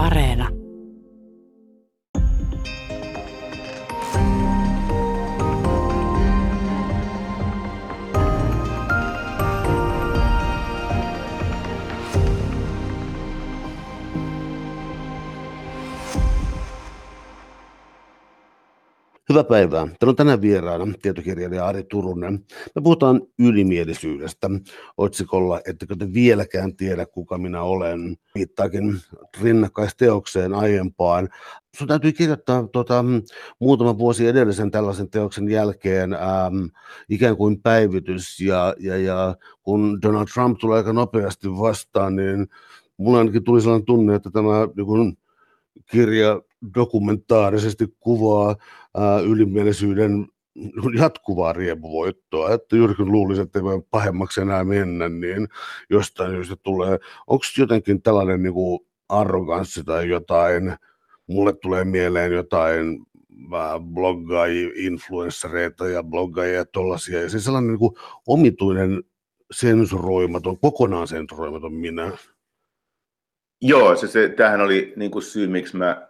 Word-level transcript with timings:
Areena. 0.00 0.59
Hyvää 19.30 19.44
päivää. 19.44 19.86
Täällä 19.86 20.10
on 20.10 20.16
tänään 20.16 20.40
vieraana 20.40 20.92
tietokirjailija 21.02 21.66
Ari 21.66 21.84
Turunen. 21.84 22.32
Me 22.74 22.82
puhutaan 22.82 23.20
ylimielisyydestä 23.38 24.50
otsikolla, 24.96 25.60
ettekö 25.66 25.96
te 25.98 26.12
vieläkään 26.12 26.76
tiedä, 26.76 27.06
kuka 27.06 27.38
minä 27.38 27.62
olen. 27.62 28.16
Viittaakin 28.34 29.00
rinnakkaisteokseen 29.42 30.54
aiempaan. 30.54 31.28
Sun 31.76 31.88
täytyy 31.88 32.12
kirjoittaa 32.12 32.68
tota, 32.72 33.04
muutama 33.58 33.98
vuosi 33.98 34.26
edellisen 34.26 34.70
tällaisen 34.70 35.10
teoksen 35.10 35.48
jälkeen 35.48 36.12
ähm, 36.12 36.64
ikään 37.08 37.36
kuin 37.36 37.62
päivitys. 37.62 38.40
Ja, 38.40 38.74
ja, 38.78 38.96
ja 38.96 39.36
kun 39.62 39.98
Donald 40.02 40.26
Trump 40.34 40.58
tulee 40.58 40.78
aika 40.78 40.92
nopeasti 40.92 41.48
vastaan, 41.48 42.16
niin 42.16 42.46
mulla 42.96 43.18
ainakin 43.18 43.44
tuli 43.44 43.60
sellainen 43.60 43.86
tunne, 43.86 44.14
että 44.14 44.30
tämä 44.30 44.68
niin 44.76 44.86
kun, 44.86 45.16
kirja 45.90 46.40
dokumentaarisesti 46.74 47.86
kuvaa 48.00 48.56
ylimielisyyden 49.24 50.28
jatkuvaa 50.98 51.52
riemuvoittoa, 51.52 52.54
että 52.54 52.76
juuri 52.76 52.94
kun 52.94 53.12
luulisin, 53.12 53.44
että 53.44 53.58
ei 53.58 53.62
voi 53.62 53.82
pahemmaksi 53.90 54.40
enää 54.40 54.64
mennä, 54.64 55.08
niin 55.08 55.48
jostain 55.90 56.30
syystä 56.30 56.56
tulee, 56.62 56.98
onko 57.26 57.44
jotenkin 57.58 58.02
tällainen 58.02 58.42
niin 58.42 58.54
kuin 58.54 58.80
arroganssi 59.08 59.84
tai 59.84 60.08
jotain, 60.08 60.76
mulle 61.26 61.52
tulee 61.52 61.84
mieleen 61.84 62.32
jotain 62.32 63.06
bloggaajia, 63.94 64.70
influenssereita 64.74 65.88
ja 65.88 66.02
bloggaajia 66.02 66.54
ja 66.54 66.64
tollaisia, 66.64 67.22
ja 67.22 67.28
siis 67.28 67.44
sellainen 67.44 67.68
niin 67.70 67.78
kuin 67.78 67.94
omituinen 68.26 69.02
sensuroimaton, 69.50 70.58
kokonaan 70.58 71.08
sensuroimaton 71.08 71.74
minä. 71.74 72.12
Joo, 73.62 73.96
se, 73.96 74.08
se, 74.08 74.28
tämähän 74.28 74.60
oli 74.60 74.92
niin 74.96 75.10
kuin 75.10 75.22
syy, 75.22 75.46
miksi 75.46 75.76
mä 75.76 76.09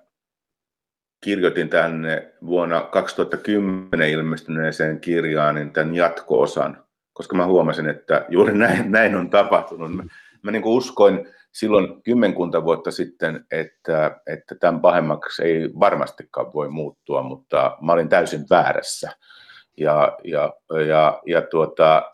kirjoitin 1.21 1.69
tänne 1.69 2.33
vuonna 2.47 2.81
2010 2.81 4.09
ilmestyneeseen 4.09 5.01
kirjaan 5.01 5.55
niin 5.55 5.73
tämän 5.73 5.95
jatko-osan, 5.95 6.85
koska 7.13 7.37
mä 7.37 7.47
huomasin, 7.47 7.89
että 7.89 8.27
juuri 8.29 8.59
näin, 8.59 8.93
näin 8.93 9.17
on 9.17 9.31
tapahtunut. 9.31 9.97
Mä, 9.97 10.03
mä 10.43 10.51
niin 10.51 10.65
uskoin 10.65 11.29
silloin 11.53 12.03
kymmenkunta 12.03 12.65
vuotta 12.65 12.91
sitten, 12.91 13.45
että, 13.51 14.21
että 14.27 14.55
tämän 14.55 14.81
pahemmaksi 14.81 15.43
ei 15.43 15.71
varmastikaan 15.81 16.53
voi 16.55 16.69
muuttua, 16.69 17.23
mutta 17.23 17.77
mä 17.81 17.93
olin 17.93 18.09
täysin 18.09 18.45
väärässä. 18.51 19.11
Ja, 19.77 20.19
ja, 20.25 20.53
ja, 20.89 21.21
ja 21.27 21.43
tuota, 21.43 22.13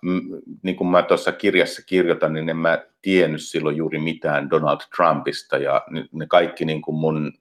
niin 0.62 0.76
kuin 0.76 0.88
mä 0.88 1.02
tuossa 1.02 1.32
kirjassa 1.32 1.82
kirjoitan, 1.86 2.32
niin 2.32 2.48
en 2.48 2.56
mä 2.56 2.86
tiennyt 3.02 3.42
silloin 3.42 3.76
juuri 3.76 3.98
mitään 3.98 4.50
Donald 4.50 4.80
Trumpista 4.96 5.56
ja 5.56 5.84
ne 6.12 6.26
kaikki 6.26 6.64
niin 6.64 6.82
kuin 6.82 6.94
mun 6.94 7.32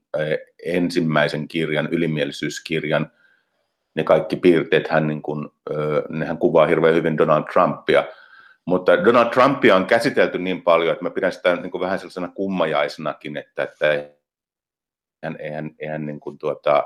ensimmäisen 0.66 1.47
kirjan, 1.47 1.89
ylimielisyyskirjan, 1.91 3.11
ne 3.95 4.03
kaikki 4.03 4.35
piirteet, 4.35 4.88
hän 4.88 5.07
niin 5.07 5.22
kuin, 5.22 5.49
nehän 6.09 6.38
kuvaa 6.38 6.66
hirveän 6.66 6.95
hyvin 6.95 7.17
Donald 7.17 7.44
Trumpia. 7.53 8.03
Mutta 8.66 9.05
Donald 9.05 9.29
Trumpia 9.29 9.75
on 9.75 9.85
käsitelty 9.85 10.39
niin 10.39 10.61
paljon, 10.61 10.91
että 10.91 11.03
mä 11.03 11.09
pidän 11.09 11.31
sitä 11.31 11.55
niin 11.55 11.72
kuin 11.72 11.81
vähän 11.81 12.00
sellaisena 12.00 12.27
kummajaisenakin, 12.27 13.38
että, 13.38 13.63
että 13.63 13.91
eihän, 13.91 15.35
eihän, 15.39 15.72
eihän 15.79 16.05
niin 16.05 16.19
kuin 16.19 16.38
tuota, 16.38 16.83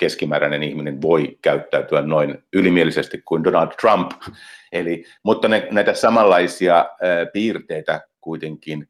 keskimääräinen 0.00 0.62
ihminen 0.62 1.02
voi 1.02 1.38
käyttäytyä 1.42 2.02
noin 2.02 2.38
ylimielisesti 2.52 3.22
kuin 3.24 3.44
Donald 3.44 3.68
Trump. 3.80 4.10
Eli, 4.72 5.04
mutta 5.22 5.48
ne, 5.48 5.68
näitä 5.70 5.94
samanlaisia 5.94 6.86
piirteitä 7.32 8.00
kuitenkin 8.20 8.88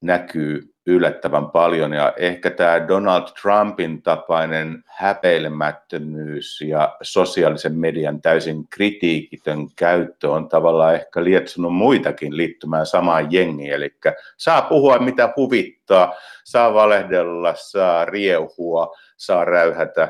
näkyy 0.00 0.74
yllättävän 0.86 1.50
paljon 1.50 1.92
ja 1.92 2.12
ehkä 2.16 2.50
tämä 2.50 2.88
Donald 2.88 3.22
Trumpin 3.42 4.02
tapainen 4.02 4.82
häpeilemättömyys 4.86 6.60
ja 6.60 6.96
sosiaalisen 7.02 7.78
median 7.78 8.22
täysin 8.22 8.68
kritiikitön 8.68 9.66
käyttö 9.76 10.30
on 10.30 10.48
tavallaan 10.48 10.94
ehkä 10.94 11.24
lietsonut 11.24 11.74
muitakin 11.74 12.36
liittymään 12.36 12.86
samaan 12.86 13.32
jengiin, 13.32 13.72
eli 13.72 13.96
saa 14.36 14.62
puhua 14.62 14.98
mitä 14.98 15.32
huvittaa, 15.36 16.14
saa 16.44 16.74
valehdella, 16.74 17.54
saa 17.56 18.04
riehua, 18.04 18.96
saa 19.16 19.44
räyhätä 19.44 20.08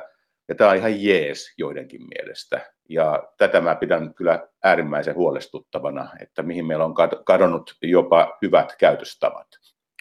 ja 0.48 0.54
tämä 0.54 0.70
on 0.70 0.76
ihan 0.76 1.02
jees 1.02 1.54
joidenkin 1.58 2.00
mielestä. 2.02 2.72
Ja 2.88 3.28
tätä 3.38 3.60
mä 3.60 3.74
pidän 3.74 4.14
kyllä 4.14 4.48
äärimmäisen 4.64 5.14
huolestuttavana, 5.14 6.08
että 6.20 6.42
mihin 6.42 6.66
meillä 6.66 6.84
on 6.84 6.94
kadonnut 7.24 7.76
jopa 7.82 8.38
hyvät 8.42 8.76
käytöstavat. 8.78 9.46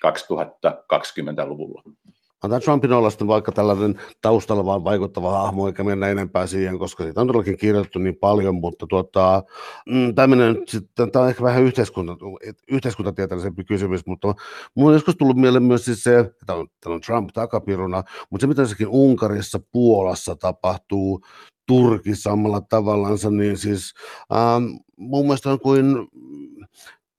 2020-luvulla. 0.06 1.84
Antaa 2.44 2.60
Trumpin 2.60 2.94
olla 2.94 3.10
sitten 3.10 3.28
vaikka 3.28 3.52
tällainen 3.52 4.02
taustalla 4.22 4.66
vaan 4.66 4.84
vaikuttava 4.84 5.32
hahmo, 5.32 5.68
eikä 5.68 5.84
mennä 5.84 6.08
enempää 6.08 6.48
siihen, 6.48 6.80
koska 6.80 7.04
siitä 7.04 7.22
on 7.22 7.28
todellakin 7.28 7.58
kirjoitettu 7.58 8.00
niin 8.00 8.16
paljon, 8.16 8.56
mutta 8.56 8.88
tuota, 8.88 9.44
mm, 9.86 10.14
sitten, 10.68 11.12
tämä 11.12 11.24
on 11.24 11.30
ehkä 11.30 11.44
vähän 11.44 11.64
yhteiskunta, 11.64 12.18
yhteiskuntatieteellisempi 12.72 13.64
kysymys, 13.64 14.06
mutta 14.06 14.36
minulla 14.76 14.90
on 14.90 14.96
joskus 14.96 15.16
tullut 15.16 15.38
mieleen 15.38 15.64
myös 15.64 15.86
siis 15.86 16.04
se, 16.04 16.20
että 16.20 16.54
on, 16.54 16.68
on 16.86 17.02
Trump 17.02 17.30
takapiruna, 17.34 18.04
mutta 18.30 18.44
se 18.44 18.48
mitä 18.48 18.66
sekin 18.66 18.88
Unkarissa, 18.88 19.60
Puolassa 19.72 20.36
tapahtuu, 20.36 21.22
Turkissa 21.68 22.30
samalla 22.30 22.62
tavallansa, 22.62 23.32
niin 23.32 23.58
siis 23.58 23.94
ähm, 24.36 24.64
mun 24.98 25.26
mielestä 25.26 25.52
on 25.52 25.60
kuin 25.60 26.08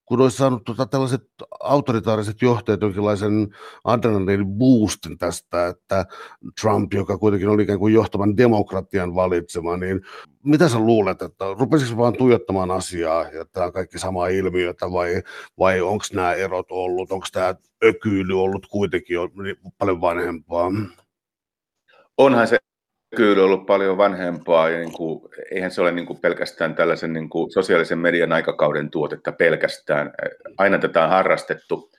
kun 0.09 0.21
olisi 0.21 0.37
saanut 0.37 0.65
tota, 0.65 0.87
tällaiset 0.87 1.23
autoritaariset 1.61 2.43
johtajat 2.43 2.81
jonkinlaisen 2.81 3.49
adrenaliinin 3.85 4.47
boostin 4.47 5.19
tästä, 5.19 5.67
että 5.67 6.07
Trump, 6.61 6.95
joka 6.95 7.19
kuitenkin 7.19 7.49
oli 7.49 7.63
ikään 7.63 7.79
kuin 7.79 7.95
johtavan 7.95 8.37
demokratian 8.37 9.15
valitsema, 9.15 9.77
niin 9.77 10.01
mitä 10.45 10.69
sä 10.69 10.79
luulet, 10.79 11.23
että 11.23 11.45
rupesiko 11.59 11.97
vaan 11.97 12.17
tuijottamaan 12.17 12.71
asiaa, 12.71 13.23
ja 13.23 13.45
tämä 13.45 13.67
on 13.67 13.73
kaikki 13.73 13.99
samaa 13.99 14.29
ilmiötä, 14.29 14.93
vai, 14.93 15.23
vai 15.59 15.81
onko 15.81 16.05
nämä 16.13 16.33
erot 16.33 16.67
ollut, 16.71 17.13
onko 17.13 17.27
tämä 17.33 17.55
ökyily 17.85 18.43
ollut 18.43 18.67
kuitenkin 18.67 19.15
jo 19.15 19.29
paljon 19.79 20.01
vanhempaa? 20.01 20.71
Onhan 22.19 22.49
se 22.49 22.59
kyllä 23.17 23.45
ollut 23.45 23.67
paljon 23.67 23.97
vanhempaa 23.97 24.69
ja 24.69 24.79
niin 24.79 24.93
kuin, 24.93 25.21
eihän 25.51 25.71
se 25.71 25.81
ole 25.81 25.93
niin 25.93 26.07
kuin 26.07 26.19
pelkästään 26.21 26.75
tällaisen 26.75 27.13
niin 27.13 27.29
kuin 27.29 27.51
sosiaalisen 27.51 27.99
median 27.99 28.33
aikakauden 28.33 28.91
tuotetta 28.91 29.33
pelkästään. 29.33 30.13
Aina 30.59 30.79
tätä 30.79 31.05
on 31.05 31.11
harrastettu. 31.11 31.91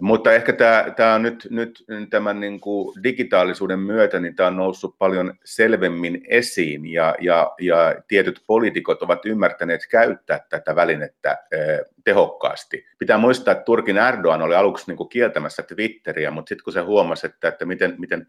Mutta 0.00 0.32
ehkä 0.32 0.52
tämä, 0.52 0.84
tämä 0.96 1.14
on 1.14 1.22
nyt, 1.22 1.48
nyt 1.50 1.84
tämän 2.10 2.40
niin 2.40 2.60
kuin 2.60 3.02
digitaalisuuden 3.02 3.78
myötä, 3.78 4.20
niin 4.20 4.36
tämä 4.36 4.46
on 4.46 4.56
noussut 4.56 4.98
paljon 4.98 5.34
selvemmin 5.44 6.22
esiin 6.28 6.86
ja, 6.86 7.14
ja, 7.20 7.54
ja 7.60 7.94
tietyt 8.08 8.42
poliitikot 8.46 9.02
ovat 9.02 9.26
ymmärtäneet 9.26 9.80
käyttää 9.90 10.40
tätä 10.48 10.76
välinettä 10.76 11.38
eh, 11.52 11.80
tehokkaasti. 12.04 12.86
Pitää 12.98 13.18
muistaa, 13.18 13.52
että 13.52 13.64
Turkin 13.64 13.98
Erdogan 13.98 14.42
oli 14.42 14.54
aluksi 14.54 14.84
niin 14.86 14.96
kuin 14.96 15.08
kieltämässä 15.08 15.62
Twitteriä, 15.62 16.30
mutta 16.30 16.48
sitten 16.48 16.64
kun 16.64 16.72
se 16.72 16.80
huomasi, 16.80 17.26
että, 17.26 17.48
että 17.48 17.64
miten, 17.64 17.94
miten 17.98 18.26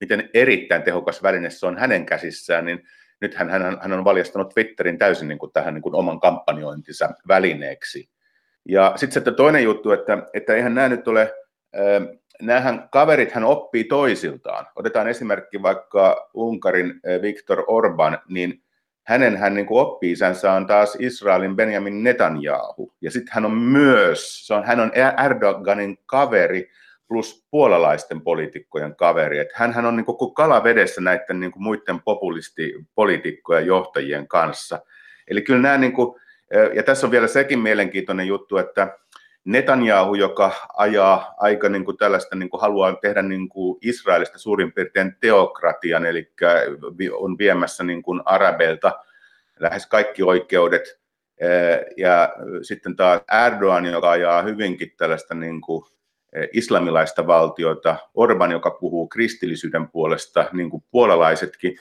miten 0.00 0.30
erittäin 0.34 0.82
tehokas 0.82 1.22
väline 1.22 1.50
se 1.50 1.66
on 1.66 1.78
hänen 1.78 2.06
käsissään, 2.06 2.64
niin 2.64 2.82
nyt 3.20 3.34
hän, 3.34 3.50
hän, 3.50 3.92
on 3.92 4.04
valjastanut 4.04 4.48
Twitterin 4.48 4.98
täysin 4.98 5.28
niin 5.28 5.38
kuin 5.38 5.52
tähän 5.52 5.74
niin 5.74 5.82
kuin 5.82 5.94
oman 5.94 6.20
kampanjointinsa 6.20 7.08
välineeksi. 7.28 8.08
Ja 8.68 8.92
sitten 8.96 9.24
se 9.24 9.30
toinen 9.30 9.64
juttu, 9.64 9.92
että, 9.92 10.18
että 10.34 10.54
eihän 10.54 10.74
nämä 10.74 10.88
nyt 10.88 11.08
ole, 11.08 11.34
näähän 12.42 12.88
kaverit 12.92 13.32
hän 13.32 13.44
oppii 13.44 13.84
toisiltaan. 13.84 14.66
Otetaan 14.76 15.08
esimerkki 15.08 15.62
vaikka 15.62 16.30
Unkarin 16.34 17.00
Viktor 17.22 17.64
Orban, 17.66 18.18
niin 18.28 18.62
hänen 19.06 19.36
hän 19.36 19.54
niin 19.54 19.66
oppi 19.70 20.12
isänsä 20.12 20.52
on 20.52 20.66
taas 20.66 20.96
Israelin 20.98 21.56
Benjamin 21.56 22.02
Netanyahu. 22.02 22.94
Ja 23.00 23.10
sitten 23.10 23.34
hän 23.34 23.44
on 23.44 23.52
myös, 23.52 24.46
se 24.46 24.54
on, 24.54 24.64
hän 24.64 24.80
on 24.80 24.92
Erdoganin 25.24 25.98
kaveri, 26.06 26.70
plus 27.08 27.46
puolalaisten 27.50 28.20
poliitikkojen 28.20 28.96
kaveri. 28.96 29.38
Että 29.38 29.54
hänhän 29.56 29.86
on 29.86 29.96
niin 29.96 30.04
koko 30.04 30.30
kala 30.30 30.64
vedessä 30.64 31.00
näiden 31.00 31.40
niin 31.40 31.52
kuin 31.52 31.62
muiden 31.62 32.00
populistipoliitikkojen 32.04 33.66
johtajien 33.66 34.28
kanssa. 34.28 34.80
Eli 35.28 35.42
kyllä 35.42 35.60
nämä, 35.60 35.78
niin 35.78 35.92
kuin, 35.92 36.20
ja 36.74 36.82
tässä 36.82 37.06
on 37.06 37.10
vielä 37.10 37.26
sekin 37.26 37.58
mielenkiintoinen 37.58 38.26
juttu, 38.26 38.56
että 38.56 38.98
Netanyahu, 39.44 40.14
joka 40.14 40.52
ajaa 40.76 41.34
aika 41.38 41.68
niin 41.68 41.84
kuin 41.84 41.96
tällaista, 41.96 42.36
niin 42.36 42.50
kuin 42.50 42.60
haluaa 42.60 42.96
tehdä 42.96 43.22
niin 43.22 43.48
kuin 43.48 43.78
Israelista 43.82 44.38
suurin 44.38 44.72
piirtein 44.72 45.16
teokratian, 45.20 46.06
eli 46.06 46.32
on 47.12 47.38
viemässä 47.38 47.84
niin 47.84 48.02
kuin 48.02 48.22
arabeilta 48.24 48.92
lähes 49.60 49.86
kaikki 49.86 50.22
oikeudet, 50.22 51.00
ja 51.96 52.34
sitten 52.62 52.96
taas 52.96 53.20
Erdogan, 53.46 53.86
joka 53.86 54.10
ajaa 54.10 54.42
hyvinkin 54.42 54.92
tällaista 54.96 55.34
niin 55.34 55.60
kuin 55.60 55.84
islamilaista 56.52 57.26
valtiota, 57.26 57.96
Orban, 58.14 58.52
joka 58.52 58.70
puhuu 58.70 59.08
kristillisyyden 59.08 59.88
puolesta, 59.88 60.48
niin 60.52 60.70
kuin 60.70 60.84
puolalaisetkin, 60.90 61.76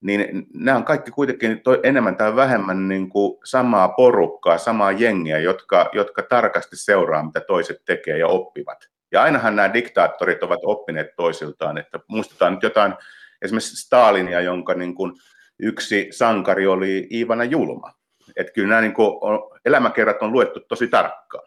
niin 0.00 0.46
nämä 0.54 0.76
on 0.76 0.84
kaikki 0.84 1.10
kuitenkin 1.10 1.62
enemmän 1.82 2.16
tai 2.16 2.36
vähemmän 2.36 2.88
niin 2.88 3.08
kuin 3.08 3.38
samaa 3.44 3.88
porukkaa, 3.88 4.58
samaa 4.58 4.92
jengiä, 4.92 5.38
jotka, 5.38 5.90
jotka 5.92 6.22
tarkasti 6.22 6.76
seuraa, 6.76 7.22
mitä 7.22 7.40
toiset 7.40 7.82
tekee 7.84 8.18
ja 8.18 8.26
oppivat. 8.26 8.88
Ja 9.12 9.22
ainahan 9.22 9.56
nämä 9.56 9.74
diktaattorit 9.74 10.42
ovat 10.42 10.60
oppineet 10.64 11.16
toisiltaan, 11.16 11.78
että 11.78 12.00
muistetaan 12.08 12.52
nyt 12.52 12.62
jotain 12.62 12.94
esimerkiksi 13.42 13.76
Stalinia, 13.76 14.40
jonka 14.40 14.74
niin 14.74 14.94
kuin 14.94 15.12
yksi 15.58 16.08
sankari 16.10 16.66
oli 16.66 17.08
Iivana 17.12 17.44
Julma. 17.44 17.92
Että 18.36 18.52
kyllä 18.52 18.68
nämä 18.68 18.80
niin 18.80 18.94
kuin 18.94 19.20
elämäkerrat 19.64 20.22
on 20.22 20.32
luettu 20.32 20.60
tosi 20.60 20.88
tarkkaan. 20.88 21.44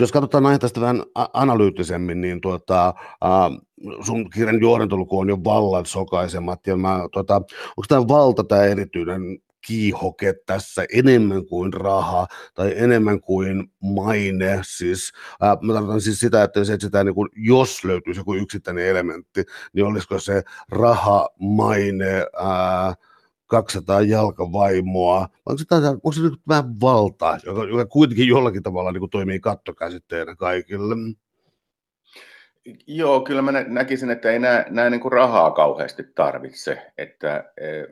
Jos 0.00 0.12
katsotaan 0.12 0.42
näitä 0.42 0.58
tästä 0.58 0.80
vähän 0.80 1.02
analyyttisemmin, 1.32 2.20
niin 2.20 2.40
tuota, 2.40 2.88
äh, 3.24 3.58
sun 4.06 4.30
kirjan 4.30 4.60
juontoluku 4.60 5.18
on 5.18 5.28
jo 5.28 5.38
vallan 5.44 5.86
sokaisemat, 5.86 6.66
ja 6.66 6.76
mä, 6.76 7.08
tuota, 7.12 7.34
onko 7.36 7.84
tämä 7.88 8.08
valta 8.08 8.44
tämä 8.44 8.64
erityinen 8.64 9.38
kiihoke 9.66 10.34
tässä 10.46 10.84
enemmän 10.92 11.46
kuin 11.46 11.72
raha 11.72 12.26
tai 12.54 12.72
enemmän 12.76 13.20
kuin 13.20 13.70
maine. 13.80 14.60
Siis, 14.62 15.12
ää, 15.40 15.56
mä 15.62 15.72
tarkoitan 15.72 16.00
siis 16.00 16.20
sitä, 16.20 16.42
että 16.42 16.64
se 16.64 16.72
etsitään, 16.72 17.06
niin 17.06 17.14
kuin, 17.14 17.28
jos 17.36 17.84
löytyisi 17.84 18.20
joku 18.20 18.34
yksittäinen 18.34 18.86
elementti, 18.86 19.44
niin 19.72 19.86
olisiko 19.86 20.18
se 20.18 20.42
raha, 20.70 21.28
maine, 21.38 22.26
ää, 22.36 22.94
200 23.52 24.00
jalkavaimoa, 24.00 25.28
onko 25.46 25.58
se, 25.58 25.64
taas, 25.68 25.84
onko 25.84 26.12
se 26.12 26.20
nyt 26.20 26.40
vähän 26.48 26.80
valtaa, 26.80 27.38
joka, 27.46 27.64
joka 27.64 27.86
kuitenkin 27.86 28.28
jollakin 28.28 28.62
tavalla 28.62 28.92
niin 28.92 29.00
kuin 29.00 29.10
toimii 29.10 29.40
kattokäsitteenä 29.40 30.36
kaikille? 30.36 30.94
Joo, 32.86 33.20
kyllä 33.20 33.42
mä 33.42 33.52
näkisin, 33.52 34.10
että 34.10 34.30
ei 34.30 34.38
nämä 34.38 34.90
niin 34.90 35.00
kuin 35.00 35.12
rahaa 35.12 35.50
kauheasti 35.50 36.02
tarvitse, 36.14 36.92
että, 36.98 37.44
e, 37.60 37.84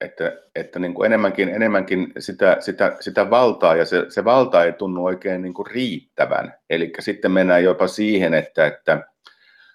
että, 0.00 0.38
että 0.54 0.78
niin 0.78 0.94
kuin 0.94 1.06
enemmänkin, 1.06 1.48
enemmänkin 1.48 2.12
sitä, 2.18 2.56
sitä, 2.60 2.96
sitä 3.00 3.30
valtaa, 3.30 3.76
ja 3.76 3.84
se, 3.84 4.06
se 4.08 4.24
valta 4.24 4.64
ei 4.64 4.72
tunnu 4.72 5.04
oikein 5.04 5.42
niin 5.42 5.54
kuin 5.54 5.66
riittävän. 5.66 6.54
Eli 6.70 6.92
sitten 6.98 7.30
mennään 7.32 7.64
jopa 7.64 7.86
siihen, 7.86 8.34
että, 8.34 8.66
että 8.66 9.06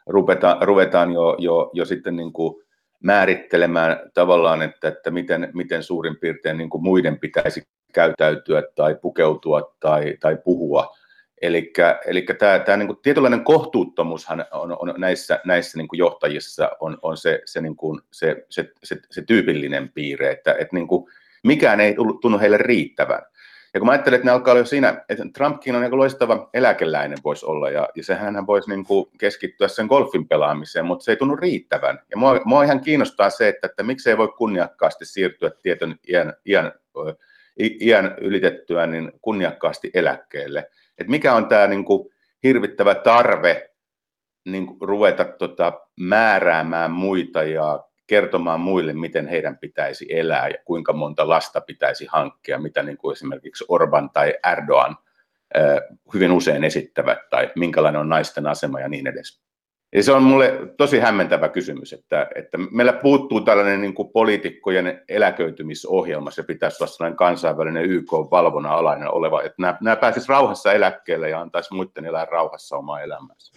ruvetaan, 0.08 0.68
ruvetaan 0.68 1.12
jo, 1.12 1.36
jo, 1.40 1.72
jo 1.74 1.86
sitten 1.86 2.16
niin 2.16 2.34
kuin 2.34 2.64
määrittelemään 3.04 4.12
tavallaan, 4.14 4.62
että, 4.62 4.88
että 4.88 5.12
miten, 5.12 5.50
miten 5.54 5.84
suurin 5.84 6.16
piirtein 6.16 6.58
niin 6.58 6.70
kuin 6.70 6.84
muiden 6.84 7.20
pitäisi 7.20 7.64
käytäytyä 7.94 8.64
tai 8.76 8.96
pukeutua 8.96 9.76
tai, 9.80 10.18
tai 10.20 10.38
puhua. 10.44 10.96
Eli 11.42 11.72
tämä, 12.40 12.60
tämä 12.60 12.78
niin 12.78 12.88
kuin 12.88 13.00
tietynlainen 13.02 13.44
kohtuuttomuushan 13.44 14.46
on, 14.52 14.78
on 14.80 14.94
näissä, 14.98 15.40
näissä 15.46 15.78
niin 15.78 15.88
kuin 15.88 15.98
johtajissa 15.98 16.72
on, 16.80 16.98
on 17.02 17.18
se, 17.18 17.42
se, 17.46 17.62
niin 17.62 17.76
kuin, 17.76 18.02
se, 18.12 18.46
se, 18.50 18.72
se, 18.84 18.98
se 19.12 19.22
tyypillinen 19.22 19.90
piirre, 19.90 20.32
että, 20.32 20.52
että 20.52 20.76
niin 20.76 20.88
kuin 20.88 21.06
mikään 21.44 21.80
ei 21.80 21.96
tunnu 22.22 22.40
heille 22.40 22.58
riittävän. 22.58 23.22
Ja 23.74 23.80
kun 23.80 23.88
mä 23.88 23.92
ajattelen, 23.92 24.16
että 24.16 24.26
ne 24.26 24.32
alkaa 24.32 24.52
olla 24.52 24.62
jo 24.62 24.66
siinä, 24.66 25.04
että 25.10 25.24
Trumpkin 25.34 25.76
on 25.76 25.84
aika 25.84 25.98
loistava 25.98 26.50
eläkeläinen 26.54 27.18
voisi 27.24 27.46
olla, 27.46 27.70
ja, 27.70 27.90
ja 27.96 28.04
sehän 28.04 28.36
hän 28.36 28.48
voisi 28.48 28.70
niin 28.70 28.86
kuin 28.86 29.06
keskittyä 29.18 29.68
sen 29.68 29.86
golfin 29.86 30.28
pelaamiseen, 30.28 30.86
mutta 30.86 31.04
se 31.04 31.12
ei 31.12 31.16
tunnu 31.16 31.36
riittävän. 31.36 32.00
Ja 32.12 32.18
mua, 32.18 32.42
mua 32.46 32.64
ihan 32.64 32.82
kiinnostaa 32.82 33.30
se, 33.30 33.48
että, 33.48 33.68
että 33.68 33.84
miksei 33.84 34.18
voi 34.18 34.28
kunniakkaasti 34.38 35.06
siirtyä 35.06 35.52
tietyn 35.62 36.00
iän, 36.10 36.34
iän, 36.46 36.72
iän 37.82 38.16
ylitettyä 38.22 38.88
niin 38.88 39.12
kunniakkaasti 39.22 39.92
eläkkeelle. 39.94 40.70
Et 40.98 41.08
mikä 41.08 41.34
on 41.34 41.48
tämä 41.48 41.68
niin 41.68 41.86
kuin 41.86 42.10
hirvittävä 42.44 42.96
tarve 42.96 43.70
niin 44.46 44.68
kuin 44.68 44.78
ruveta 44.82 45.26
tota, 45.26 45.74
määräämään 46.00 46.92
muita 46.92 47.44
ja 47.44 47.84
kertomaan 48.08 48.60
muille, 48.60 48.94
miten 48.94 49.28
heidän 49.28 49.58
pitäisi 49.58 50.06
elää 50.10 50.48
ja 50.48 50.58
kuinka 50.66 50.94
monta 50.94 51.30
lasta 51.30 51.62
pitäisi 51.62 52.08
hankkia, 52.10 52.60
mitä 52.60 52.84
niin 52.84 52.98
kuin 52.98 53.14
esimerkiksi 53.14 53.66
Orban 53.68 54.10
tai 54.10 54.34
Erdogan 54.52 54.98
hyvin 56.14 56.32
usein 56.32 56.64
esittävät, 56.64 57.30
tai 57.30 57.52
minkälainen 57.56 58.02
on 58.02 58.10
naisten 58.10 58.48
asema 58.48 58.80
ja 58.80 58.90
niin 58.90 59.08
edes. 59.08 59.44
Ja 59.96 60.04
se 60.04 60.12
on 60.12 60.24
mulle 60.24 60.74
tosi 60.78 61.00
hämmentävä 61.00 61.50
kysymys, 61.50 61.94
että, 61.94 62.28
että 62.36 62.58
meillä 62.72 62.94
puuttuu 62.94 63.42
tällainen 63.42 63.82
niin 63.82 63.94
kuin 63.94 64.10
poliitikkojen 64.10 65.02
eläköitymisohjelma, 65.10 66.32
se 66.32 66.44
pitäisi 66.44 66.84
olla 66.84 66.92
sellainen 66.92 67.18
kansainvälinen 67.18 67.86
YK-valvonnan 67.86 68.72
alainen 68.72 69.12
oleva, 69.12 69.42
että 69.42 69.56
nämä, 69.62 69.78
nämä 69.82 69.96
pääsisivät 69.96 70.30
rauhassa 70.30 70.74
eläkkeelle 70.74 71.30
ja 71.30 71.42
antaisi 71.42 71.74
muiden 71.74 72.06
elää 72.06 72.26
rauhassa 72.26 72.78
omaa 72.78 73.02
elämäänsä 73.02 73.54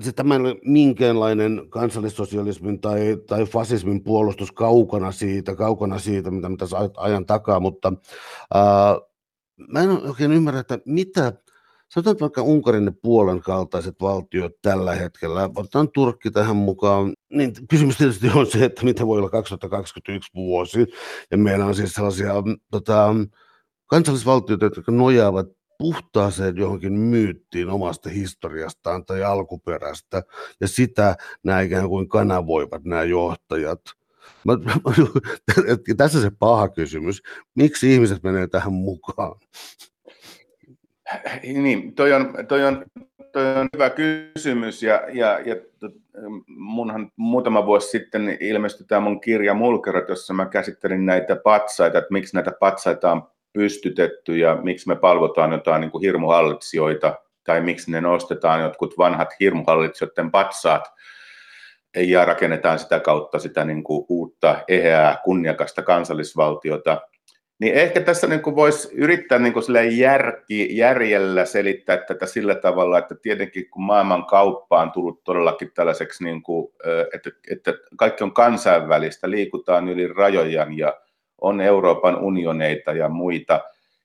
se 0.00 0.12
tämä 0.12 0.34
ei 0.34 0.40
ole 0.40 0.56
minkäänlainen 0.64 1.62
kansallissosialismin 1.68 2.80
tai, 2.80 3.16
tai 3.26 3.46
fasismin 3.46 4.02
puolustus 4.02 4.52
kaukana 4.52 5.12
siitä, 5.12 5.54
kaukana 5.54 5.98
siitä, 5.98 6.30
mitä 6.30 6.48
me 6.48 6.56
tässä 6.56 6.76
ajan 6.96 7.26
takaa, 7.26 7.60
mutta 7.60 7.92
ää, 8.54 8.96
mä 9.68 9.80
en 9.80 9.90
oikein 9.90 10.32
ymmärrä, 10.32 10.60
että 10.60 10.78
mitä, 10.86 11.32
sanotaan 11.88 12.16
vaikka 12.20 12.42
Unkarin 12.42 12.84
ja 12.84 12.92
Puolan 13.02 13.40
kaltaiset 13.40 13.94
valtiot 14.00 14.52
tällä 14.62 14.94
hetkellä, 14.94 15.50
otetaan 15.56 15.88
Turkki 15.92 16.30
tähän 16.30 16.56
mukaan, 16.56 17.12
niin 17.30 17.52
kysymys 17.70 17.96
tietysti 17.96 18.30
on 18.34 18.46
se, 18.46 18.64
että 18.64 18.84
mitä 18.84 19.06
voi 19.06 19.18
olla 19.18 19.30
2021 19.30 20.30
vuosi, 20.34 20.86
ja 21.30 21.38
meillä 21.38 21.66
on 21.66 21.74
siis 21.74 21.92
sellaisia 21.92 22.32
tota, 22.70 23.14
kansallisvaltioita, 23.86 24.64
jotka 24.64 24.92
nojaavat 24.92 25.46
puhtaaseen 25.82 26.56
johonkin 26.56 26.92
myyttiin 26.92 27.68
omasta 27.70 28.08
historiastaan 28.08 29.04
tai 29.04 29.24
alkuperästä, 29.24 30.22
ja 30.60 30.68
sitä 30.68 31.16
nämä 31.42 31.60
ikään 31.60 31.88
kuin 31.88 32.08
kanavoivat 32.08 32.84
nämä 32.84 33.02
johtajat. 33.02 33.80
Mä, 34.44 34.52
mä, 34.56 34.72
tässä 35.96 36.22
se 36.22 36.30
paha 36.38 36.68
kysymys. 36.68 37.22
Miksi 37.54 37.94
ihmiset 37.94 38.22
menee 38.22 38.46
tähän 38.46 38.72
mukaan? 38.72 39.40
Niin, 41.42 41.94
toi 41.94 42.12
on, 42.12 42.34
toi 42.48 42.64
on, 42.64 42.84
toi 43.32 43.56
on 43.56 43.68
hyvä 43.74 43.90
kysymys 43.90 44.82
ja, 44.82 45.02
ja, 45.12 45.40
ja 45.44 45.56
munhan 46.46 47.12
muutama 47.16 47.66
vuosi 47.66 47.88
sitten 47.88 48.36
ilmestyi 48.40 48.86
tämä 48.86 49.00
mun 49.00 49.20
kirja 49.20 49.54
Mulkerot, 49.54 50.08
jossa 50.08 50.34
mä 50.34 50.46
käsittelin 50.46 51.06
näitä 51.06 51.36
patsaita, 51.36 51.98
että 51.98 52.12
miksi 52.12 52.36
näitä 52.36 52.52
patsaita 52.60 53.12
on 53.12 53.22
pystytetty 53.52 54.36
ja 54.36 54.58
miksi 54.62 54.88
me 54.88 54.96
palvotaan 54.96 55.52
jotain 55.52 55.80
niin 55.80 55.90
kuin 55.90 56.02
hirmuhallitsijoita 56.02 57.14
tai 57.44 57.60
miksi 57.60 57.90
ne 57.90 58.00
nostetaan 58.00 58.62
jotkut 58.62 58.98
vanhat 58.98 59.28
hirmuhallitsijoiden 59.40 60.30
patsaat 60.30 60.88
ja 61.96 62.24
rakennetaan 62.24 62.78
sitä 62.78 63.00
kautta 63.00 63.38
sitä 63.38 63.64
niin 63.64 63.84
kuin 63.84 64.06
uutta 64.08 64.58
eheää 64.68 65.18
kunniakasta 65.24 65.82
kansallisvaltiota. 65.82 67.00
Niin 67.58 67.74
ehkä 67.74 68.00
tässä 68.00 68.26
niin 68.26 68.42
kuin 68.42 68.56
voisi 68.56 68.88
yrittää 68.92 69.38
niin 69.38 69.52
kuin 69.52 69.98
järki, 69.98 70.76
järjellä 70.76 71.44
selittää 71.44 71.96
tätä 71.96 72.26
sillä 72.26 72.54
tavalla, 72.54 72.98
että 72.98 73.14
tietenkin 73.14 73.70
kun 73.70 73.82
maailman 73.82 74.26
kauppa 74.26 74.80
on 74.80 74.92
tullut 74.92 75.24
todellakin 75.24 75.70
tällaiseksi, 75.74 76.24
niin 76.24 76.42
kuin, 76.42 76.72
että, 77.14 77.30
että 77.50 77.74
kaikki 77.96 78.24
on 78.24 78.34
kansainvälistä, 78.34 79.30
liikutaan 79.30 79.88
yli 79.88 80.08
rajojen 80.08 80.78
ja 80.78 81.00
on 81.42 81.60
Euroopan 81.60 82.18
unioneita 82.18 82.92
ja 82.92 83.08
muita, 83.08 83.60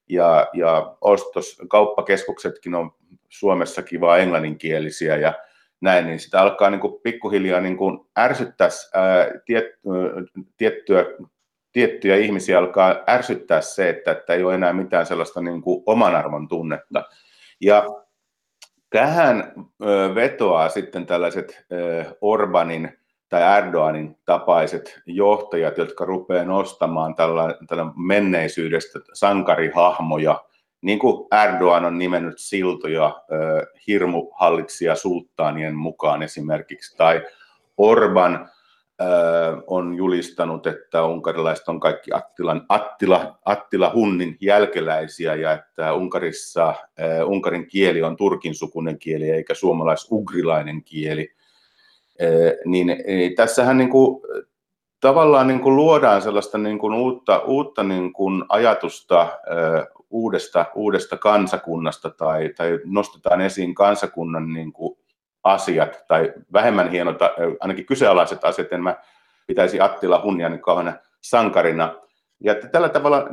ja, 0.10 0.48
ja 0.54 0.96
ostos, 1.02 1.62
kauppakeskuksetkin 1.70 2.76
on 2.76 2.92
Suomessakin 3.30 4.02
vaan 4.02 4.20
englanninkielisiä 4.20 5.16
ja 5.16 5.34
näin, 5.82 6.06
niin 6.06 6.20
sitä 6.20 6.42
alkaa 6.42 6.70
niin 6.70 6.80
kuin 6.80 7.02
pikkuhiljaa 7.04 7.62
niin 7.62 7.78
kuin 7.78 8.00
ärsyttää 8.20 8.70
ää, 8.94 9.28
tiet, 9.46 9.66
tiettyä, 10.58 11.06
tiettyjä 11.72 12.16
ihmisiä 12.16 12.60
alkaa 12.60 13.04
ärsyttää 13.10 13.62
se, 13.62 13.90
että, 13.90 14.12
että 14.12 14.34
ei 14.34 14.44
ole 14.44 14.56
enää 14.56 14.74
mitään 14.74 15.06
sellaista 15.06 15.42
niin 15.42 15.62
kuin 15.62 15.84
oman 15.86 16.16
arvon 16.16 16.48
tunnetta. 16.48 17.04
Ja 17.62 17.86
tähän 18.90 19.54
vetoaa 20.16 20.70
sitten 20.70 21.06
tällaiset 21.06 21.66
Orbanin 22.22 23.00
tai 23.30 23.58
Erdoganin 23.58 24.18
tapaiset 24.26 25.00
johtajat, 25.06 25.78
jotka 25.78 26.06
rupeaa 26.06 26.46
nostamaan 26.46 27.16
tällä, 27.16 27.56
tällä 27.68 27.86
menneisyydestä 27.96 29.00
sankarihahmoja, 29.14 30.44
niin 30.82 31.00
kuin 31.00 31.28
Erdogan 31.44 31.86
on 31.86 31.98
nimennyt 31.98 32.38
siltoja 32.38 33.22
hirmuhallitsija 33.88 34.96
sulttaanien 34.96 35.76
mukaan 35.76 36.24
esimerkiksi, 36.24 36.98
tai 36.98 37.26
Orban 37.78 38.50
on 39.68 39.96
julistanut, 39.96 40.68
että 40.68 41.06
unkarilaiset 41.06 41.68
on 41.68 41.80
kaikki 41.80 42.12
Attilan, 42.14 42.66
Attila, 42.70 43.40
Attila 43.46 43.92
Hunnin 43.94 44.38
jälkeläisiä 44.42 45.36
ja 45.36 45.52
että 45.52 45.94
Unkarissa 45.94 46.74
Unkarin 47.26 47.68
kieli 47.68 48.04
on 48.04 48.18
turkin 48.18 48.56
sukunen 48.56 49.00
kieli 49.00 49.30
eikä 49.30 49.54
suomalais-ugrilainen 49.54 50.84
kieli– 50.84 51.30
niin, 52.66 52.98
tässähän 53.36 53.78
niin 53.78 53.90
kuin 53.90 54.22
tavallaan 55.00 55.48
niin 55.48 55.62
kuin 55.62 55.76
luodaan 55.76 56.22
sellaista 56.22 56.58
niin 56.58 56.80
kuin 56.80 56.94
uutta, 56.94 57.40
uutta 57.40 57.84
niin 57.84 58.14
kuin 58.14 58.44
ajatusta 58.50 59.40
uudesta, 60.10 60.66
uudesta 60.76 61.18
kansakunnasta 61.18 62.10
tai, 62.10 62.54
tai 62.58 62.80
nostetaan 62.86 63.42
esiin 63.42 63.76
kansakunnan 63.76 64.54
niin 64.54 64.74
kuin 64.74 65.00
asiat 65.44 66.04
tai 66.08 66.34
vähemmän 66.54 66.92
hienot, 66.92 67.18
ainakin 67.60 67.86
kyseenalaiset 67.86 68.44
asiat, 68.44 68.74
en 68.74 68.84
mä 68.84 68.96
pitäisi 69.48 69.82
Attila 69.82 70.22
Hunjanin 70.24 70.62
kauheana 70.62 70.94
sankarina. 71.22 71.96
Ja 72.40 72.56
tällä 72.72 72.90
tavalla 72.90 73.28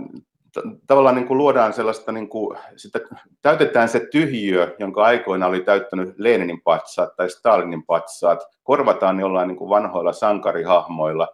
tavallaan 0.87 1.15
niin 1.15 1.27
kuin 1.27 1.39
luodaan 1.39 1.73
sellaista, 1.73 2.13
niin 2.13 2.29
kuin, 2.29 2.59
sitä, 2.77 3.01
täytetään 3.43 3.89
se 3.89 4.01
tyhjiö, 4.13 4.77
jonka 4.79 5.05
aikoina 5.05 5.47
oli 5.47 5.61
täyttänyt 5.61 6.15
Leninin 6.19 6.61
patsaat 6.61 7.17
tai 7.17 7.31
Stalinin 7.31 7.87
patsaat, 7.87 8.41
korvataan 8.63 9.21
jollain 9.21 9.49
niin 9.49 9.59
kuin 9.59 9.71
vanhoilla 9.71 10.13
sankarihahmoilla 10.13 11.29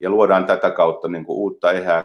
ja 0.00 0.10
luodaan 0.10 0.46
tätä 0.46 0.70
kautta 0.70 1.08
niin 1.08 1.24
kuin 1.24 1.36
uutta 1.36 1.72
ehää 1.72 2.04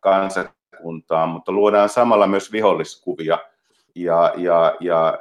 kansakuntaa, 0.00 1.26
mutta 1.26 1.52
luodaan 1.52 1.88
samalla 1.88 2.26
myös 2.26 2.52
viholliskuvia– 2.52 3.38
ja, 3.94 4.32
ja, 4.36 4.76
ja 4.80 5.18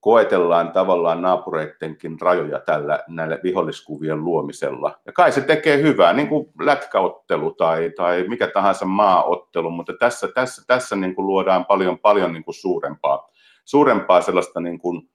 koetellaan 0.00 0.72
tavallaan 0.72 1.22
naapureittenkin 1.22 2.20
rajoja 2.20 2.60
tällä 2.60 3.04
näillä 3.08 3.38
viholliskuvien 3.42 4.24
luomisella. 4.24 5.00
Ja 5.06 5.12
kai 5.12 5.32
se 5.32 5.40
tekee 5.40 5.82
hyvää, 5.82 6.12
niin 6.12 6.28
kuin 6.28 6.48
lätkäottelu 6.60 7.50
tai, 7.50 7.92
tai 7.96 8.24
mikä 8.28 8.46
tahansa 8.46 8.84
maaottelu, 8.84 9.70
mutta 9.70 9.92
tässä, 10.00 10.28
tässä, 10.34 10.62
tässä 10.66 10.96
niin 10.96 11.14
kuin 11.14 11.26
luodaan 11.26 11.64
paljon, 11.64 11.98
paljon 11.98 12.32
niin 12.32 12.44
kuin 12.44 12.54
suurempaa, 12.54 13.28
suurempaa 13.64 14.20
sellaista 14.20 14.60
niin 14.60 14.78
kuin 14.78 15.10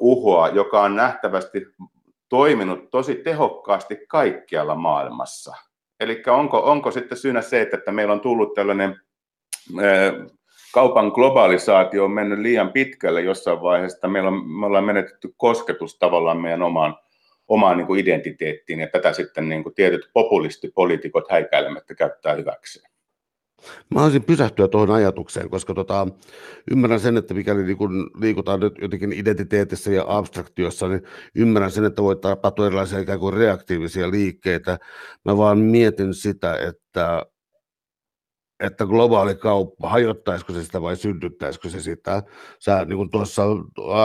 uhoa, 0.00 0.48
joka 0.48 0.82
on 0.82 0.96
nähtävästi 0.96 1.66
toiminut 2.28 2.90
tosi 2.90 3.14
tehokkaasti 3.14 3.98
kaikkialla 4.08 4.74
maailmassa. 4.74 5.56
Eli 6.00 6.22
onko, 6.26 6.58
onko 6.58 6.90
sitten 6.90 7.18
syynä 7.18 7.42
se, 7.42 7.68
että 7.72 7.92
meillä 7.92 8.12
on 8.12 8.20
tullut 8.20 8.54
tällainen 8.54 9.00
kaupan 10.74 11.08
globalisaatio 11.08 12.04
on 12.04 12.10
mennyt 12.10 12.38
liian 12.38 12.72
pitkälle 12.72 13.22
jossain 13.22 13.60
vaiheessa, 13.60 14.08
meillä 14.08 14.28
on, 14.28 14.46
me 14.46 14.66
ollaan 14.66 14.84
menetetty 14.84 15.34
kosketus 15.36 15.98
tavallaan 15.98 16.40
meidän 16.40 16.62
omaan, 16.62 16.96
omaan 17.48 17.76
niin 17.76 17.86
kuin 17.86 18.00
identiteettiin, 18.00 18.80
ja 18.80 18.88
tätä 18.88 19.12
sitten 19.12 19.48
niin 19.48 19.62
kuin 19.62 19.74
tietyt 19.74 20.10
populistipoliitikot 20.12 21.30
häikäilemättä 21.30 21.94
käyttää 21.94 22.34
hyväkseen. 22.34 22.90
Mä 23.94 24.00
haluaisin 24.00 24.24
pysähtyä 24.24 24.68
tuohon 24.68 24.90
ajatukseen, 24.90 25.50
koska 25.50 25.74
tota, 25.74 26.08
ymmärrän 26.70 27.00
sen, 27.00 27.16
että 27.16 27.34
mikäli 27.34 27.62
niin 27.62 27.76
liikutaan 28.20 28.60
nyt 28.60 28.74
jotenkin 28.82 29.12
identiteetissä 29.12 29.90
ja 29.90 30.04
abstraktiossa, 30.08 30.88
niin 30.88 31.02
ymmärrän 31.34 31.70
sen, 31.70 31.84
että 31.84 32.02
voi 32.02 32.16
tapahtua 32.16 32.66
erilaisia 32.66 32.98
ikään 32.98 33.18
kuin 33.18 33.34
reaktiivisia 33.34 34.10
liikkeitä. 34.10 34.78
Mä 35.24 35.36
vaan 35.36 35.58
mietin 35.58 36.14
sitä, 36.14 36.54
että 36.54 37.26
että 38.60 38.86
globaali 38.86 39.34
kauppa, 39.34 39.88
hajottaisiko 39.88 40.52
se 40.52 40.64
sitä 40.64 40.82
vai 40.82 40.96
synnyttäisikö 40.96 41.68
se 41.68 41.80
sitä. 41.80 42.22
Sä 42.58 42.84
niin 42.84 42.96
kuin 42.96 43.10
tuossa 43.10 43.42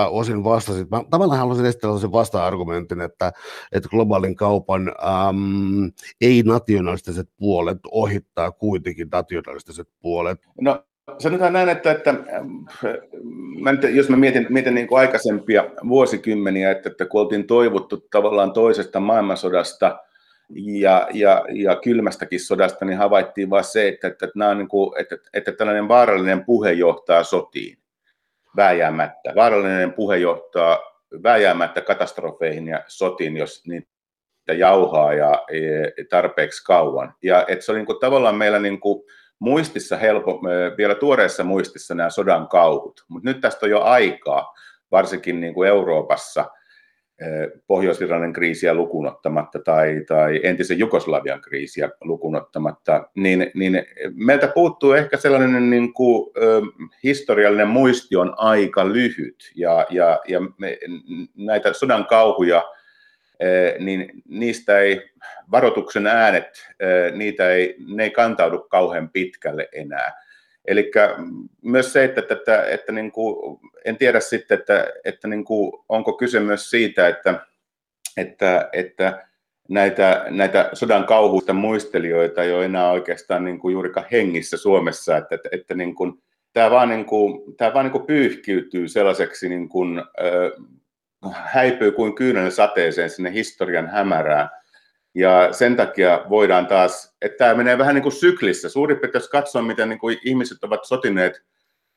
osin 0.10 0.44
vastasit. 0.44 0.90
Mä 0.90 1.04
tavallaan 1.10 1.40
haluaisin 1.40 1.66
esitellä 1.66 2.00
sen 2.00 2.12
vasta-argumentin, 2.12 3.02
että, 3.02 3.32
että 3.72 3.90
globaalin 3.90 4.36
kaupan 4.36 4.88
äm, 4.90 5.92
ei-nationalistiset 6.22 7.30
puolet 7.38 7.80
ohittaa 7.92 8.52
kuitenkin 8.52 9.08
nationalistiset 9.12 9.88
puolet. 10.02 10.40
No 10.62 10.84
sanotaan 11.18 11.54
näin, 11.54 11.70
että, 11.70 11.92
että 11.92 12.14
mä 13.62 13.72
nyt, 13.72 13.96
jos 13.96 14.10
mä 14.10 14.18
mietin, 14.18 14.48
mietin 14.50 14.76
niin 14.76 14.88
kuin 14.88 15.00
aikaisempia 15.00 15.64
vuosikymmeniä, 15.88 16.72
että, 16.72 16.90
että 16.90 17.06
kun 17.06 17.22
oltiin 17.22 17.48
toivottu 17.48 18.08
tavallaan 18.12 18.54
toisesta 18.54 19.00
maailmansodasta– 19.00 20.00
ja, 20.56 21.08
ja, 21.14 21.46
ja 21.50 21.76
kylmästäkin 21.76 22.40
sodasta, 22.40 22.86
niin 22.86 22.98
havaittiin 22.98 23.50
vain 23.50 23.64
se, 23.64 23.88
että, 23.88 24.08
että, 24.08 24.26
että, 24.26 24.40
nämä 24.40 24.56
niin 24.56 24.68
kuin, 24.68 25.02
että, 25.02 25.18
että 25.34 25.52
tällainen 25.52 25.88
vaarallinen 25.88 26.46
puhe 26.46 26.72
johtaa 26.72 27.24
sotiin 27.24 27.78
vääjäämättä. 28.56 29.34
Vaarallinen 29.36 29.94
puhe 29.94 30.18
johtaa 30.18 30.80
vääjäämättä 31.24 31.82
katastrofeihin 31.82 32.68
ja 32.68 32.84
sotiin, 32.88 33.38
jos 33.38 33.64
niitä 33.68 34.54
jauhaa 34.58 35.14
ja 35.14 35.44
e, 35.52 36.04
tarpeeksi 36.10 36.64
kauan. 36.64 37.14
Ja 37.24 37.46
että 37.48 37.66
se 37.66 37.72
oli 37.72 37.80
niin 37.80 37.86
kuin, 37.86 38.00
tavallaan 38.00 38.36
meillä 38.36 38.60
niin 38.60 38.80
kuin, 38.80 39.04
muistissa 39.40 39.98
helpo, 39.98 40.42
vielä 40.78 40.96
tuoreessa 40.96 41.44
muistissa 41.44 41.96
nämä 41.96 42.10
sodan 42.10 42.48
kauhut, 42.48 43.06
mutta 43.08 43.30
nyt 43.30 43.42
tästä 43.42 43.66
on 43.66 43.70
jo 43.70 43.82
aikaa, 43.82 44.54
varsinkin 44.92 45.42
niin 45.42 45.54
kuin 45.54 45.70
Euroopassa– 45.70 46.46
Pohjois-Irlannin 47.68 48.34
kriisiä 48.34 48.74
lukunottamatta 48.74 49.60
tai, 49.60 50.02
tai 50.08 50.40
entisen 50.44 50.80
Jugoslavian 50.80 51.42
kriisiä 51.42 51.90
lukunottamatta, 52.02 53.10
niin, 53.16 53.52
niin 53.54 53.86
meiltä 54.14 54.48
puuttuu 54.48 54.94
ehkä 54.94 55.18
sellainen 55.18 55.70
niin 55.70 55.94
kuin, 55.94 56.32
ö, 56.38 56.62
historiallinen 57.04 57.68
muisti 57.68 58.16
on 58.16 58.34
aika 58.38 58.88
lyhyt 58.88 59.52
ja, 59.56 59.86
ja, 59.90 60.20
ja 60.28 60.40
me, 60.58 60.78
näitä 61.36 61.74
sodan 61.74 62.06
kauhuja, 62.06 62.64
niin 63.80 64.10
niistä 64.28 64.80
ei, 64.80 65.12
varoituksen 65.52 66.08
äänet, 66.08 66.68
niitä 67.16 67.50
ei, 67.50 67.76
ne 67.96 68.04
ei 68.04 68.10
kantaudu 68.10 68.60
kauhean 68.60 69.10
pitkälle 69.10 69.70
enää. 69.74 70.23
Eli 70.66 70.92
myös 71.62 71.94
se, 71.94 72.04
että, 72.04 72.22
että, 72.22 72.34
että, 72.34 72.66
että 72.66 72.92
niin 72.92 73.12
kuin, 73.12 73.60
en 73.86 73.98
tiedä 73.98 74.20
sitten, 74.20 74.60
että, 74.60 74.88
että 75.06 75.28
niin 75.28 75.46
kuin, 75.46 75.74
onko 75.90 76.14
kyse 76.14 76.40
myös 76.40 76.70
siitä, 76.70 77.08
että, 77.08 77.46
että, 78.18 78.70
että 78.74 79.28
näitä, 79.70 80.26
näitä 80.30 80.70
sodan 80.74 81.06
kauhuista 81.06 81.54
muistelijoita 81.54 82.44
ei 82.44 82.54
ole 82.54 82.66
enää 82.66 82.92
oikeastaan 82.92 83.46
niin 83.46 83.60
kuin 83.60 83.74
juurikaan 83.74 84.08
hengissä 84.12 84.58
Suomessa, 84.58 85.18
että, 85.18 85.36
että, 85.36 85.50
että 85.52 85.74
niin 85.74 85.96
kuin, 85.96 86.14
tämä 86.54 86.72
vaan, 86.72 86.90
niin 86.90 87.06
kuin, 87.06 87.56
tämä 87.56 87.74
vaan 87.74 87.86
niin 87.86 87.92
kuin 87.92 88.08
pyyhkiytyy 88.08 88.88
sellaiseksi, 88.88 89.50
niin 89.50 89.70
kuin, 89.70 90.00
äh, 90.00 91.34
häipyy 91.34 91.92
kuin 91.92 92.16
kyynelen 92.16 92.52
sateeseen 92.52 93.10
sinne 93.10 93.34
historian 93.34 93.88
hämärään– 93.88 94.50
ja 95.16 95.54
sen 95.54 95.76
takia 95.76 96.26
voidaan 96.30 96.68
taas, 96.68 97.16
että 97.22 97.38
tämä 97.38 97.54
menee 97.54 97.78
vähän 97.78 97.96
niin 97.96 98.04
kuin 98.04 98.14
syklissä. 98.14 98.70
Suurin 98.70 98.98
piirtein, 98.98 99.22
jos 99.22 99.30
katsoo, 99.30 99.62
miten 99.62 99.90
niin 99.90 100.00
kuin 100.00 100.18
ihmiset 100.26 100.64
ovat 100.64 100.86
sotineet 100.86 101.44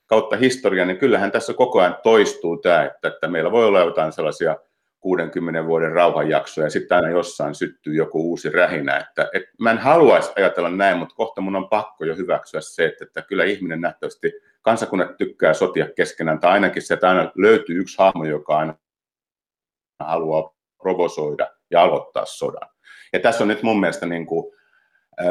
kautta 0.06 0.36
historiaa, 0.36 0.86
niin 0.86 0.98
kyllähän 0.98 1.32
tässä 1.32 1.54
koko 1.54 1.80
ajan 1.80 1.98
toistuu 2.02 2.56
tämä, 2.56 2.84
että, 2.84 3.08
että 3.08 3.28
meillä 3.28 3.52
voi 3.52 3.66
olla 3.66 3.80
jotain 3.80 4.12
sellaisia 4.12 4.56
60 5.00 5.66
vuoden 5.66 5.92
rauhanjaksoja 5.92 6.66
ja 6.66 6.70
sitten 6.70 6.96
aina 6.96 7.08
jossain 7.10 7.54
syttyy 7.54 7.94
joku 7.94 8.30
uusi 8.30 8.50
rähinä. 8.50 8.96
Että, 8.96 9.28
että 9.34 9.50
mä 9.58 9.70
en 9.70 9.78
haluaisi 9.78 10.32
ajatella 10.36 10.70
näin, 10.70 10.98
mutta 10.98 11.14
kohta 11.14 11.40
mun 11.40 11.56
on 11.56 11.68
pakko 11.68 12.04
jo 12.04 12.16
hyväksyä 12.16 12.60
se, 12.60 12.86
että, 12.86 13.04
että 13.04 13.22
kyllä 13.22 13.44
ihminen 13.44 13.80
nähtävästi, 13.80 14.32
kansakunnat 14.62 15.16
tykkää 15.16 15.54
sotia 15.54 15.88
keskenään, 15.96 16.40
tai 16.40 16.52
ainakin 16.52 16.82
se, 16.82 16.94
että 16.94 17.08
aina 17.08 17.32
löytyy 17.36 17.80
yksi 17.80 17.98
hahmo, 17.98 18.24
joka 18.24 18.58
aina 18.58 18.74
haluaa 20.00 20.54
provosoida 20.82 21.50
ja 21.70 21.82
aloittaa 21.82 22.24
sodan. 22.26 22.75
Ja 23.16 23.20
tässä 23.20 23.44
on 23.44 23.48
nyt 23.48 23.62
mun 23.62 23.80
mielestä 23.80 24.06
niin 24.06 24.26
kuin, 24.26 24.46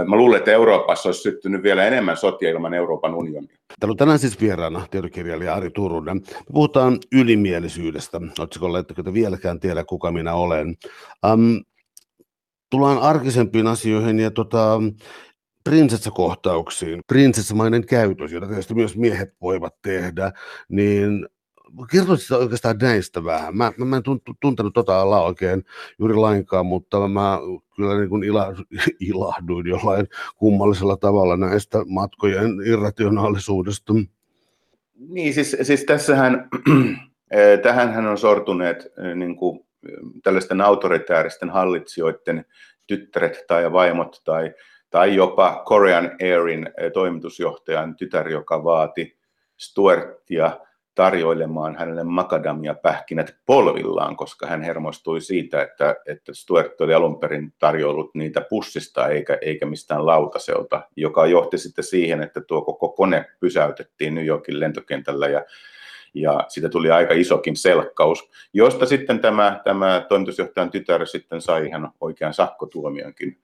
Mä 0.07 0.15
luulen, 0.15 0.37
että 0.37 0.51
Euroopassa 0.51 1.09
olisi 1.09 1.21
syttynyt 1.21 1.63
vielä 1.63 1.83
enemmän 1.83 2.17
sotia 2.17 2.49
ilman 2.49 2.73
Euroopan 2.73 3.15
unionia. 3.15 3.57
Täällä 3.79 3.91
on 3.91 3.97
tänään 3.97 4.19
siis 4.19 4.41
vieraana 4.41 4.87
tietokirjailija 4.91 5.53
Ari 5.53 5.69
Turunen. 5.69 6.17
Me 6.17 6.53
puhutaan 6.53 6.97
ylimielisyydestä, 7.11 8.21
otsikolla, 8.39 8.79
että 8.79 9.03
te 9.03 9.13
vieläkään 9.13 9.59
tiedä, 9.59 9.83
kuka 9.83 10.11
minä 10.11 10.33
olen. 10.33 10.75
Um, 11.33 11.61
tullaan 12.69 12.97
arkisempiin 12.97 13.67
asioihin 13.67 14.19
ja 14.19 14.31
tota, 14.31 14.81
prinsessakohtauksiin. 15.63 17.01
Prinsessamainen 17.07 17.85
käytös, 17.85 18.31
jota 18.31 18.47
tietysti 18.47 18.73
myös 18.73 18.97
miehet 18.97 19.29
voivat 19.41 19.73
tehdä, 19.81 20.31
niin 20.69 21.27
kertoisitko 21.91 22.35
oikeastaan 22.35 22.77
näistä 22.81 23.23
vähän? 23.23 23.57
Mä, 23.57 23.71
mä, 23.77 23.95
en 23.95 24.03
tuntenut 24.41 24.73
tota 24.73 25.01
alaa 25.01 25.23
oikein 25.23 25.63
juuri 25.99 26.15
lainkaan, 26.15 26.65
mutta 26.65 27.07
mä 27.07 27.39
kyllä 27.75 27.97
niin 27.97 28.09
kuin 28.09 28.23
ila, 28.23 28.47
ilahduin 29.09 29.67
jollain 29.67 30.07
kummallisella 30.35 30.97
tavalla 30.97 31.37
näistä 31.37 31.77
matkojen 31.87 32.49
irrationaalisuudesta. 32.65 33.93
Niin, 35.09 35.33
siis, 35.33 35.57
siis 35.61 35.83
tässähän, 35.83 36.49
eh, 37.31 37.59
tähän 37.59 38.05
on 38.05 38.17
sortuneet 38.17 38.85
eh, 38.85 39.15
niin 39.15 39.35
kuin, 39.35 39.65
tällaisten 40.23 40.61
autoritääristen 40.61 41.49
hallitsijoiden 41.49 42.45
tyttäret 42.87 43.43
tai 43.47 43.71
vaimot 43.71 44.21
tai, 44.25 44.53
tai 44.89 45.15
jopa 45.15 45.63
Korean 45.65 46.11
Airin 46.21 46.69
eh, 46.77 46.91
toimitusjohtajan 46.91 47.95
tytär, 47.95 48.29
joka 48.29 48.63
vaati 48.63 49.17
Stuartia 49.57 50.59
tarjoilemaan 50.95 51.75
hänelle 51.75 52.03
makadamia 52.03 52.73
pähkinät 52.73 53.35
polvillaan, 53.45 54.15
koska 54.15 54.47
hän 54.47 54.61
hermostui 54.61 55.21
siitä, 55.21 55.61
että, 55.61 55.95
että 56.05 56.33
Stuart 56.33 56.81
oli 56.81 56.93
alun 56.93 57.19
perin 57.19 57.53
tarjoillut 57.59 58.15
niitä 58.15 58.41
pussista 58.41 59.07
eikä, 59.07 59.37
eikä 59.41 59.65
mistään 59.65 60.05
lautaselta, 60.05 60.81
joka 60.95 61.25
johti 61.25 61.57
sitten 61.57 61.83
siihen, 61.83 62.21
että 62.21 62.41
tuo 62.41 62.61
koko 62.61 62.89
kone 62.89 63.25
pysäytettiin 63.39 64.15
New 64.15 64.25
Yorkin 64.25 64.59
lentokentällä 64.59 65.27
ja 65.27 65.45
ja 66.17 66.45
siitä 66.47 66.69
tuli 66.69 66.91
aika 66.91 67.13
isokin 67.13 67.55
selkkaus, 67.55 68.29
josta 68.53 68.85
sitten 68.85 69.19
tämä, 69.19 69.61
tämä 69.63 70.05
toimitusjohtajan 70.09 70.71
tytär 70.71 71.05
sitten 71.05 71.41
sai 71.41 71.67
ihan 71.67 71.91
oikean 72.01 72.33
sakkotuomionkin 72.33 73.37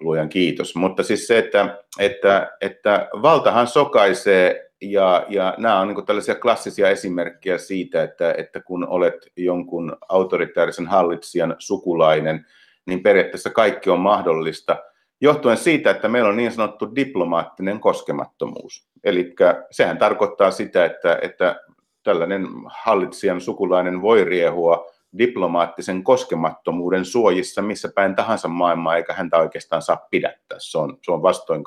luojan 0.00 0.28
kiitos. 0.28 0.74
Mutta 0.76 1.02
siis 1.02 1.26
se, 1.26 1.38
että, 1.38 1.78
että, 1.98 2.56
että 2.60 3.08
valtahan 3.22 3.66
sokaisee 3.66 4.69
ja, 4.80 5.26
ja 5.28 5.54
nämä 5.58 5.80
on 5.80 5.88
niin 5.88 6.06
tällaisia 6.06 6.34
klassisia 6.34 6.88
esimerkkejä 6.88 7.58
siitä, 7.58 8.02
että, 8.02 8.34
että 8.38 8.60
kun 8.60 8.88
olet 8.88 9.26
jonkun 9.36 9.96
autoritaarisen 10.08 10.86
hallitsijan 10.86 11.56
sukulainen, 11.58 12.46
niin 12.86 13.02
periaatteessa 13.02 13.50
kaikki 13.50 13.90
on 13.90 14.00
mahdollista, 14.00 14.76
johtuen 15.20 15.56
siitä, 15.56 15.90
että 15.90 16.08
meillä 16.08 16.28
on 16.28 16.36
niin 16.36 16.52
sanottu 16.52 16.94
diplomaattinen 16.94 17.80
koskemattomuus. 17.80 18.88
Eli 19.04 19.34
sehän 19.70 19.98
tarkoittaa 19.98 20.50
sitä, 20.50 20.84
että, 20.84 21.18
että 21.22 21.60
tällainen 22.02 22.46
hallitsijan 22.66 23.40
sukulainen 23.40 24.02
voi 24.02 24.24
riehua 24.24 24.86
diplomaattisen 25.18 26.04
koskemattomuuden 26.04 27.04
suojissa 27.04 27.62
missä 27.62 27.88
päin 27.94 28.14
tahansa 28.14 28.48
maailmaa, 28.48 28.96
eikä 28.96 29.12
häntä 29.12 29.38
oikeastaan 29.38 29.82
saa 29.82 30.06
pidättää. 30.10 30.58
Se 30.60 30.78
on, 30.78 30.98
se 31.02 31.12
on 31.12 31.22
vastoin 31.22 31.64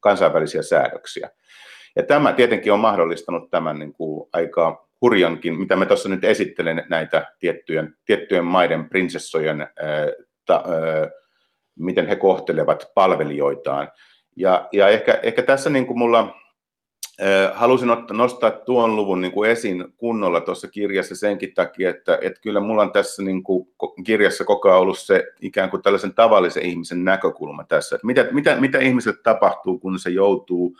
kansainvälisiä 0.00 0.62
säädöksiä. 0.62 1.30
Ja 1.96 2.02
tämä 2.02 2.32
tietenkin 2.32 2.72
on 2.72 2.80
mahdollistanut 2.80 3.50
tämän 3.50 3.78
niin 3.78 3.92
kuin 3.92 4.28
aika 4.32 4.86
hurjankin, 5.00 5.58
mitä 5.58 5.76
me 5.76 5.86
tuossa 5.86 6.08
nyt 6.08 6.24
esittelen 6.24 6.86
näitä 6.88 7.32
tiettyjen, 7.38 7.96
tiettyjen 8.04 8.44
maiden 8.44 8.88
prinsessojen, 8.88 9.60
ää, 9.60 9.68
ta, 10.46 10.54
ää, 10.54 11.10
miten 11.78 12.06
he 12.06 12.16
kohtelevat 12.16 12.90
palvelijoitaan. 12.94 13.88
Ja, 14.36 14.68
ja 14.72 14.88
ehkä, 14.88 15.20
ehkä 15.22 15.42
tässä 15.42 15.70
niin 15.70 15.86
kuin 15.86 15.98
mulla 15.98 16.34
halusin 17.52 17.88
nostaa 18.12 18.50
tuon 18.50 18.96
luvun 18.96 19.20
niin 19.20 19.32
kuin 19.32 19.50
esiin 19.50 19.84
kunnolla 19.96 20.40
tuossa 20.40 20.68
kirjassa 20.68 21.16
senkin 21.16 21.54
takia, 21.54 21.90
että, 21.90 22.18
että 22.22 22.40
kyllä 22.40 22.60
mulla 22.60 22.82
on 22.82 22.92
tässä 22.92 23.22
niin 23.22 23.42
kuin 23.42 23.68
kirjassa 24.04 24.44
koko 24.44 24.68
ajan 24.68 24.80
ollut 24.80 24.98
se 24.98 25.24
ikään 25.40 25.70
kuin 25.70 25.82
tällaisen 25.82 26.14
tavallisen 26.14 26.62
ihmisen 26.62 27.04
näkökulma 27.04 27.64
tässä, 27.64 27.96
että 27.96 28.06
mitä, 28.06 28.26
mitä, 28.30 28.60
mitä 28.60 28.78
ihmiselle 28.78 29.18
tapahtuu, 29.22 29.78
kun 29.78 29.98
se 29.98 30.10
joutuu, 30.10 30.76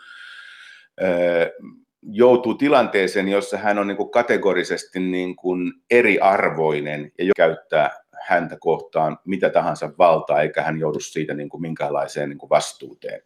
joutuu 2.01 2.53
tilanteeseen, 2.53 3.27
jossa 3.27 3.57
hän 3.57 3.79
on 3.79 3.87
niin 3.87 3.97
kuin 3.97 4.11
kategorisesti 4.11 4.99
niin 4.99 5.35
kuin 5.35 5.73
eriarvoinen 5.91 7.11
ja 7.17 7.31
käyttää 7.35 7.91
häntä 8.27 8.57
kohtaan 8.59 9.17
mitä 9.25 9.49
tahansa 9.49 9.91
valtaa, 9.97 10.41
eikä 10.41 10.61
hän 10.61 10.79
joudu 10.79 10.99
siitä 10.99 11.33
niin 11.33 11.49
kuin 11.49 11.61
minkäänlaiseen 11.61 12.29
niin 12.29 12.37
kuin 12.37 12.49
vastuuteen. 12.49 13.21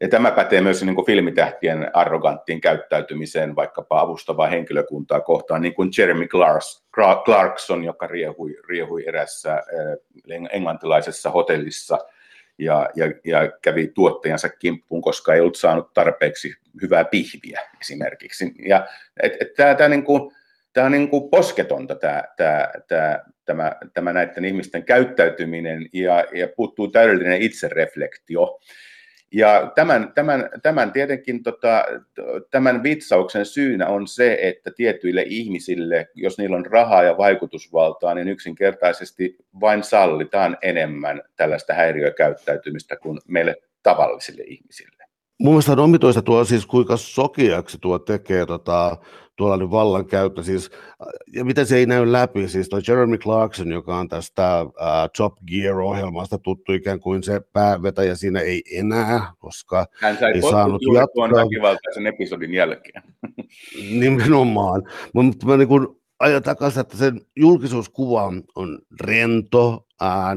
Ja 0.00 0.08
tämä 0.08 0.30
pätee 0.30 0.60
myös 0.60 0.82
niin 0.82 0.94
kuin 0.94 1.06
filmitähtien 1.06 1.90
arroganttiin 1.92 2.60
käyttäytymiseen 2.60 3.56
vaikkapa 3.56 4.00
avustavaa 4.00 4.46
henkilökuntaa 4.46 5.20
kohtaan, 5.20 5.62
niin 5.62 5.74
kuin 5.74 5.90
Jeremy 5.98 6.26
Clarks, 6.26 6.86
Clarkson, 7.24 7.84
joka 7.84 8.06
riehui, 8.06 8.56
riehui 8.68 9.08
erässä 9.08 9.62
englantilaisessa 10.50 11.30
hotellissa 11.30 11.98
ja, 12.58 12.90
ja, 12.94 13.06
ja 13.24 13.52
kävi 13.62 13.86
tuottajansa 13.94 14.48
kimppuun, 14.48 15.02
koska 15.02 15.34
ei 15.34 15.40
ollut 15.40 15.56
saanut 15.56 15.92
tarpeeksi 15.94 16.54
hyvää 16.82 17.04
pihviä 17.04 17.60
esimerkiksi. 17.80 18.52
Ja, 18.68 18.86
tämä, 19.56 19.88
niin 19.88 20.04
tämä 20.72 20.86
on 20.86 20.92
niin 20.92 21.08
kuin 21.08 21.30
posketonta 21.30 21.94
tämä, 21.94 22.22
tämä, 22.36 22.68
tämä, 22.88 23.20
tämä, 23.44 23.72
tämä 23.94 24.12
näiden 24.12 24.44
ihmisten 24.44 24.84
käyttäytyminen 24.84 25.88
ja, 25.92 26.24
ja 26.32 26.48
puuttuu 26.56 26.88
täydellinen 26.88 27.42
itsereflektio. 27.42 28.60
Ja 29.34 29.72
tämän, 29.74 30.12
tämän, 30.14 30.50
tämän 30.62 30.92
tietenkin 30.92 31.42
tota, 31.42 31.84
tämän 32.50 32.82
vitsauksen 32.82 33.46
syynä 33.46 33.86
on 33.86 34.06
se, 34.06 34.38
että 34.40 34.70
tietyille 34.76 35.24
ihmisille, 35.26 36.08
jos 36.14 36.38
niillä 36.38 36.56
on 36.56 36.66
rahaa 36.66 37.02
ja 37.02 37.16
vaikutusvaltaa, 37.16 38.14
niin 38.14 38.28
yksinkertaisesti 38.28 39.36
vain 39.60 39.82
sallitaan 39.82 40.56
enemmän 40.62 41.22
tällaista 41.36 41.74
häiriökäyttäytymistä 41.74 42.96
kuin 42.96 43.20
meille 43.28 43.56
tavallisille 43.82 44.42
ihmisille. 44.42 45.03
Mun 45.40 45.52
mielestä 45.52 45.72
on 45.72 45.78
omituista 45.78 46.22
tuo 46.22 46.44
siis, 46.44 46.66
kuinka 46.66 46.96
sokeaksi 46.96 47.78
tuo 47.80 47.98
tekee 47.98 48.46
tota, 48.46 48.96
tuollainen 49.36 49.70
vallankäyttö. 49.70 50.42
Siis, 50.42 50.70
ja 51.32 51.44
miten 51.44 51.66
se 51.66 51.76
ei 51.76 51.86
näy 51.86 52.12
läpi, 52.12 52.48
siis 52.48 52.68
toi 52.68 52.80
Jeremy 52.88 53.18
Clarkson, 53.18 53.72
joka 53.72 53.96
on 53.96 54.08
tästä 54.08 54.62
uh, 54.62 54.70
Top 55.16 55.34
Gear-ohjelmasta 55.46 56.38
tuttu 56.38 56.72
ikään 56.72 57.00
kuin 57.00 57.22
se 57.22 57.40
päävetäjä 57.52 58.14
siinä 58.14 58.40
ei 58.40 58.62
enää, 58.72 59.32
koska 59.38 59.86
Hän 60.00 60.16
sai 60.18 60.32
ei 60.32 60.42
saanut 60.42 60.82
jatkaa. 60.94 61.14
tuon 61.14 61.30
väkivaltaisen 61.30 62.06
episodin 62.06 62.54
jälkeen. 62.54 63.02
Nimenomaan. 64.00 64.82
Mutta 65.14 65.46
mä 65.46 65.56
niin 65.56 65.68
kun 65.68 66.00
ajan 66.20 66.42
takaisin, 66.42 66.80
että 66.80 66.96
sen 66.96 67.20
julkisuuskuva 67.36 68.32
on 68.54 68.78
rento, 69.00 69.86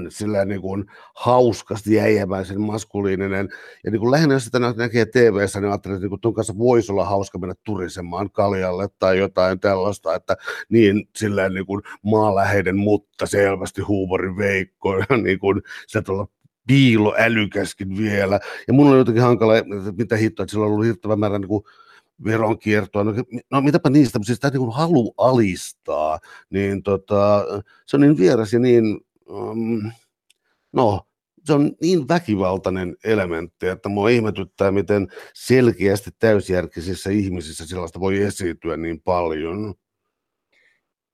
sillä 0.09 0.45
niin 0.45 0.61
kuin 0.61 0.85
hauskasti 1.15 1.93
jäijäväisen 1.93 2.61
maskuliininen. 2.61 3.49
Ja 3.83 3.91
niin 3.91 3.99
kuin 3.99 4.11
lähinnä 4.11 4.33
jos 4.33 4.45
sitä 4.45 4.59
näkee 4.59 5.05
TV-ssä, 5.05 5.59
niin 5.59 5.69
ajattelin, 5.69 5.95
että 5.95 6.07
niin 6.07 6.19
kuin 6.21 6.33
kanssa 6.33 6.57
voisi 6.57 6.91
olla 6.91 7.05
hauska 7.05 7.39
mennä 7.39 7.55
turisemaan 7.63 8.31
kaljalle 8.31 8.87
tai 8.99 9.17
jotain 9.17 9.59
tällaista, 9.59 10.15
että 10.15 10.37
niin 10.69 11.09
silleen 11.15 11.53
niin 11.53 11.65
kuin 11.65 11.81
maaläheiden, 12.01 12.77
mutta 12.77 13.25
selvästi 13.25 13.81
huumorin 13.81 14.37
veikko 14.37 14.97
ja 14.97 15.17
niin 15.23 15.39
kuin 15.39 15.61
se 15.87 16.01
tuolla 16.01 16.27
piilo 16.67 17.15
älykäskin 17.17 17.97
vielä. 17.97 18.39
Ja 18.67 18.73
mun 18.73 18.87
on 18.87 18.97
jotenkin 18.97 19.23
hankala, 19.23 19.57
että 19.57 19.69
mitä 19.97 20.15
hittoa, 20.15 20.43
että 20.43 20.51
sillä 20.51 20.65
on 20.65 20.71
ollut 20.71 20.85
hirttävä 20.85 21.15
määrä 21.15 21.39
niin 21.39 21.47
kuin 21.47 21.63
veronkiertoa, 22.25 23.03
no, 23.03 23.13
no 23.51 23.61
mitäpä 23.61 23.89
niistä, 23.89 24.19
mutta 24.19 24.27
siis 24.27 24.39
tämä 24.39 24.51
niin 24.51 24.71
halu 24.71 25.13
alistaa, 25.17 26.19
niin 26.49 26.83
tota, 26.83 27.45
se 27.85 27.97
on 27.97 28.01
niin 28.01 28.17
vieras 28.17 28.53
ja 28.53 28.59
niin, 28.59 28.99
um, 29.29 29.91
no, 30.73 31.01
se 31.45 31.53
on 31.53 31.71
niin 31.81 32.07
väkivaltainen 32.07 32.95
elementti, 33.03 33.67
että 33.67 33.89
mua 33.89 34.09
ihmetyttää, 34.09 34.71
miten 34.71 35.07
selkeästi 35.33 36.09
täysjärkisissä 36.19 37.09
ihmisissä 37.09 37.67
sellaista 37.67 37.99
voi 37.99 38.21
esiintyä 38.21 38.77
niin 38.77 39.01
paljon. 39.01 39.75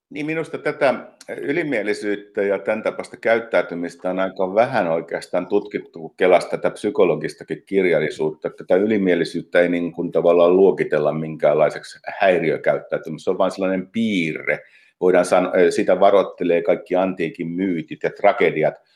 Niin 0.10 0.26
minusta 0.26 0.58
tätä 0.58 1.08
ylimielisyyttä 1.38 2.42
ja 2.42 2.60
tämän 2.60 2.84
tapaista 2.84 3.18
käyttäytymistä 3.18 4.10
on 4.10 4.20
aika 4.20 4.56
vähän 4.56 4.88
oikeastaan 4.88 5.48
tutkittu, 5.48 6.00
kun 6.00 6.16
kelasta 6.18 6.50
tätä 6.50 6.70
psykologistakin 6.72 7.64
kirjallisuutta. 7.66 8.50
Tätä 8.50 8.76
ylimielisyyttä 8.76 9.60
ei 9.60 9.70
niin 9.70 9.92
kuin 9.92 10.12
tavallaan 10.12 10.58
luokitella 10.58 11.14
minkäänlaiseksi 11.14 12.00
häiriökäyttäytymistä, 12.20 13.24
se 13.24 13.30
on 13.30 13.38
vain 13.38 13.52
sellainen 13.52 13.88
piirre. 13.88 14.60
Voidaan 15.04 15.26
sanoa, 15.26 15.54
sitä 15.70 16.00
varoittelee 16.00 16.62
kaikki 16.62 16.96
antiikin 16.96 17.48
myytit 17.48 18.04
ja 18.04 18.10
tragediat– 18.10 18.76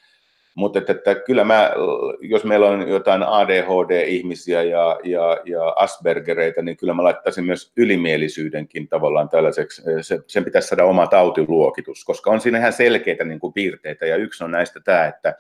mutta 0.57 0.79
että, 0.79 0.91
että 0.91 1.15
kyllä 1.15 1.43
mä, 1.43 1.71
jos 2.21 2.43
meillä 2.43 2.67
on 2.67 2.89
jotain 2.89 3.23
ADHD-ihmisiä 3.23 4.63
ja, 4.63 4.99
ja, 5.03 5.37
ja 5.45 5.69
Aspergereitä, 5.75 6.61
niin 6.61 6.77
kyllä 6.77 6.93
mä 6.93 7.03
laittaisin 7.03 7.43
myös 7.43 7.71
ylimielisyydenkin 7.77 8.87
tavallaan 8.87 9.29
tällaiseksi, 9.29 9.81
se, 10.01 10.19
sen 10.27 10.45
pitäisi 10.45 10.67
saada 10.67 10.85
oma 10.85 11.07
tautiluokitus, 11.07 12.05
koska 12.05 12.31
on 12.31 12.41
siinä 12.41 12.57
ihan 12.57 12.73
selkeitä 12.73 13.23
niin 13.23 13.39
kuin 13.39 13.53
piirteitä, 13.53 14.05
ja 14.05 14.15
yksi 14.15 14.43
on 14.43 14.51
näistä 14.51 14.79
tämä, 14.79 15.05
että 15.05 15.35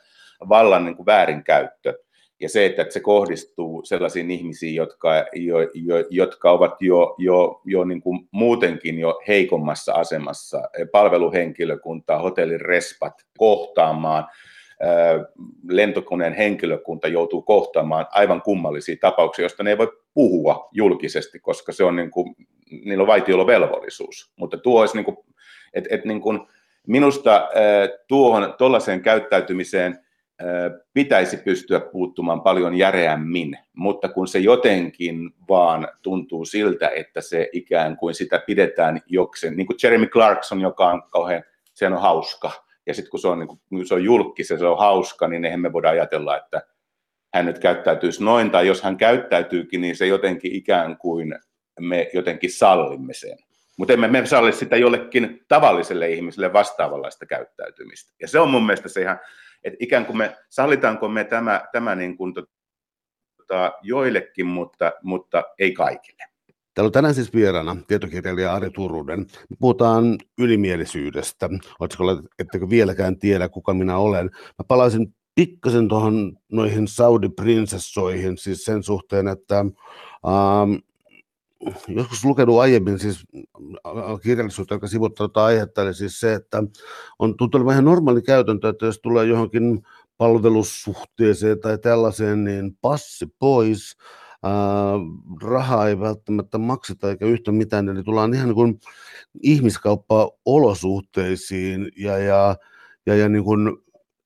vallan 0.49 0.85
niin 0.85 0.95
kuin 0.95 1.05
väärinkäyttö, 1.05 1.99
ja 2.39 2.49
se, 2.49 2.65
että 2.65 2.85
se 2.89 2.99
kohdistuu 2.99 3.81
sellaisiin 3.85 4.31
ihmisiin, 4.31 4.75
jotka, 4.75 5.15
jo, 5.33 5.59
jo, 5.73 6.05
jotka 6.09 6.51
ovat 6.51 6.81
jo, 6.81 7.15
jo, 7.17 7.61
jo 7.65 7.83
niin 7.83 8.01
kuin 8.01 8.27
muutenkin 8.31 8.99
jo 8.99 9.19
heikommassa 9.27 9.93
asemassa, 9.93 10.61
palveluhenkilökuntaa, 10.91 12.19
hotellin 12.19 12.61
respat 12.61 13.13
kohtaamaan, 13.37 14.25
lentokoneen 15.69 16.33
henkilökunta 16.33 17.07
joutuu 17.07 17.41
kohtaamaan 17.41 18.05
aivan 18.11 18.41
kummallisia 18.41 18.95
tapauksia, 19.01 19.43
joista 19.43 19.63
ne 19.63 19.69
ei 19.69 19.77
voi 19.77 19.97
puhua 20.13 20.69
julkisesti, 20.71 21.39
koska 21.39 21.71
se 21.71 21.83
on 21.83 21.95
niin 21.95 22.11
kuin, 22.11 22.35
niillä 22.85 23.01
on 23.01 23.07
vaitiolovelvollisuus. 23.07 24.31
Mutta 24.35 24.57
tuo 24.57 24.79
olisi 24.79 24.95
niin 24.95 25.05
kuin, 25.05 25.17
et, 25.73 25.85
et 25.89 26.05
niin 26.05 26.21
kuin, 26.21 26.39
minusta 26.87 27.49
tuohon 28.07 28.55
tuollaiseen 28.57 29.01
käyttäytymiseen 29.01 30.06
pitäisi 30.93 31.37
pystyä 31.37 31.79
puuttumaan 31.79 32.41
paljon 32.41 32.75
järeämmin, 32.75 33.57
mutta 33.73 34.09
kun 34.09 34.27
se 34.27 34.39
jotenkin 34.39 35.31
vaan 35.49 35.87
tuntuu 36.01 36.45
siltä, 36.45 36.89
että 36.89 37.21
se 37.21 37.49
ikään 37.53 37.97
kuin 37.97 38.15
sitä 38.15 38.39
pidetään 38.47 39.01
joksen, 39.07 39.57
niin 39.57 39.67
kuin 39.67 39.77
Jeremy 39.83 40.07
Clarkson, 40.07 40.61
joka 40.61 40.87
on 40.87 41.03
kauhean, 41.11 41.43
se 41.73 41.87
on 41.87 42.01
hauska, 42.01 42.51
ja 42.85 42.93
sitten 42.93 43.11
kun 43.11 43.19
se 43.19 43.27
on, 43.27 43.47
niin 43.69 43.87
se 43.87 43.93
on 43.93 44.03
julkis 44.03 44.49
ja 44.49 44.57
se 44.57 44.65
on 44.65 44.77
hauska, 44.77 45.27
niin 45.27 45.45
eihän 45.45 45.59
me 45.59 45.73
voida 45.73 45.89
ajatella, 45.89 46.37
että 46.37 46.61
hän 47.33 47.45
nyt 47.45 47.59
käyttäytyisi 47.59 48.23
noin, 48.23 48.51
tai 48.51 48.67
jos 48.67 48.81
hän 48.81 48.97
käyttäytyykin, 48.97 49.81
niin 49.81 49.95
se 49.95 50.07
jotenkin 50.07 50.55
ikään 50.55 50.97
kuin 50.97 51.35
me 51.79 52.09
jotenkin 52.13 52.51
sallimme 52.51 53.13
sen. 53.13 53.37
Mutta 53.77 53.93
emme 53.93 54.07
me 54.07 54.25
salli 54.25 54.53
sitä 54.53 54.77
jollekin 54.77 55.45
tavalliselle 55.47 56.09
ihmiselle 56.09 56.53
vastaavanlaista 56.53 57.25
käyttäytymistä. 57.25 58.13
Ja 58.21 58.27
se 58.27 58.39
on 58.39 58.49
mun 58.49 58.65
mielestä 58.65 58.89
se 58.89 59.01
ihan, 59.01 59.19
että 59.63 59.77
ikään 59.79 60.05
kuin 60.05 60.17
me, 60.17 60.37
sallitaanko 60.49 61.09
me 61.09 61.23
tämä, 61.23 61.61
tämä 61.71 61.95
niin 61.95 62.17
kuin, 62.17 62.33
tota, 62.33 63.71
joillekin, 63.81 64.45
mutta, 64.45 64.91
mutta 65.03 65.43
ei 65.59 65.73
kaikille. 65.73 66.23
Täällä 66.73 66.87
on 66.87 66.91
tänään 66.91 67.15
siis 67.15 67.33
vieraana 67.33 67.77
tietokirjailija 67.87 68.53
Ari 68.53 68.69
Turunen. 68.69 69.19
Me 69.19 69.55
puhutaan 69.59 70.17
ylimielisyydestä. 70.37 71.49
Oletko, 71.79 72.03
ettekö 72.39 72.69
vieläkään 72.69 73.19
tiedä, 73.19 73.49
kuka 73.49 73.73
minä 73.73 73.97
olen? 73.97 74.29
Mä 74.33 74.65
palaisin 74.67 75.15
pikkasen 75.35 75.87
tuohon 75.87 76.37
noihin 76.51 76.87
Saudi-prinsessoihin, 76.87 78.37
siis 78.37 78.65
sen 78.65 78.83
suhteen, 78.83 79.27
että 79.27 79.59
ähm, 79.59 80.73
joskus 81.87 82.25
lukenut 82.25 82.59
aiemmin 82.59 82.99
siis 82.99 83.25
kirjallisuutta, 84.23 84.73
joka 84.73 84.87
sivuttaa 84.87 85.27
tätä 85.27 85.43
aihetta, 85.43 85.81
eli 85.81 85.93
siis 85.93 86.19
se, 86.19 86.33
että 86.33 86.63
on 87.19 87.37
tuntunut 87.37 87.67
vähän 87.67 87.85
normaali 87.85 88.21
käytäntö, 88.21 88.69
että 88.69 88.85
jos 88.85 88.99
tulee 88.99 89.25
johonkin 89.25 89.81
palvelussuhteeseen 90.17 91.59
tai 91.59 91.77
tällaiseen, 91.77 92.43
niin 92.43 92.77
passi 92.81 93.25
pois, 93.39 93.97
ää, 94.43 94.53
rahaa 95.43 95.87
ei 95.87 95.99
välttämättä 95.99 96.57
makseta 96.57 97.09
eikä 97.09 97.25
yhtä 97.25 97.51
mitään, 97.51 97.89
eli 97.89 98.03
tullaan 98.03 98.33
ihan 98.33 98.47
niin 98.47 98.55
kuin 98.55 98.79
ihmiskauppaa 99.43 100.29
olosuhteisiin 100.45 101.91
ja, 101.97 102.17
ja, 102.17 102.55
ja, 103.05 103.15
ja 103.15 103.29
niin 103.29 103.43
kuin, 103.43 103.77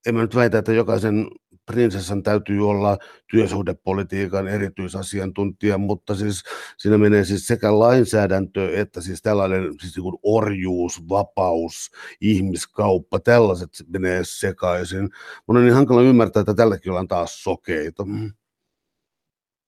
en 0.07 0.15
mä 0.15 0.21
nyt 0.21 0.35
väitä, 0.35 0.57
että 0.57 0.73
jokaisen 0.73 1.27
prinsessan 1.65 2.23
täytyy 2.23 2.69
olla 2.69 2.97
työsuhdepolitiikan 3.31 4.47
erityisasiantuntija, 4.47 5.77
mutta 5.77 6.15
siis 6.15 6.43
siinä 6.77 6.97
menee 6.97 7.23
siis 7.23 7.47
sekä 7.47 7.79
lainsäädäntö 7.79 8.79
että 8.79 9.01
siis 9.01 9.21
tällainen 9.21 9.73
siis 9.81 9.97
niin 9.97 10.19
orjuus, 10.23 11.09
vapaus, 11.09 11.91
ihmiskauppa, 12.21 13.19
tällaiset 13.19 13.69
menee 13.87 14.21
sekaisin. 14.23 15.09
Mun 15.47 15.57
on 15.57 15.63
niin 15.63 15.73
hankala 15.73 16.01
ymmärtää, 16.01 16.41
että 16.41 16.53
tälläkin 16.53 16.91
ollaan 16.91 17.07
taas 17.07 17.43
sokeita. 17.43 18.05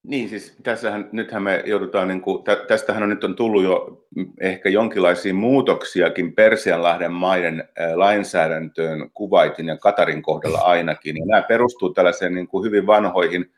Niin, 0.04 0.30
siis 0.30 0.56
tässähän, 0.64 1.10
nythän 1.12 1.44
me 1.44 1.64
joudutaan, 1.66 2.08
niin 2.08 2.22
kuin, 2.22 2.44
tästähän 2.68 3.04
on 3.04 3.10
nyt 3.10 3.24
on 3.24 3.36
tullut 3.36 3.64
jo 3.64 4.06
ehkä 4.40 4.70
jonkinlaisia 4.70 5.34
muutoksiakin 5.34 6.34
Persianlahden 6.34 7.12
maiden 7.12 7.70
lainsäädäntöön 7.96 9.10
Kuvaitin 9.14 9.68
ja 9.68 9.78
Katarin 9.78 10.22
kohdalla 10.22 10.60
ainakin. 10.60 11.18
Ja 11.18 11.26
nämä 11.26 11.42
perustuu 11.42 11.94
tällaiseen 11.94 12.36
niin 12.36 12.48
kuin 12.48 12.66
hyvin 12.66 12.88
vanhoihin, 12.88 13.52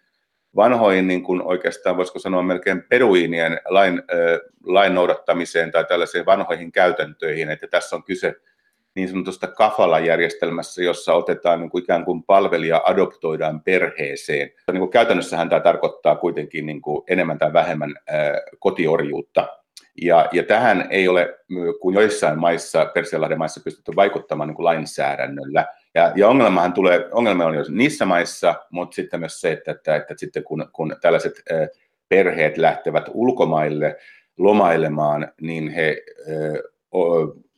vanhoihin 0.55 1.07
niin 1.07 1.23
kuin 1.23 1.41
oikeastaan 1.41 1.97
voisiko 1.97 2.19
sanoa 2.19 2.43
melkein 2.43 2.83
peruinien 2.83 3.59
lain, 3.69 4.01
lain 4.63 4.95
noudattamiseen 4.95 5.71
tai 5.71 5.85
tällaiseen 5.85 6.25
vanhoihin 6.25 6.71
käytäntöihin, 6.71 7.49
että 7.49 7.67
tässä 7.67 7.95
on 7.95 8.03
kyse 8.03 8.35
niin 8.95 9.09
sanotusta 9.09 9.47
kafala-järjestelmässä, 9.47 10.83
jossa 10.83 11.13
otetaan 11.13 11.59
niin 11.59 11.69
kuin 11.69 11.83
ikään 11.83 12.05
kuin 12.05 12.23
palvelija 12.23 12.81
adoptoidaan 12.85 13.61
perheeseen. 13.61 14.49
Niin 14.71 14.79
kuin 14.79 14.91
käytännössähän 14.91 15.49
tämä 15.49 15.59
tarkoittaa 15.59 16.15
kuitenkin 16.15 16.65
niin 16.65 16.81
kuin 16.81 17.03
enemmän 17.07 17.37
tai 17.37 17.53
vähemmän 17.53 17.95
ää, 18.07 18.41
kotiorjuutta. 18.59 19.47
Ja, 20.01 20.29
ja 20.31 20.43
tähän 20.43 20.87
ei 20.89 21.07
ole 21.07 21.39
kuin 21.81 21.95
joissain 21.95 22.39
maissa, 22.39 22.85
Persianlahden 22.93 23.37
maissa, 23.37 23.61
pystytty 23.63 23.91
vaikuttamaan 23.95 24.47
niin 24.47 24.55
kuin 24.55 24.65
lainsäädännöllä. 24.65 25.65
Ja, 25.95 26.11
ja 26.15 26.27
ongelmahan 26.27 26.73
tulee, 26.73 27.09
ongelma 27.11 27.45
on 27.45 27.55
jo 27.55 27.63
niissä 27.69 28.05
maissa, 28.05 28.55
mutta 28.69 28.95
sitten 28.95 29.19
myös 29.19 29.41
se, 29.41 29.51
että, 29.51 29.71
että, 29.71 29.95
että 29.95 30.13
sitten 30.17 30.43
kun, 30.43 30.69
kun 30.73 30.95
tällaiset 31.01 31.33
ää, 31.51 31.67
perheet 32.09 32.57
lähtevät 32.57 33.05
ulkomaille 33.13 33.97
lomailemaan, 34.37 35.31
niin 35.41 35.69
he 35.69 36.03
ää, 36.29 36.35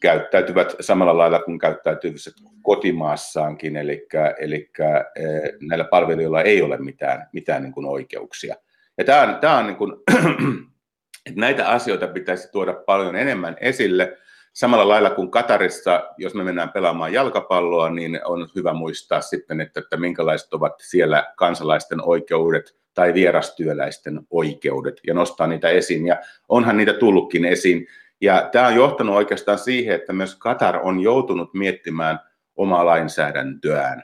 käyttäytyvät 0.02 0.76
samalla 0.80 1.18
lailla 1.18 1.40
kuin 1.40 1.60
käyttäytyvät 1.60 2.36
kotimaassaankin, 2.62 3.78
eli, 3.78 4.08
eli 4.40 4.70
eh, 5.16 5.42
näillä 5.62 5.86
palvelijoilla 5.86 6.42
ei 6.42 6.62
ole 6.62 6.78
mitään, 6.78 7.28
mitään 7.34 7.64
niin 7.64 7.74
kuin 7.74 7.86
oikeuksia. 7.86 8.56
Ja 8.98 9.04
tämä 9.04 9.22
on, 9.22 9.36
tämä 9.36 9.58
on 9.58 9.68
niin 9.68 9.78
kuin, 9.78 9.94
että 11.28 11.40
näitä 11.40 11.70
asioita 11.70 12.08
pitäisi 12.08 12.52
tuoda 12.52 12.74
paljon 12.74 13.16
enemmän 13.16 13.58
esille. 13.62 14.18
Samalla 14.54 14.88
lailla 14.88 15.10
kuin 15.10 15.32
Katarissa, 15.32 16.14
jos 16.18 16.34
me 16.34 16.44
mennään 16.44 16.72
pelaamaan 16.72 17.14
jalkapalloa, 17.14 17.90
niin 17.90 18.20
on 18.26 18.50
hyvä 18.56 18.74
muistaa 18.74 19.22
sitten, 19.22 19.62
että, 19.62 19.80
että 19.80 19.98
minkälaiset 19.98 20.54
ovat 20.54 20.74
siellä 20.82 21.34
kansalaisten 21.36 22.02
oikeudet 22.04 22.78
tai 22.94 23.14
vierastyöläisten 23.14 24.20
oikeudet 24.30 25.02
ja 25.08 25.14
nostaa 25.14 25.48
niitä 25.48 25.70
esiin. 25.70 26.08
Ja 26.08 26.18
onhan 26.50 26.78
niitä 26.78 26.94
tullutkin 26.94 27.46
esiin 27.46 27.88
ja 28.22 28.50
tämä 28.52 28.68
on 28.68 28.76
johtanut 28.76 29.16
oikeastaan 29.16 29.60
siihen, 29.60 29.96
että 29.96 30.14
myös 30.14 30.36
Katar 30.36 30.80
on 30.84 31.00
joutunut 31.00 31.54
miettimään 31.54 32.20
omaa 32.56 32.86
lainsäädäntöään 32.86 34.04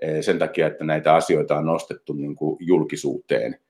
eh, 0.00 0.22
sen 0.22 0.38
takia, 0.38 0.66
että 0.66 0.84
näitä 0.84 1.14
asioita 1.14 1.56
on 1.56 1.66
nostettu 1.66 2.12
niin 2.12 2.36
kuin 2.36 2.56
julkisuuteen. 2.60 3.60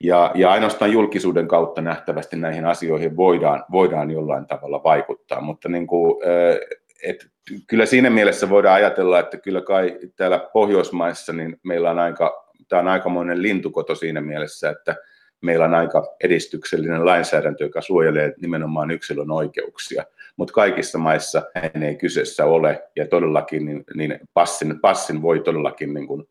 Ja, 0.00 0.30
ja 0.34 0.50
ainoastaan 0.50 0.92
julkisuuden 0.92 1.48
kautta 1.48 1.82
nähtävästi 1.82 2.36
näihin 2.36 2.66
asioihin 2.66 3.16
voidaan, 3.16 3.64
voidaan 3.72 4.10
jollain 4.10 4.46
tavalla 4.46 4.82
vaikuttaa, 4.84 5.40
mutta 5.40 5.68
niin 5.68 5.86
kuin, 5.86 6.22
eh, 6.22 6.58
et 7.02 7.26
kyllä 7.66 7.86
siinä 7.86 8.10
mielessä 8.10 8.50
voidaan 8.50 8.74
ajatella, 8.74 9.18
että 9.18 9.36
kyllä 9.36 9.60
kai 9.60 9.98
täällä 10.16 10.48
Pohjoismaissa 10.52 11.32
niin 11.32 11.60
meillä 11.62 11.90
on 11.90 11.98
aika, 11.98 12.52
tämä 12.68 12.80
on 12.80 12.88
aikamoinen 12.88 13.42
lintukoto 13.42 13.94
siinä 13.94 14.20
mielessä, 14.20 14.70
että 14.70 14.96
meillä 15.42 15.64
on 15.64 15.74
aika 15.74 16.16
edistyksellinen 16.24 17.06
lainsäädäntö, 17.06 17.64
joka 17.64 17.80
suojelee 17.80 18.34
nimenomaan 18.40 18.90
yksilön 18.90 19.30
oikeuksia. 19.30 20.04
Mutta 20.36 20.54
kaikissa 20.54 20.98
maissa 20.98 21.42
hän 21.54 21.82
ei 21.82 21.96
kyseessä 21.96 22.44
ole, 22.44 22.82
ja 22.96 23.08
todellakin 23.08 23.66
niin, 23.66 23.84
niin 23.94 24.20
passin, 24.34 24.80
passin 24.80 25.22
voi 25.22 25.40
todellakin 25.40 25.94
niin 25.94 26.06
kuin 26.06 26.28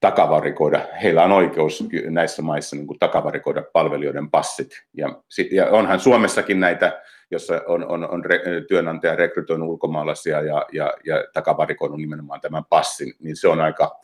takavarikoida. 0.00 0.80
Heillä 1.02 1.24
on 1.24 1.32
oikeus 1.32 1.84
näissä 2.10 2.42
maissa 2.42 2.76
niin 2.76 2.86
kuin 2.86 2.98
takavarikoida 2.98 3.62
palvelijoiden 3.72 4.30
passit. 4.30 4.70
Ja, 4.96 5.08
ja 5.50 5.66
onhan 5.66 6.00
Suomessakin 6.00 6.60
näitä, 6.60 7.02
jossa 7.30 7.62
on, 7.66 7.86
on, 7.86 8.10
on 8.10 8.24
re, 8.24 8.40
työnantaja 8.68 9.16
rekrytoinut 9.16 9.68
ulkomaalaisia 9.68 10.42
ja, 10.42 10.66
ja, 10.72 10.94
ja 11.04 11.24
takavarikoinut 11.32 11.98
nimenomaan 11.98 12.40
tämän 12.40 12.64
passin, 12.68 13.12
niin 13.18 13.36
se 13.36 13.48
on 13.48 13.60
aika 13.60 14.00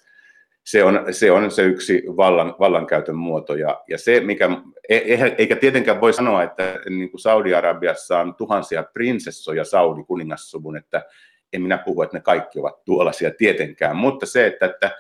se 0.71 0.85
on, 0.85 1.07
se 1.11 1.33
on 1.33 1.51
se 1.51 1.63
yksi 1.63 2.03
vallan, 2.17 2.55
vallankäytön 2.59 3.17
muoto. 3.17 3.55
Ja, 3.55 3.83
ja 3.89 3.99
se, 3.99 4.21
mikä, 4.21 4.51
e, 4.89 4.99
eikä 5.39 5.57
tietenkään 5.57 6.01
voi 6.01 6.13
sanoa, 6.13 6.43
että 6.43 6.81
niin 6.91 7.11
kuin 7.11 7.21
Saudi-Arabiassa 7.21 8.19
on 8.19 8.35
tuhansia 8.35 8.83
prinsessoja 8.83 9.65
Saudi-kuningassuvun, 9.65 10.77
että 10.77 11.03
en 11.53 11.63
minä 11.63 11.79
puhu, 11.79 12.03
että 12.03 12.17
ne 12.17 12.21
kaikki 12.21 12.59
ovat 12.59 12.85
tuollaisia 12.85 13.31
tietenkään, 13.39 13.97
mutta 13.97 14.27
se, 14.27 14.47
että, 14.47 14.67
että, 14.67 14.91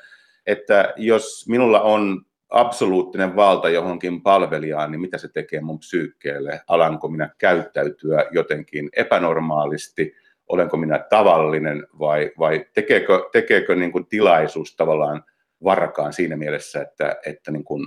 että 0.47 0.95
jos 0.97 1.45
minulla 1.49 1.81
on 1.81 2.23
absoluuttinen 2.49 3.37
valta 3.37 3.69
johonkin 3.69 4.23
palvelijaan, 4.23 4.91
niin 4.91 5.01
mitä 5.01 5.19
se 5.19 5.29
tekee 5.29 5.61
mun 5.61 5.79
psyykkeelle? 5.79 6.61
Alanko 6.69 7.09
minä 7.09 7.31
käyttäytyä 7.39 8.27
jotenkin 8.31 8.89
epänormaalisti? 8.97 10.15
Olenko 10.49 10.77
minä 10.77 10.99
tavallinen 11.11 11.87
vai, 11.99 12.31
vai 12.39 12.67
tekeekö, 12.75 13.29
tekeekö 13.33 13.77
niin 13.77 13.93
kuin 13.93 14.07
tilaisuus 14.07 14.77
tavallaan 14.77 15.25
varkaan 15.65 16.13
siinä 16.13 16.37
mielessä, 16.37 16.83
että, 16.83 17.17
että 17.27 17.51
niin 17.51 17.65
kuin, 17.65 17.87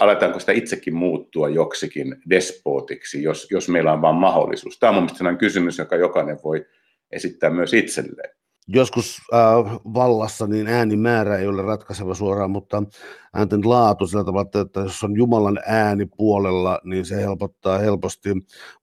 aletaanko 0.00 0.40
sitä 0.40 0.52
itsekin 0.52 0.94
muuttua 0.94 1.48
joksikin 1.48 2.16
despootiksi, 2.30 3.22
jos, 3.22 3.46
jos 3.50 3.68
meillä 3.68 3.92
on 3.92 4.02
vain 4.02 4.16
mahdollisuus. 4.16 4.78
Tämä 4.78 4.90
on 4.90 4.94
mielestäni 4.94 5.18
sellainen 5.18 5.38
kysymys, 5.38 5.78
joka 5.78 5.96
jokainen 5.96 6.38
voi 6.44 6.66
esittää 7.10 7.50
myös 7.50 7.74
itselleen. 7.74 8.34
Joskus 8.68 9.18
äh, 9.34 9.40
vallassa 9.94 10.46
niin 10.46 10.66
äänimäärä 10.66 11.38
ei 11.38 11.46
ole 11.46 11.62
ratkaiseva 11.62 12.14
suoraan, 12.14 12.50
mutta 12.50 12.82
äänten 13.34 13.68
laatu 13.68 14.06
sillä 14.06 14.24
tavalla, 14.24 14.60
että 14.60 14.80
jos 14.80 15.04
on 15.04 15.16
Jumalan 15.16 15.58
ääni 15.66 16.06
puolella, 16.16 16.80
niin 16.84 17.04
se 17.04 17.16
helpottaa 17.16 17.78
helposti 17.78 18.28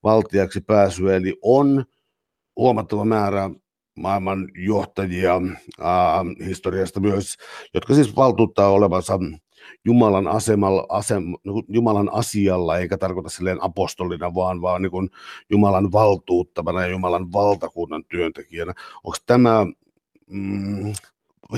valtiaksi 0.03 0.61
pääsyä. 0.61 1.15
Eli 1.15 1.39
on 1.41 1.85
huomattava 2.55 3.05
määrä 3.05 3.49
maailman 3.95 4.47
johtajia 4.55 5.35
äh, 5.35 6.45
historiasta 6.45 6.99
myös, 6.99 7.37
jotka 7.73 7.93
siis 7.93 8.15
valtuuttaa 8.15 8.69
olevansa 8.69 9.19
Jumalan, 9.85 10.27
asemalla, 10.27 10.85
asem, 10.89 11.23
niin 11.23 11.65
Jumalan 11.67 12.09
asialla, 12.13 12.77
eikä 12.77 12.97
tarkoita 12.97 13.29
silleen 13.29 13.63
apostolina, 13.63 14.35
vaan, 14.35 14.61
vaan 14.61 14.81
niin 14.81 15.09
Jumalan 15.49 15.91
valtuuttavana 15.91 16.81
ja 16.81 16.87
Jumalan 16.87 17.31
valtakunnan 17.31 18.03
työntekijänä. 18.09 18.73
Onko 19.03 19.17
tämä 19.25 19.65
mm, 20.27 20.93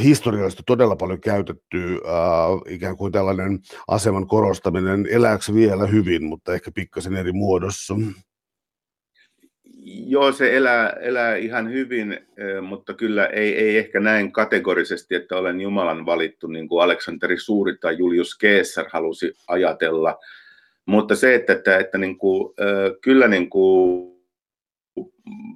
historiallisesti 0.04 0.63
todella 0.65 0.96
paljon 0.96 1.22
käytetty 1.22 2.02
äh, 2.06 2.74
ikään 2.74 2.98
kuin 2.98 3.12
tällainen 3.12 3.60
aseman 3.88 4.28
korostaminen, 4.28 5.08
elääkö 5.12 5.54
vielä 5.54 5.88
hyvin, 5.88 6.24
mutta 6.24 6.54
ehkä 6.54 6.72
pikkasen 6.72 7.15
eri 7.15 7.32
muodossa? 7.32 7.96
Joo, 9.96 10.32
se 10.32 10.58
elää, 10.58 10.90
elää 10.90 11.36
ihan 11.36 11.72
hyvin, 11.72 12.20
mutta 12.62 12.94
kyllä 12.94 13.26
ei, 13.26 13.56
ei 13.56 13.78
ehkä 13.78 14.00
näin 14.00 14.32
kategorisesti, 14.32 15.16
että 15.16 15.38
olen 15.38 15.62
Jumalan 15.62 16.06
valittu, 16.06 16.48
niin 16.48 16.68
kuin 16.68 16.84
Aleksanteri 16.84 17.38
Suuri 17.40 17.78
tai 17.78 17.98
Julius 17.98 18.38
Caesar 18.40 18.86
halusi 18.94 19.34
ajatella. 19.48 20.18
Mutta 20.86 21.16
se, 21.16 21.36
että, 21.36 21.54
että, 21.54 21.78
että 21.78 21.98
niin 21.98 22.18
kuin, 22.18 22.54
kyllä 23.02 23.28
niin 23.28 23.50
kuin, 23.50 24.14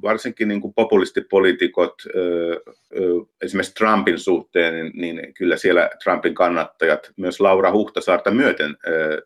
varsinkin 0.01 0.47
niin 0.47 0.61
kuin 0.61 0.73
populistipoliitikot, 0.73 1.93
esimerkiksi 3.41 3.73
Trumpin 3.73 4.19
suhteen, 4.19 4.91
niin, 4.93 5.15
niin 5.15 5.33
kyllä 5.33 5.57
siellä 5.57 5.89
Trumpin 6.03 6.33
kannattajat, 6.33 7.11
myös 7.17 7.39
Laura 7.39 7.71
Huhtasaarta 7.71 8.31
myöten 8.31 8.77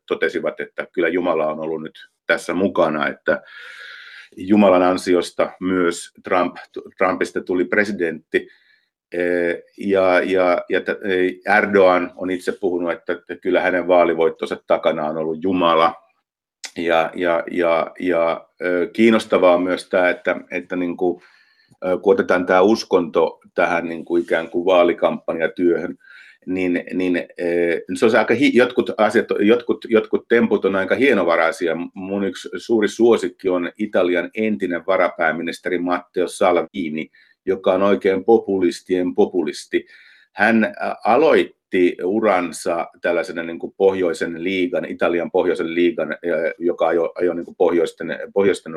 totesivat, 0.07 0.59
että 0.59 0.87
kyllä 0.93 1.07
Jumala 1.07 1.47
on 1.47 1.59
ollut 1.59 1.81
nyt 1.81 2.09
tässä 2.27 2.53
mukana, 2.53 3.07
että 3.07 3.41
Jumalan 4.37 4.83
ansiosta 4.83 5.51
myös 5.59 6.11
Trump, 6.23 6.55
Trumpista 6.97 7.41
tuli 7.41 7.65
presidentti. 7.65 8.47
ja, 9.77 10.21
ja, 10.23 10.63
ja 10.69 10.81
Erdogan 11.57 12.11
on 12.15 12.31
itse 12.31 12.51
puhunut, 12.51 12.91
että, 12.91 13.15
kyllä 13.41 13.61
hänen 13.61 13.87
vaalivoittonsa 13.87 14.57
takana 14.67 15.05
on 15.05 15.17
ollut 15.17 15.43
Jumala. 15.43 15.95
Ja, 16.77 17.11
ja, 17.15 17.43
ja, 17.51 17.91
ja 17.99 18.47
kiinnostavaa 18.93 19.55
on 19.55 19.63
myös 19.63 19.89
tämä, 19.89 20.09
että, 20.09 20.35
että 20.51 20.75
niin 20.75 20.97
kuin, 20.97 21.21
kun 22.01 22.13
otetaan 22.13 22.45
tämä 22.45 22.61
uskonto 22.61 23.39
tähän 23.55 23.89
niin 23.89 24.05
kuin 24.05 24.23
ikään 24.23 24.49
kuin 24.49 24.65
vaalikampanjatyöhön, 24.65 25.97
niin, 26.45 26.83
niin 26.93 27.27
se 27.95 28.05
on 28.05 28.15
aika, 28.15 28.33
jotkut 28.53 28.89
asiat, 28.97 29.25
jotkut, 29.39 29.85
jotkut 29.89 30.27
temput 30.27 30.65
on 30.65 30.75
aika 30.75 30.95
hienovaraisia. 30.95 31.75
Mun 31.93 32.23
yksi 32.23 32.49
suuri 32.57 32.87
suosikki 32.87 33.49
on 33.49 33.71
Italian 33.77 34.29
entinen 34.35 34.85
varapääministeri 34.87 35.77
Matteo 35.77 36.27
Salvini, 36.27 37.09
joka 37.45 37.73
on 37.73 37.83
oikein 37.83 38.25
populistien 38.25 39.15
populisti. 39.15 39.85
Hän 40.31 40.73
aloitti 41.05 41.97
uransa 42.03 42.87
tällaisena 43.01 43.43
niin 43.43 43.59
kuin 43.59 43.73
pohjoisen 43.77 44.43
liigan, 44.43 44.85
Italian 44.85 45.31
pohjoisen 45.31 45.75
liigan, 45.75 46.17
joka 46.59 46.87
ajoi, 46.87 47.11
ajo 47.15 47.33
niin 47.33 47.45
kuin 47.45 47.55
pohjoisten, 47.55 48.19
pohjoisten 48.33 48.73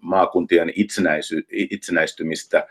maakuntien 0.00 0.72
itsenäisy, 0.76 1.42
itsenäistymistä 1.50 2.66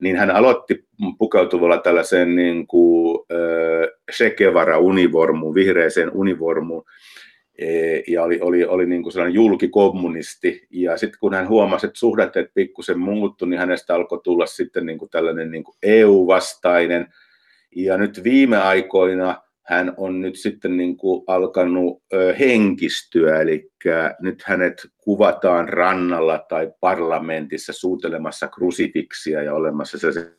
niin 0.00 0.16
hän 0.16 0.30
aloitti 0.30 0.84
pukeutuvalla 1.18 1.78
tällaiseen 1.78 2.36
niin 2.36 2.66
kuin, 2.66 3.18
äh, 3.32 3.88
Che 4.16 4.30
Guevara-univormuun, 4.30 5.54
vihreäseen 5.54 6.10
univormuun, 6.14 6.84
e, 7.58 8.02
ja 8.08 8.22
oli, 8.22 8.40
oli, 8.40 8.64
oli 8.64 8.86
niin 8.86 9.02
kuin 9.02 9.12
sellainen 9.12 9.34
julkikommunisti. 9.34 10.66
Ja 10.70 10.96
sitten 10.96 11.20
kun 11.20 11.34
hän 11.34 11.48
huomasi, 11.48 11.86
että 11.86 11.98
suhdanteet 11.98 12.50
pikkusen 12.54 12.98
muuttu, 12.98 13.46
niin 13.46 13.60
hänestä 13.60 13.94
alkoi 13.94 14.20
tulla 14.24 14.46
sitten 14.46 14.86
niin 14.86 14.98
kuin 14.98 15.10
tällainen 15.10 15.50
niin 15.50 15.64
kuin 15.64 15.76
EU-vastainen. 15.82 17.06
Ja 17.76 17.96
nyt 17.96 18.24
viime 18.24 18.56
aikoina 18.56 19.42
hän 19.70 19.94
on 19.96 20.20
nyt 20.20 20.36
sitten 20.36 20.76
niin 20.76 20.96
kuin 20.96 21.24
alkanut 21.26 22.02
henkistyä, 22.38 23.40
eli 23.40 23.70
nyt 24.20 24.42
hänet 24.42 24.86
kuvataan 24.98 25.68
rannalla 25.68 26.38
tai 26.48 26.72
parlamentissa 26.80 27.72
suutelemassa 27.72 28.48
krusifiksia 28.48 29.42
ja 29.42 29.54
olemassa 29.54 29.98
sellaisen 29.98 30.36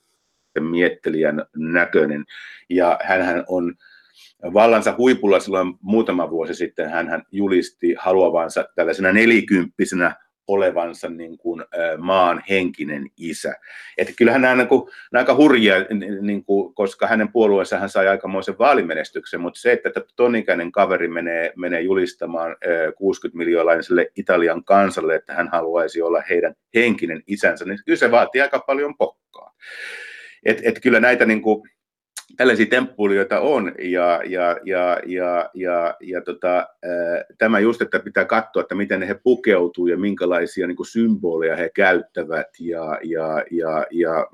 miettelijän 0.60 1.46
näköinen. 1.56 2.26
Ja 2.70 3.00
hän 3.04 3.44
on 3.48 3.74
vallansa 4.54 4.96
huipulla 4.98 5.40
silloin 5.40 5.74
muutama 5.82 6.30
vuosi 6.30 6.54
sitten 6.54 6.90
hän 6.90 7.24
julisti 7.32 7.96
haluavansa 8.00 8.66
tällaisena 8.76 9.12
nelikymppisenä 9.12 10.16
olevansa 10.48 11.10
niin 11.10 11.38
kuin, 11.38 11.64
maan 11.98 12.44
henkinen 12.50 13.08
isä. 13.18 13.54
Että 13.98 14.14
kyllähän 14.18 14.42
nämä, 14.42 14.56
niin 14.56 14.68
kuin, 14.68 14.92
nämä 15.12 15.22
aika 15.22 15.36
hurjia, 15.36 15.76
niin 16.22 16.44
kuin, 16.44 16.74
koska 16.74 17.08
hänen 17.08 17.32
puolueensa 17.32 17.80
hän 17.80 17.90
sai 17.90 18.08
aikamoisen 18.08 18.58
vaalimenestyksen, 18.60 19.42
mutta 19.42 19.60
se, 19.60 19.72
että 19.72 20.02
ton 20.16 20.36
ikäinen 20.36 20.72
kaveri 20.72 21.08
menee, 21.08 21.54
menee 21.56 21.82
julistamaan 21.82 22.56
60 22.96 23.38
miljoonalaiselle 23.38 24.12
Italian 24.16 24.64
kansalle, 24.64 25.16
että 25.16 25.34
hän 25.34 25.48
haluaisi 25.48 26.02
olla 26.02 26.24
heidän 26.30 26.56
henkinen 26.76 27.24
isänsä, 27.28 27.66
niin 27.66 27.80
kyllä 27.86 27.98
se 27.98 28.12
vaatii 28.12 28.42
aika 28.42 28.60
paljon 28.60 28.98
pokkaa. 28.98 29.56
Et, 30.46 30.62
et 30.64 30.80
kyllä 30.80 31.00
näitä 31.00 31.26
niin 31.26 31.42
kuin, 31.42 31.70
tällaisia 32.38 32.66
temppuilijoita 32.66 33.40
on, 33.40 33.72
ja, 33.80 34.22
ja, 34.26 34.58
ja, 34.64 35.00
ja, 35.06 35.50
ja, 35.54 35.96
ja 36.00 36.22
tota, 36.22 36.56
ää, 36.56 37.24
tämä 37.38 37.60
just, 37.60 37.82
että 37.82 38.00
pitää 38.00 38.26
katsoa, 38.26 38.62
että 38.62 38.76
miten 38.76 39.02
he 39.04 39.14
pukeutuu 39.14 39.88
ja 39.88 39.98
minkälaisia 39.98 40.68
niin 40.68 40.86
symboleja 40.92 41.56
he 41.56 41.70
käyttävät, 41.76 42.48
ja, 42.60 43.00
ja, 43.04 43.44
ja, 43.52 43.86
ja, 43.92 44.28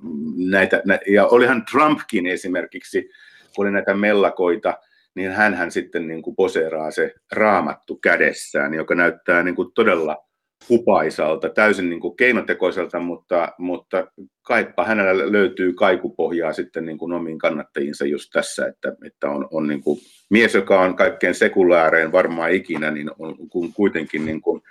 näitä, 0.49 0.81
nä, 0.85 0.99
ja 1.07 1.27
olihan 1.27 1.65
Trumpkin 1.71 2.27
esimerkiksi, 2.27 3.09
kun 3.55 3.65
oli 3.65 3.71
näitä 3.71 3.93
mellakoita, 3.93 4.77
niin 5.15 5.31
hän 5.31 5.71
sitten 5.71 6.07
niin 6.07 6.21
kuin 6.21 6.35
poseeraa 6.35 6.91
se 6.91 7.13
raamattu 7.31 7.95
kädessään, 7.95 8.73
joka 8.73 8.95
näyttää 8.95 9.43
niin 9.43 9.55
kuin 9.55 9.71
todella 9.75 10.26
hupaisalta, 10.69 11.49
täysin 11.49 11.89
niin 11.89 11.99
kuin 11.99 12.17
keinotekoiselta, 12.17 12.99
mutta, 12.99 13.53
mutta 13.57 14.07
kaipa 14.41 14.85
hänellä 14.85 15.31
löytyy 15.31 15.73
kaikupohjaa 15.73 16.53
sitten 16.53 16.85
niin 16.85 16.97
kuin 16.97 17.13
omiin 17.13 17.37
kannattajiinsa 17.37 18.05
just 18.05 18.29
tässä, 18.33 18.67
että, 18.67 18.95
että 19.05 19.29
on, 19.29 19.47
on 19.51 19.67
niin 19.67 19.81
kuin 19.81 19.99
mies, 20.29 20.53
joka 20.53 20.81
on 20.81 20.95
kaikkein 20.95 21.35
sekulaareen 21.35 22.11
varmaan 22.11 22.51
ikinä, 22.51 22.91
niin 22.91 23.11
on 23.19 23.35
kuitenkin 23.73 24.25
niin 24.25 24.41
kuin 24.41 24.61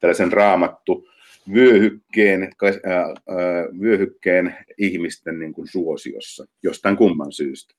tällaisen 0.00 0.32
raamattu 0.32 1.08
vyöhykkeen, 1.54 2.50
ää, 2.62 3.06
vyöhykkeen 3.80 4.56
ihmisten 4.78 5.38
niin 5.38 5.52
kuin 5.52 5.68
suosiossa 5.68 6.46
jostain 6.62 6.96
kumman 6.96 7.32
syystä. 7.32 7.74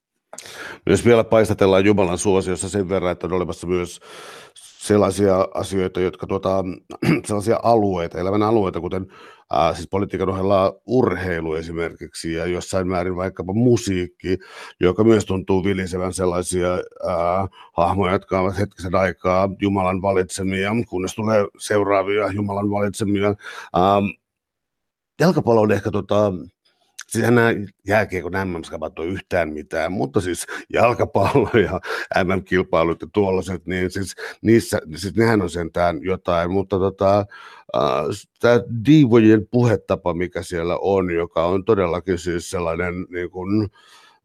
Myös 0.86 1.06
vielä 1.06 1.24
paistatellaan 1.24 1.86
Jumalan 1.86 2.18
suosiossa 2.18 2.70
sen 2.70 2.90
verran, 2.90 3.12
että 3.12 3.28
on 3.28 3.34
olemassa 3.34 3.68
myös 3.68 4.00
sellaisia 4.88 5.48
asioita, 5.54 6.02
jotka 6.02 6.28
tuota, 6.28 6.64
sellaisia 7.28 7.60
alueita, 7.64 8.20
elävän 8.20 8.44
alueita, 8.44 8.80
kuten 8.80 9.08
ää, 9.52 9.74
siis 9.74 9.88
politiikan 9.88 10.30
ohella 10.30 10.80
urheilu 10.86 11.56
esimerkiksi 11.56 12.34
ja 12.34 12.46
jossain 12.46 12.88
määrin 12.88 13.16
vaikkapa 13.16 13.54
musiikki, 13.54 14.38
joka 14.80 15.04
myös 15.04 15.26
tuntuu 15.26 15.64
vilisevän 15.64 16.14
sellaisia 16.14 16.72
ää, 16.72 17.48
hahmoja, 17.74 18.14
jotka 18.14 18.40
ovat 18.40 18.60
hetkisen 18.60 18.96
aikaa 18.96 19.50
Jumalan 19.62 20.02
valitsemia, 20.02 20.72
kunnes 20.90 21.16
tulee 21.16 21.46
seuraavia 21.58 22.32
Jumalan 22.32 22.72
valitsemia. 22.72 23.28
Ää, 23.74 24.02
jalkapallo 25.20 25.62
on 25.62 25.72
ehkä 25.72 25.92
tota, 25.92 26.34
Siis 27.08 27.26
nämä 27.26 27.50
jääkiekon 27.88 28.32
MM-skapat 28.32 29.00
on 29.00 29.08
yhtään 29.08 29.54
mitään, 29.54 29.92
mutta 29.92 30.22
siis 30.22 30.46
jalkapallo 30.74 31.50
ja 31.64 31.80
MM-kilpailut 32.24 33.02
ja 33.02 33.08
tuollaiset, 33.14 33.66
niin 33.66 33.92
siis, 33.92 34.16
niissä, 34.42 34.82
siis 34.96 35.16
nehän 35.16 35.42
on 35.42 35.50
sentään 35.50 36.04
jotain, 36.04 36.52
mutta 36.52 36.80
tota, 36.80 37.20
äh, 37.76 38.06
tämä 38.40 38.60
diivojen 38.86 39.48
puhetapa, 39.52 40.14
mikä 40.14 40.42
siellä 40.42 40.78
on, 40.82 41.12
joka 41.12 41.46
on 41.46 41.66
todellakin 41.66 42.18
siis 42.18 42.50
sellainen 42.50 43.06
niin 43.10 43.30
kuin, 43.30 43.70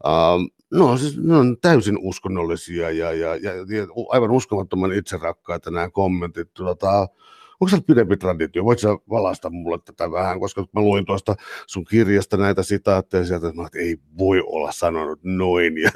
äh, 0.06 0.62
No 0.72 0.96
siis 0.96 1.16
ne 1.16 1.36
on 1.36 1.56
täysin 1.60 1.98
uskonnollisia 2.00 2.90
ja, 2.90 3.12
ja, 3.12 3.36
ja, 3.36 3.52
ja 3.52 3.86
aivan 4.08 4.30
uskomattoman 4.30 4.92
itserakkaita 4.92 5.70
nämä 5.70 5.90
kommentit. 5.90 6.54
Tota, 6.54 7.08
onko 7.62 7.76
se 7.76 7.82
pidempi 7.86 8.16
traditio? 8.16 8.64
Voitko 8.64 9.02
valasta 9.10 9.50
mulle 9.50 9.78
tätä 9.84 10.10
vähän, 10.10 10.40
koska 10.40 10.66
mä 10.72 10.80
luin 10.80 11.04
tuosta 11.04 11.34
sun 11.66 11.84
kirjasta 11.84 12.36
näitä 12.36 12.62
sitaatteja 12.62 13.24
sieltä, 13.24 13.46
että, 13.46 13.60
mä, 13.60 13.66
että 13.66 13.78
ei 13.78 13.96
voi 14.18 14.42
olla 14.46 14.72
sanonut 14.72 15.20
noin, 15.22 15.78
ja, 15.78 15.90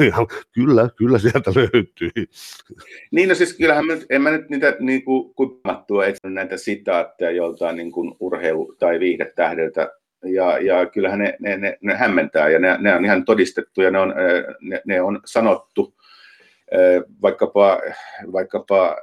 kyllä, 0.52 0.88
kyllä 0.96 1.18
sieltä 1.18 1.52
löytyy. 1.54 2.26
Niin, 3.10 3.28
no 3.28 3.34
siis 3.34 3.56
kyllähän 3.56 3.86
mä, 3.86 3.92
en 4.10 4.22
mä 4.22 4.30
nyt 4.30 4.50
niitä 4.50 4.76
niin 4.80 5.04
kuin, 5.04 5.34
kuimattua 5.34 6.06
etsinyt 6.06 6.34
näitä 6.34 6.56
sitaatteja 6.56 7.30
joltain 7.30 7.76
niin 7.76 7.92
kuin 7.92 8.14
urheilu- 8.20 8.76
tai 8.78 9.00
viihdetähdeltä, 9.00 9.92
ja, 10.24 10.58
ja 10.58 10.86
kyllähän 10.86 11.18
ne, 11.18 11.36
ne, 11.40 11.56
ne, 11.56 11.78
ne 11.80 11.94
hämmentää, 11.94 12.48
ja 12.48 12.58
ne, 12.58 12.76
ne 12.80 12.94
on 12.94 13.04
ihan 13.04 13.24
todistettu, 13.24 13.82
ja 13.82 13.90
ne 13.90 13.98
on, 13.98 14.14
ne, 14.60 14.82
ne 14.84 15.02
on 15.02 15.20
sanottu, 15.24 15.94
vaikkapa, 17.22 17.80
vaikkapa 18.32 18.96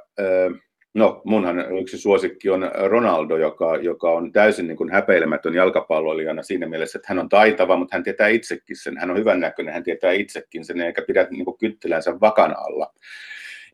No, 0.94 1.22
munhan 1.24 1.78
yksi 1.80 1.98
suosikki 1.98 2.50
on 2.50 2.70
Ronaldo, 2.88 3.36
joka, 3.36 3.76
joka 3.76 4.10
on 4.10 4.32
täysin 4.32 4.66
niin 4.66 4.76
kuin 4.76 4.90
häpeilemätön 4.90 5.54
jalkapalloilijana 5.54 6.42
siinä 6.42 6.68
mielessä, 6.68 6.98
että 6.98 7.08
hän 7.08 7.18
on 7.18 7.28
taitava, 7.28 7.76
mutta 7.76 7.96
hän 7.96 8.04
tietää 8.04 8.28
itsekin 8.28 8.76
sen. 8.76 8.98
Hän 8.98 9.10
on 9.10 9.16
hyvännäköinen, 9.16 9.74
hän 9.74 9.82
tietää 9.82 10.12
itsekin 10.12 10.64
sen, 10.64 10.80
eikä 10.80 11.02
pidä 11.02 11.26
niin 11.30 11.44
kuin 11.44 11.58
kyttilänsä 11.58 12.20
vakan 12.20 12.54
alla. 12.58 12.94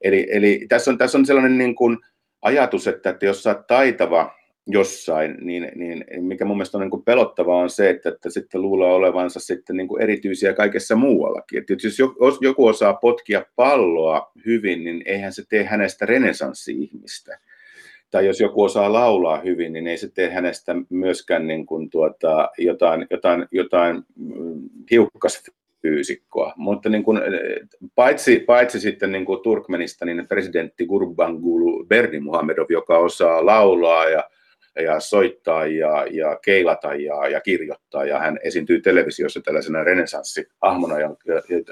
Eli, 0.02 0.26
eli 0.30 0.66
tässä, 0.68 0.90
on, 0.90 0.98
tässä 0.98 1.18
on 1.18 1.26
sellainen 1.26 1.58
niin 1.58 1.74
kuin 1.74 1.98
ajatus, 2.42 2.86
että, 2.86 3.10
että 3.10 3.26
jos 3.26 3.42
sä 3.42 3.50
oot 3.50 3.66
taitava, 3.66 4.34
jossain, 4.72 5.36
niin, 5.40 5.72
niin 5.74 6.04
mikä 6.20 6.44
mun 6.44 6.56
mielestä 6.56 6.78
on 6.78 6.80
niin 6.80 6.90
kuin 6.90 7.02
pelottavaa 7.02 7.56
on 7.56 7.70
se, 7.70 7.90
että, 7.90 8.08
että 8.08 8.30
sitten 8.30 8.62
luulee 8.62 8.92
olevansa 8.92 9.40
sitten 9.40 9.76
niin 9.76 9.88
kuin 9.88 10.02
erityisiä 10.02 10.52
kaikessa 10.52 10.96
muuallakin. 10.96 11.58
Että 11.58 11.72
jos 11.72 12.38
joku 12.40 12.66
osaa 12.66 12.94
potkia 12.94 13.44
palloa 13.56 14.32
hyvin, 14.46 14.84
niin 14.84 15.02
eihän 15.04 15.32
se 15.32 15.42
tee 15.48 15.64
hänestä 15.64 16.06
renesanssi-ihmistä. 16.06 17.38
Tai 18.10 18.26
jos 18.26 18.40
joku 18.40 18.62
osaa 18.62 18.92
laulaa 18.92 19.40
hyvin, 19.40 19.72
niin 19.72 19.86
ei 19.86 19.96
se 19.96 20.10
tee 20.10 20.30
hänestä 20.30 20.74
myöskään 20.88 21.46
niin 21.46 21.66
kuin 21.66 21.90
tuota, 21.90 22.50
jotain, 22.58 23.06
jotain, 23.10 23.46
jotain 23.52 24.02
mm, 24.16 24.68
hiukkasta 24.90 25.52
fyysikkoa. 25.82 26.52
Mutta 26.56 26.88
niin 26.88 27.02
kuin, 27.02 27.20
paitsi, 27.94 28.40
paitsi 28.46 28.80
sitten 28.80 29.12
niin 29.12 29.24
kuin 29.24 29.42
Turkmenistanin 29.42 30.26
presidentti 30.28 30.86
Gurbanguly 30.86 31.86
Berdimuhamedov, 31.86 32.66
joka 32.68 32.98
osaa 32.98 33.46
laulaa 33.46 34.08
ja 34.08 34.30
ja 34.76 35.00
soittaa 35.00 35.66
ja, 35.66 36.06
ja 36.10 36.38
keilata 36.44 36.94
ja, 36.94 37.28
ja 37.28 37.40
kirjoittaa. 37.40 38.04
Ja 38.04 38.18
hän 38.18 38.38
esiintyy 38.42 38.80
televisiossa 38.80 39.40
tällaisena 39.40 39.84
renesanssihahmona, 39.84 40.94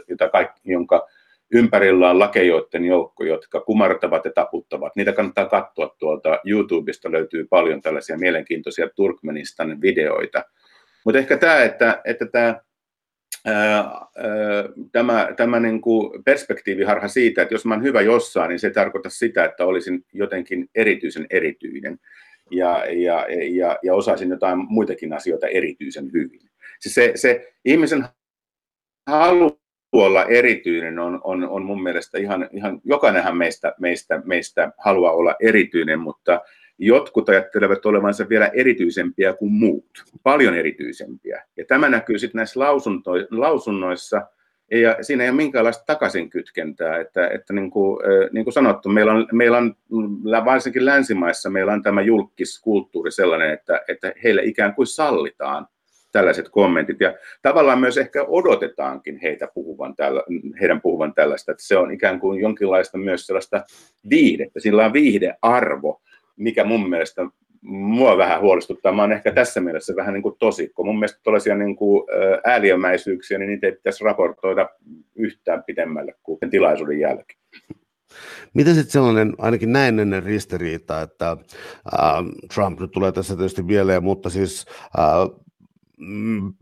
jota 0.09 0.29
kaikki, 0.29 0.61
jonka 0.65 1.07
ympärillä 1.53 2.11
on 2.11 2.19
lakejoiden 2.19 2.85
joukko, 2.85 3.25
jotka 3.25 3.61
kumartavat 3.61 4.25
ja 4.25 4.31
taputtavat. 4.35 4.97
Niitä 4.97 5.13
kannattaa 5.13 5.47
katsoa 5.47 5.97
tuolta 5.99 6.39
YouTubesta, 6.45 7.13
löytyy 7.13 7.47
paljon 7.51 7.83
tällaisia 7.83 8.19
mielenkiintoisia 8.19 8.89
Turkmenistan 8.97 9.81
videoita. 9.81 10.45
Mutta 11.05 11.19
ehkä 11.19 11.37
tämä, 11.37 11.63
että, 11.63 12.01
että 12.05 12.27
tämä 12.27 12.61
tämä, 14.93 15.29
tämä 15.37 15.61
niin 15.61 15.81
kuin 15.81 16.25
perspektiiviharha 16.25 17.09
siitä, 17.09 17.43
että 17.43 17.55
jos 17.55 17.65
mä 17.65 17.75
olen 17.75 17.85
hyvä 17.85 18.01
jossain, 18.01 18.49
niin 18.49 18.59
se 18.59 18.71
tarkoittaa 18.71 19.11
sitä, 19.11 19.45
että 19.45 19.65
olisin 19.65 20.05
jotenkin 20.13 20.69
erityisen 20.75 21.27
erityinen 21.31 21.99
ja, 22.51 22.85
ja, 22.93 23.27
ja, 23.51 23.79
ja 23.83 23.95
osaisin 23.95 24.31
jotain 24.31 24.59
muitakin 24.69 25.13
asioita 25.13 25.47
erityisen 25.47 26.13
hyvin. 26.13 26.41
Se, 26.81 26.89
se, 26.89 27.13
se 27.15 27.53
ihmisen 27.65 28.05
halu 29.07 29.61
olla 29.93 30.25
erityinen 30.25 30.99
on, 30.99 31.21
on, 31.25 31.49
on 31.49 31.65
mun 31.65 31.83
mielestä 31.83 32.19
ihan, 32.19 32.49
ihan 32.53 32.81
jokainenhan 32.85 33.37
meistä, 33.37 33.75
meistä, 33.81 34.23
meistä 34.25 34.73
haluaa 34.79 35.13
olla 35.13 35.35
erityinen, 35.41 36.01
mutta 36.01 36.41
jotkut 36.79 37.29
ajattelevat 37.29 37.87
olevansa 37.87 38.29
vielä 38.29 38.47
erityisempiä 38.47 39.33
kuin 39.33 39.53
muut, 39.53 40.05
paljon 40.23 40.55
erityisempiä. 40.55 41.45
Ja 41.57 41.65
tämä 41.65 41.89
näkyy 41.89 42.19
sitten 42.19 42.39
näissä 42.39 42.61
lausunnoissa, 43.31 44.27
ja 44.71 44.97
siinä 45.01 45.25
ei 45.25 45.31
ole 45.31 45.37
minkäänlaista 45.37 45.85
takaisinkytkentää, 45.87 47.01
että, 47.01 47.29
että 47.29 47.53
niin, 47.53 47.71
kuin, 47.71 47.99
niin 48.33 48.45
kuin 48.45 48.55
sanottu, 48.55 48.89
meillä 48.89 49.13
on, 49.13 49.27
meillä 49.33 49.59
on 49.59 49.75
varsinkin 50.45 50.85
länsimaissa 50.85 51.51
meillä 51.51 51.73
on 51.73 51.83
tämä 51.83 52.03
julkiskulttuuri 52.03 53.11
sellainen, 53.11 53.53
että, 53.53 53.81
että 53.89 54.13
heille 54.25 54.43
ikään 54.45 54.75
kuin 54.75 54.87
sallitaan 54.87 55.67
tällaiset 56.13 56.49
kommentit. 56.49 57.01
Ja 57.01 57.15
tavallaan 57.43 57.81
myös 57.81 57.99
ehkä 57.99 58.25
odotetaankin 58.29 59.19
heitä 59.23 59.49
puhuvan 59.55 59.97
tällä, 59.97 60.23
heidän 60.61 60.81
puhuvan 60.81 61.15
tällaista, 61.15 61.53
että 61.53 61.65
se 61.65 61.77
on 61.77 61.93
ikään 61.93 62.21
kuin 62.21 62.41
jonkinlaista 62.41 62.99
myös 62.99 63.27
sellaista 63.27 63.65
viihdettä, 64.11 64.61
sillä 64.61 64.85
on 64.85 64.93
viihdearvo, 64.93 66.03
mikä 66.37 66.65
mun 66.65 66.91
mielestä 66.91 67.23
mua 67.63 68.17
vähän 68.17 68.41
huolestuttaa. 68.41 68.93
Mä 68.93 69.03
oon 69.03 69.13
ehkä 69.13 69.33
tässä 69.33 69.61
mielessä 69.61 69.97
vähän 69.97 70.15
niin 70.15 70.23
kuin 70.23 70.35
tosikko. 70.39 70.85
Mun 70.85 70.99
mielestä 70.99 71.21
tällaisia 71.25 71.55
niin 71.55 71.77
kuin 71.77 72.07
ääliömäisyyksiä, 72.45 73.39
niin 73.39 73.49
niitä 73.49 73.67
ei 73.67 73.73
pitäisi 73.73 74.05
raportoida 74.05 74.69
yhtään 75.15 75.63
pidemmälle 75.67 76.15
kuin 76.23 76.39
tilaisuuden 76.51 77.01
jälkeen. 77.01 77.39
Miten 78.55 78.75
sitten 78.75 78.93
sellainen, 78.93 79.35
ainakin 79.39 79.73
näennäinen 79.73 80.23
ristiriita, 80.23 81.01
että 81.01 81.31
äh, 81.31 82.25
Trump 82.55 82.81
nyt 82.81 82.91
tulee 82.91 83.13
tässä 83.13 83.37
tietysti 83.37 83.63
mieleen, 83.63 84.05
mutta 84.05 84.31
siis 84.31 84.67
äh, 84.99 85.39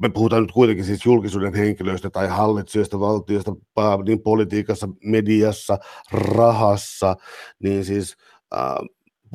me 0.01 0.09
puhutaan 0.09 0.43
nyt 0.43 0.53
kuitenkin 0.53 0.85
siis 0.85 1.07
julkisuuden 1.07 1.55
henkilöistä 1.55 2.11
tai 2.11 2.29
hallitsijoista 2.29 3.01
valtiosta 3.01 3.53
niin 4.07 4.21
politiikassa, 4.21 4.89
mediassa, 5.05 5.79
rahassa, 6.13 7.17
niin 7.63 7.85
siis 7.85 8.17
äh, 8.55 8.75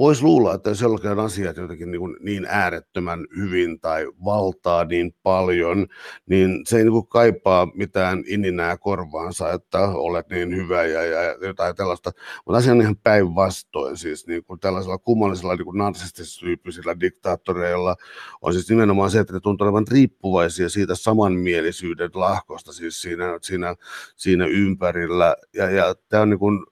voisi 0.02 0.24
luulla, 0.24 0.54
että 0.54 0.70
jos 0.70 0.82
jollakin 0.82 1.20
asiat 1.20 1.58
jotenkin 1.58 1.92
niin, 1.92 2.00
kuin 2.00 2.18
niin 2.20 2.46
äärettömän 2.50 3.26
hyvin 3.38 3.80
tai 3.80 4.08
valtaa 4.26 4.86
niin 4.86 5.16
paljon, 5.24 5.88
niin 6.26 6.62
se 6.68 6.78
ei 6.78 6.84
niin 6.84 6.92
kuin 6.92 7.08
kaipaa 7.08 7.68
mitään 7.74 8.24
ininää 8.28 8.78
korvaansa, 8.78 9.52
että 9.52 9.80
olet 9.80 10.30
niin 10.30 10.56
hyvä 10.56 10.86
ja, 10.86 11.04
ja 11.04 11.38
jotain 11.42 11.76
tällaista. 11.76 12.12
Mutta 12.46 12.58
asia 12.58 12.72
on 12.72 12.82
ihan 12.82 12.98
päinvastoin, 12.98 13.98
siis 13.98 14.28
niin 14.28 14.44
kuin 14.44 14.60
tällaisella 14.60 14.98
kummallisella 14.98 15.56
niin 15.56 15.78
narsistisilla 15.78 17.00
diktaattoreilla 17.00 17.96
on 18.42 18.54
siis 18.54 18.70
nimenomaan 18.70 19.12
se, 19.12 19.20
että 19.20 19.34
ne 19.34 19.40
tuntuu 19.40 19.66
olevan 19.66 19.88
riippuvaisia 19.92 20.70
siitä 20.70 20.96
samanmielisyyden 20.96 22.10
lahkosta 22.14 22.74
siis 22.74 23.02
siinä, 23.02 23.40
siinä, 23.42 23.76
siinä 24.16 24.46
ympärillä. 24.46 25.36
Ja, 25.54 25.70
ja 25.70 25.96
tämä 26.10 26.24
on 26.24 26.30
niin 26.30 26.40
kuin, 26.40 26.66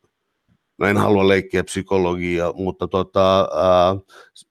mä 0.79 0.89
en 0.89 0.97
halua 0.97 1.27
leikkiä 1.27 1.63
psykologiaa, 1.63 2.53
mutta 2.53 2.87
tota, 2.87 3.39
ää, 3.39 3.95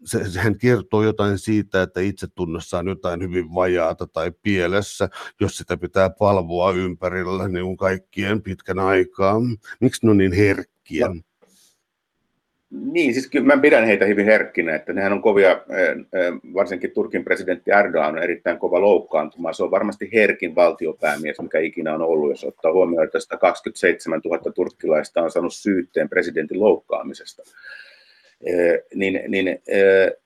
se, 0.04 0.30
sehän 0.30 0.58
kertoo 0.58 1.02
jotain 1.02 1.38
siitä, 1.38 1.82
että 1.82 2.00
itsetunnossa 2.00 2.78
on 2.78 2.88
jotain 2.88 3.22
hyvin 3.22 3.54
vajaata 3.54 4.06
tai 4.06 4.32
pielessä, 4.42 5.08
jos 5.40 5.56
sitä 5.56 5.76
pitää 5.76 6.10
palvoa 6.10 6.72
ympärillä 6.72 7.48
niin 7.48 7.76
kaikkien 7.76 8.42
pitkän 8.42 8.78
aikaa. 8.78 9.36
Miksi 9.80 10.06
ne 10.06 10.10
on 10.10 10.18
niin 10.18 10.32
herkkiä? 10.32 11.06
Niin, 12.70 13.14
siis 13.14 13.30
kyllä 13.30 13.46
mä 13.46 13.62
pidän 13.62 13.84
heitä 13.84 14.04
hyvin 14.04 14.24
herkkinä, 14.24 14.74
että 14.74 14.92
nehän 14.92 15.12
on 15.12 15.22
kovia, 15.22 15.60
varsinkin 16.54 16.90
Turkin 16.90 17.24
presidentti 17.24 17.70
Erdogan 17.70 18.16
on 18.16 18.22
erittäin 18.22 18.58
kova 18.58 18.80
loukkaantuma. 18.80 19.52
Se 19.52 19.62
on 19.62 19.70
varmasti 19.70 20.10
herkin 20.12 20.54
valtiopäämies, 20.54 21.40
mikä 21.40 21.58
ikinä 21.58 21.94
on 21.94 22.02
ollut, 22.02 22.30
jos 22.30 22.44
ottaa 22.44 22.72
huomioon, 22.72 23.04
että 23.04 23.20
127 23.20 24.20
000 24.24 24.52
turkkilaista 24.52 25.22
on 25.22 25.30
saanut 25.30 25.54
syytteen 25.54 26.08
presidentin 26.08 26.60
loukkaamisesta. 26.60 27.42
Niin, 28.94 29.20
niin 29.28 29.62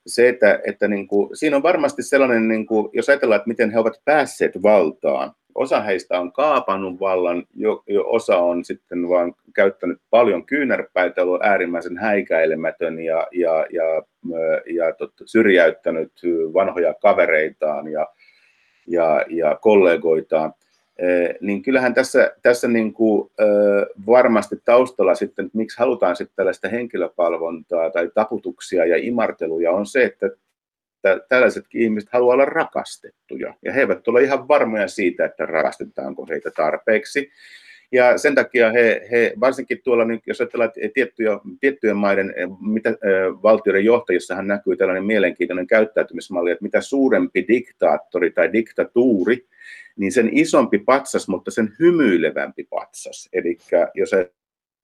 se, 0.07 0.28
että, 0.28 0.61
että 0.64 0.88
niin 0.88 1.09
kuin, 1.09 1.37
siinä 1.37 1.57
on 1.57 1.62
varmasti 1.62 2.02
sellainen, 2.02 2.48
niin 2.48 2.66
kuin, 2.66 2.88
jos 2.92 3.09
ajatellaan, 3.09 3.37
että 3.37 3.48
miten 3.48 3.70
he 3.70 3.78
ovat 3.78 4.00
päässeet 4.05 4.62
valtaan, 4.62 5.33
osa 5.55 5.81
heistä 5.81 6.21
on 6.21 6.33
kaapannut 6.33 7.01
vallan, 7.01 7.47
jo, 7.55 7.83
jo 7.87 8.05
osa 8.07 8.38
on 8.38 8.65
sitten 8.65 9.09
vaan 9.09 9.35
käyttänyt 9.55 9.99
paljon 10.11 10.47
kyynärpäitä, 10.47 11.23
ollut 11.23 11.43
äärimmäisen 11.43 11.99
häikäilemätön 11.99 13.01
ja, 13.01 13.27
ja, 13.33 13.67
ja, 13.71 14.03
ja 14.75 14.95
tot, 14.99 15.12
syrjäyttänyt 15.25 16.12
vanhoja 16.55 16.95
kavereitaan 16.95 17.88
ja, 17.88 18.07
ja, 18.87 19.25
ja 19.29 19.59
kollegoitaan. 19.61 20.55
Niin 21.41 21.62
kyllähän 21.62 21.95
tässä, 21.95 22.33
tässä 22.43 22.69
niin 22.69 22.93
kuin, 22.93 23.31
varmasti 24.07 24.57
taustalla 24.65 25.15
sitten, 25.15 25.47
että 25.47 25.59
miksi 25.59 25.79
halutaan 25.79 26.17
sitten 26.17 26.37
tällaista 26.37 26.69
henkilöpalvontaa 26.69 27.91
tai 27.91 28.11
taputuksia 28.15 28.87
ja 28.87 28.97
imarteluja 28.97 29.73
on 29.73 29.87
se, 29.87 30.05
että 30.05 30.31
että 31.05 31.27
tällaisetkin 31.29 31.83
ihmiset 31.83 32.11
haluaa 32.12 32.35
olla 32.35 32.45
rakastettuja. 32.45 33.55
Ja 33.65 33.73
he 33.73 33.81
eivät 33.81 34.09
ole 34.09 34.23
ihan 34.23 34.49
varmoja 34.49 34.88
siitä, 34.88 35.25
että 35.25 35.47
rakastetaanko 35.47 36.27
heitä 36.27 36.51
tarpeeksi. 36.51 37.31
Ja 37.93 38.19
sen 38.19 38.35
takia 38.35 38.73
he, 38.73 39.09
he 39.11 39.35
varsinkin 39.41 39.81
tuolla, 39.85 40.05
jos 40.27 40.41
ajatellaan 40.41 40.73
tiettyjä, 40.95 41.31
tiettyjen 41.61 41.97
maiden 41.97 42.35
eh, 42.37 42.49
mitä, 42.61 42.88
äh, 42.88 42.97
valtioiden 43.43 43.85
johtajissahan 43.85 44.47
näkyy 44.47 44.77
tällainen 44.77 45.05
mielenkiintoinen 45.05 45.67
käyttäytymismalli, 45.67 46.51
että 46.51 46.62
mitä 46.62 46.81
suurempi 46.81 47.45
diktaattori 47.49 48.31
tai 48.31 48.53
diktatuuri, 48.53 49.47
niin 49.97 50.12
sen 50.12 50.29
isompi 50.33 50.79
patsas, 50.79 51.29
mutta 51.29 51.51
sen 51.51 51.73
hymyilevämpi 51.81 52.65
patsas. 52.71 53.29
Eli 53.33 53.59
jos 53.95 54.11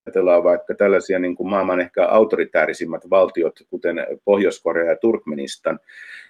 ajatellaan 0.09 0.45
vaikka 0.45 0.75
tällaisia 0.75 1.19
niin 1.19 1.37
kuin 1.37 1.51
maailman 1.51 1.81
ehkä 1.81 2.07
autoritäärisimmat 2.07 3.11
valtiot, 3.11 3.55
kuten 3.71 4.07
Pohjois-Korea 4.25 4.91
ja 4.91 4.97
Turkmenistan, 4.97 5.79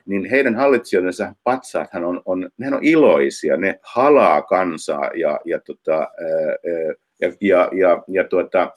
niin 0.07 0.25
heidän 0.25 0.57
hallitsijoidensa 0.57 1.35
patsaathan 1.45 2.05
on, 2.05 2.23
on, 2.25 2.51
ne 2.59 2.77
on 2.77 2.85
iloisia, 2.85 3.57
ne 3.57 3.81
halaa 3.83 4.43
kansaa 4.43 5.11
ja, 5.15 5.41
ja, 5.45 5.61
tota, 5.61 6.09
ja, 7.21 7.33
ja, 7.41 7.69
ja, 7.73 8.03
ja 8.09 8.25
tuota, 8.25 8.73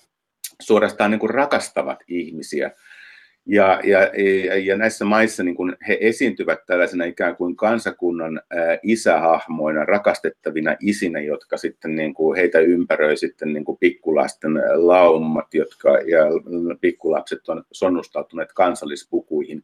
suorastaan 0.62 1.12
niin 1.12 1.20
kuin 1.20 1.30
rakastavat 1.30 2.00
ihmisiä. 2.08 2.72
Ja, 3.46 3.80
ja, 3.84 4.00
ja 4.64 4.78
näissä 4.78 5.06
maissa 5.06 5.44
niin 5.44 5.56
kun 5.56 5.76
he 5.88 5.98
esiintyvät 6.02 6.60
tällaisena 6.66 7.06
ikään 7.06 7.36
kuin 7.36 7.56
kansakunnan 7.56 8.42
isähahmoina, 8.84 9.86
rakastettavina 9.86 10.76
isinä, 10.80 11.20
jotka 11.20 11.58
sitten 11.58 11.96
niin 11.96 12.14
kuin 12.14 12.38
heitä 12.38 12.60
ympäröi 12.60 13.18
sitten 13.18 13.54
niin 13.54 13.66
kuin 13.66 13.78
pikkulasten 13.78 14.54
laumat, 14.74 15.54
jotka, 15.54 15.90
ja 15.90 16.26
pikkulapset 16.82 17.50
on 17.50 17.64
sonnustautuneet 17.72 18.54
kansallispukuihin. 18.54 19.64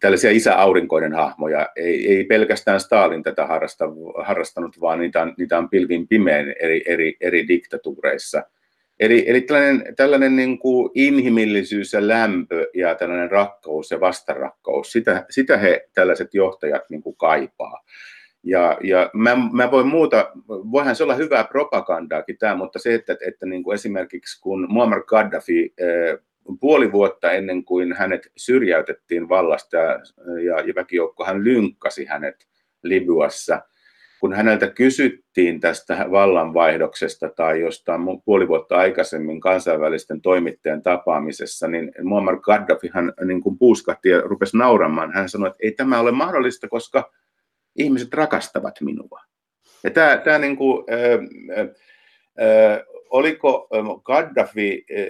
Tällaisia 0.00 0.30
isäaurinkoiden 0.30 1.12
hahmoja, 1.12 1.68
ei, 1.76 2.16
ei 2.16 2.24
pelkästään 2.24 2.80
Stalin 2.80 3.22
tätä 3.22 3.46
harrasta, 3.46 3.84
harrastanut, 4.24 4.80
vaan 4.80 4.98
niitä 4.98 5.22
on, 5.22 5.34
niitä 5.38 5.58
on 5.58 5.68
pilvin 5.68 6.08
pimeän 6.08 6.54
eri, 6.60 6.82
eri, 6.86 7.16
eri 7.20 7.48
diktatuureissa– 7.48 8.42
Eli, 9.00 9.24
eli 9.26 9.40
tällainen, 9.40 9.94
tällainen 9.96 10.36
niin 10.36 10.58
kuin 10.58 10.90
inhimillisyys 10.94 11.92
ja 11.92 12.08
lämpö 12.08 12.66
ja 12.74 12.94
tällainen 12.94 13.30
rakkaus 13.30 13.90
ja 13.90 14.00
vastarakkaus, 14.00 14.92
sitä, 14.92 15.26
sitä 15.30 15.56
he 15.56 15.88
tällaiset 15.94 16.34
johtajat 16.34 16.82
niin 16.90 17.02
kuin 17.02 17.16
kaipaa. 17.16 17.84
Ja, 18.42 18.78
ja 18.82 19.10
mä, 19.12 19.36
mä 19.52 19.70
voin 19.70 19.86
muuta, 19.86 20.30
voihan 20.48 20.96
se 20.96 21.02
olla 21.02 21.14
hyvää 21.14 21.44
propagandaakin 21.44 22.38
tämä, 22.38 22.54
mutta 22.54 22.78
se, 22.78 22.94
että, 22.94 23.16
että 23.26 23.46
niin 23.46 23.62
kuin 23.62 23.74
esimerkiksi 23.74 24.40
kun 24.40 24.66
Muammar 24.70 25.02
Gaddafi 25.02 25.74
eh, 25.78 26.18
puoli 26.60 26.92
vuotta 26.92 27.32
ennen 27.32 27.64
kuin 27.64 27.92
hänet 27.92 28.32
syrjäytettiin 28.36 29.28
vallasta 29.28 29.76
ja, 29.76 30.60
ja 30.66 30.74
väkijoukko 30.74 31.24
hän 31.24 31.44
lynkkasi 31.44 32.04
hänet 32.04 32.46
Libyassa– 32.82 33.62
kun 34.20 34.32
häneltä 34.32 34.66
kysyttiin 34.66 35.60
tästä 35.60 36.06
vallanvaihdoksesta 36.10 37.28
tai 37.28 37.60
jostain 37.60 38.00
puoli 38.24 38.48
vuotta 38.48 38.76
aikaisemmin 38.76 39.40
kansainvälisten 39.40 40.20
toimittajien 40.20 40.82
tapaamisessa, 40.82 41.68
niin 41.68 41.92
Muammar 42.02 42.40
Gaddafi 42.40 42.90
hän 42.92 43.12
niin 43.24 43.40
kuin 43.40 43.58
puuskahti 43.58 44.08
ja 44.08 44.20
rupesi 44.20 44.56
nauramaan. 44.56 45.12
Hän 45.12 45.28
sanoi, 45.28 45.48
että 45.48 45.58
ei 45.62 45.72
tämä 45.72 46.00
ole 46.00 46.12
mahdollista, 46.12 46.68
koska 46.68 47.12
ihmiset 47.76 48.14
rakastavat 48.14 48.80
minua. 48.80 49.20
Ja 49.84 49.90
tämä, 49.90 50.16
tämä 50.16 50.38
niin 50.38 50.56
kuin, 50.56 50.84
äh, 50.92 51.60
äh, 51.60 52.80
oliko 53.10 53.68
Gaddafi, 54.04 54.84
äh, 54.98 55.06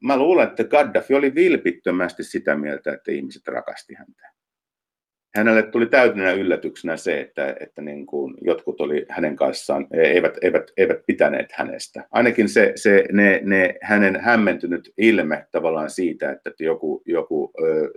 mä 0.00 0.16
luulen, 0.16 0.48
että 0.48 0.64
Gaddafi 0.64 1.14
oli 1.14 1.34
vilpittömästi 1.34 2.24
sitä 2.24 2.56
mieltä, 2.56 2.92
että 2.92 3.12
ihmiset 3.12 3.48
rakasti 3.48 3.94
häntä. 3.94 4.37
Hänelle 5.36 5.62
tuli 5.62 5.86
täytynä 5.86 6.32
yllätyksenä 6.32 6.96
se, 6.96 7.20
että, 7.20 7.56
että 7.60 7.82
niin 7.82 8.06
kuin 8.06 8.34
jotkut 8.40 8.80
oli 8.80 9.06
hänen 9.08 9.36
kanssaan, 9.36 9.86
eivät, 9.92 10.38
eivät, 10.42 10.70
eivät 10.76 11.06
pitäneet 11.06 11.52
hänestä. 11.52 12.04
Ainakin 12.10 12.48
se, 12.48 12.72
se 12.74 13.04
ne, 13.12 13.40
ne, 13.44 13.74
hänen 13.82 14.20
hämmentynyt 14.20 14.92
ilme 14.98 15.46
tavallaan 15.50 15.90
siitä, 15.90 16.30
että 16.30 16.52
joku, 16.58 17.02
joku 17.06 17.52
ö, 17.62 17.88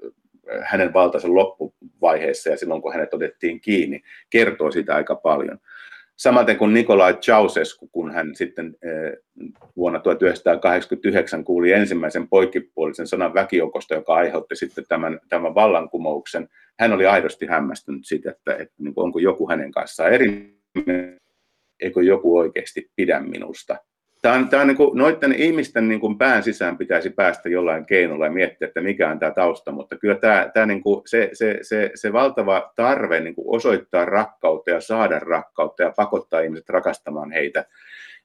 hänen 0.62 0.94
valtansa 0.94 1.36
loppuvaiheessa 1.36 2.50
ja 2.50 2.58
silloin 2.58 2.82
kun 2.82 2.94
hänet 2.94 3.14
otettiin 3.14 3.62
kiinni, 3.62 4.02
kertoo 4.30 4.72
sitä 4.72 4.96
aika 4.96 5.16
paljon. 5.16 5.60
Samaten 6.22 6.58
kuin 6.58 6.74
Nikolai 6.74 7.14
Ceausescu, 7.14 7.88
kun 7.88 8.12
hän 8.12 8.36
sitten 8.36 8.76
vuonna 9.76 10.00
1989 10.00 11.44
kuuli 11.44 11.72
ensimmäisen 11.72 12.28
poikkipuolisen 12.28 13.08
sanan 13.08 13.34
väkijoukosta, 13.34 13.94
joka 13.94 14.14
aiheutti 14.14 14.56
sitten 14.56 14.86
tämän, 14.88 15.20
tämän 15.30 15.56
vallankumouksen, 15.56 16.50
hän 16.80 16.94
oli 16.94 17.06
aidosti 17.06 17.46
hämmästynyt 17.46 18.06
siitä, 18.06 18.32
että, 18.32 18.56
että 18.56 18.74
niin 18.78 18.94
onko 18.96 19.20
joku 19.20 19.50
hänen 19.50 19.72
kanssaan 19.72 20.14
eri, 20.14 20.56
eikö 21.80 22.04
joku 22.04 22.38
oikeasti 22.38 22.92
pidä 22.96 23.20
minusta. 23.20 23.78
Tämä 24.22 24.36
on, 24.36 24.50
tämä 24.50 24.62
on 24.62 24.68
niin 24.68 24.78
kuin, 24.78 24.98
noiden 24.98 25.34
ihmisten 25.34 25.88
niin 25.88 26.00
kuin 26.00 26.18
pään 26.18 26.44
sisään 26.44 26.78
pitäisi 26.78 27.10
päästä 27.10 27.50
jollain 27.50 27.86
keinolla 27.86 28.26
ja 28.26 28.32
miettiä, 28.32 28.68
että 28.68 28.82
mikä 28.82 29.10
on 29.10 29.20
tämä 29.20 29.32
tausta, 29.32 29.72
mutta 29.72 29.98
kyllä 29.98 30.16
tämä, 30.16 30.50
tämä 30.54 30.66
niin 30.66 30.84
kuin, 30.84 31.02
se, 31.06 31.30
se, 31.34 31.60
se, 31.62 31.92
se 31.96 32.14
valtava 32.14 32.74
tarve 32.76 33.20
niin 33.20 33.36
kuin 33.36 33.56
osoittaa 33.56 34.06
rakkautta 34.06 34.72
ja 34.72 34.82
saada 34.82 35.20
rakkautta 35.20 35.84
ja 35.84 35.94
pakottaa 35.96 36.40
ihmiset 36.40 36.70
rakastamaan 36.70 37.32
heitä, 37.32 37.66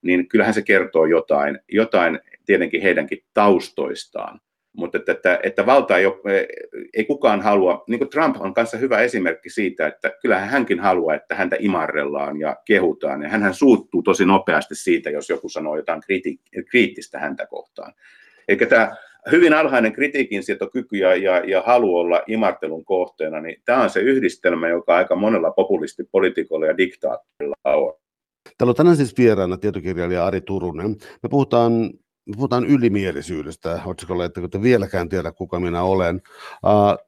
niin 0.03 0.29
kyllähän 0.29 0.55
se 0.55 0.63
kertoo 0.63 1.07
jotain, 1.07 1.59
jotain 1.69 2.21
tietenkin 2.47 2.83
heidänkin 2.83 3.25
taustoistaan 3.35 4.41
mutta 4.77 4.99
että, 4.99 5.13
että, 5.13 5.41
että 5.43 5.67
valta 5.67 5.99
ei, 5.99 6.07
ole, 6.07 6.49
ei 6.95 7.05
kukaan 7.05 7.41
halua, 7.41 7.85
niin 7.89 7.99
kuin 7.99 8.11
Trump 8.11 8.37
on 8.41 8.55
kanssa 8.55 8.77
hyvä 8.77 9.01
esimerkki 9.01 9.51
siitä, 9.51 9.87
että 9.87 10.13
kyllähän 10.23 10.49
hänkin 10.49 10.81
haluaa, 10.81 11.15
että 11.15 11.35
häntä 11.35 11.57
imarrellaan 11.59 12.41
ja 12.41 12.57
kehutaan, 12.65 13.23
ja 13.23 13.29
hän 13.29 13.55
suuttuu 13.55 14.03
tosi 14.03 14.25
nopeasti 14.25 14.75
siitä, 14.75 15.11
jos 15.11 15.31
joku 15.31 15.49
sanoo 15.49 15.77
jotain 15.77 16.01
kriti- 16.01 16.63
kriittistä 16.71 17.19
häntä 17.19 17.47
kohtaan. 17.47 17.93
Eikä 18.49 18.67
tämä 18.67 18.97
hyvin 19.31 19.55
alhainen 19.55 19.93
kritiikin 19.93 20.43
sietokyky 20.43 20.97
ja, 20.97 21.17
ja, 21.17 21.39
ja 21.39 21.63
halu 21.63 21.97
olla 21.97 22.23
imartelun 22.27 22.85
kohteena, 22.85 23.41
niin 23.41 23.63
tämä 23.65 23.83
on 23.83 23.91
se 23.91 24.01
yhdistelmä, 24.01 24.69
joka 24.69 24.97
aika 24.97 25.17
monella 25.17 25.51
populistipolitiikolla 25.51 26.67
ja 26.67 26.77
diktaattorilla 26.77 27.57
on. 27.65 27.95
Täällä 28.59 28.71
on 28.71 28.77
tänään 28.77 28.97
siis 28.97 29.19
vieraana 29.19 29.57
tietokirjailija 29.57 30.27
Ari 30.27 30.41
Turunen. 30.41 30.97
Me 31.23 31.29
puhutaan 31.31 31.91
puhutaan 32.35 32.67
ylimielisyydestä 32.67 33.81
otsikolla, 33.85 34.25
että 34.25 34.49
te 34.49 34.63
vieläkään 34.63 35.09
tiedä, 35.09 35.33
kuka 35.33 35.61
minä 35.61 35.83
olen. 35.83 36.23
Uh, 36.65 37.07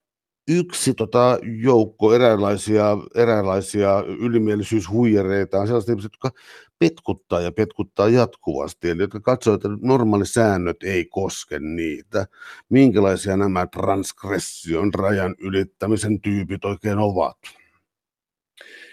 yksi 0.49 0.95
tota, 0.95 1.39
joukko 1.62 2.14
eräänlaisia, 2.14 2.97
eräänlaisia 3.14 4.05
ylimielisyyshuijareita 4.21 5.59
on 5.59 5.66
sellaiset 5.66 5.89
ihmiset, 5.89 6.12
jotka 6.12 6.41
petkuttaa 6.79 7.41
ja 7.41 7.53
petkuttaa 7.53 8.09
jatkuvasti, 8.09 8.91
eli 8.91 9.03
jotka 9.03 9.21
katsoo, 9.21 9.55
että 9.55 9.69
normaali 9.81 10.27
säännöt 10.27 10.83
ei 10.83 11.05
koske 11.05 11.59
niitä. 11.59 12.27
Minkälaisia 12.69 13.37
nämä 13.37 13.66
transgression 13.66 14.95
rajan 14.95 15.35
ylittämisen 15.39 16.21
tyypit 16.21 16.64
oikein 16.64 16.99
ovat? 16.99 17.37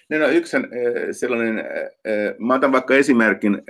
Niin 0.09 0.21
no 0.21 0.27
yksi 0.27 0.57
sellainen, 1.11 1.63
mä 2.39 2.55
otan 2.55 2.71
vaikka 2.71 2.95
esimerkin 2.95 3.61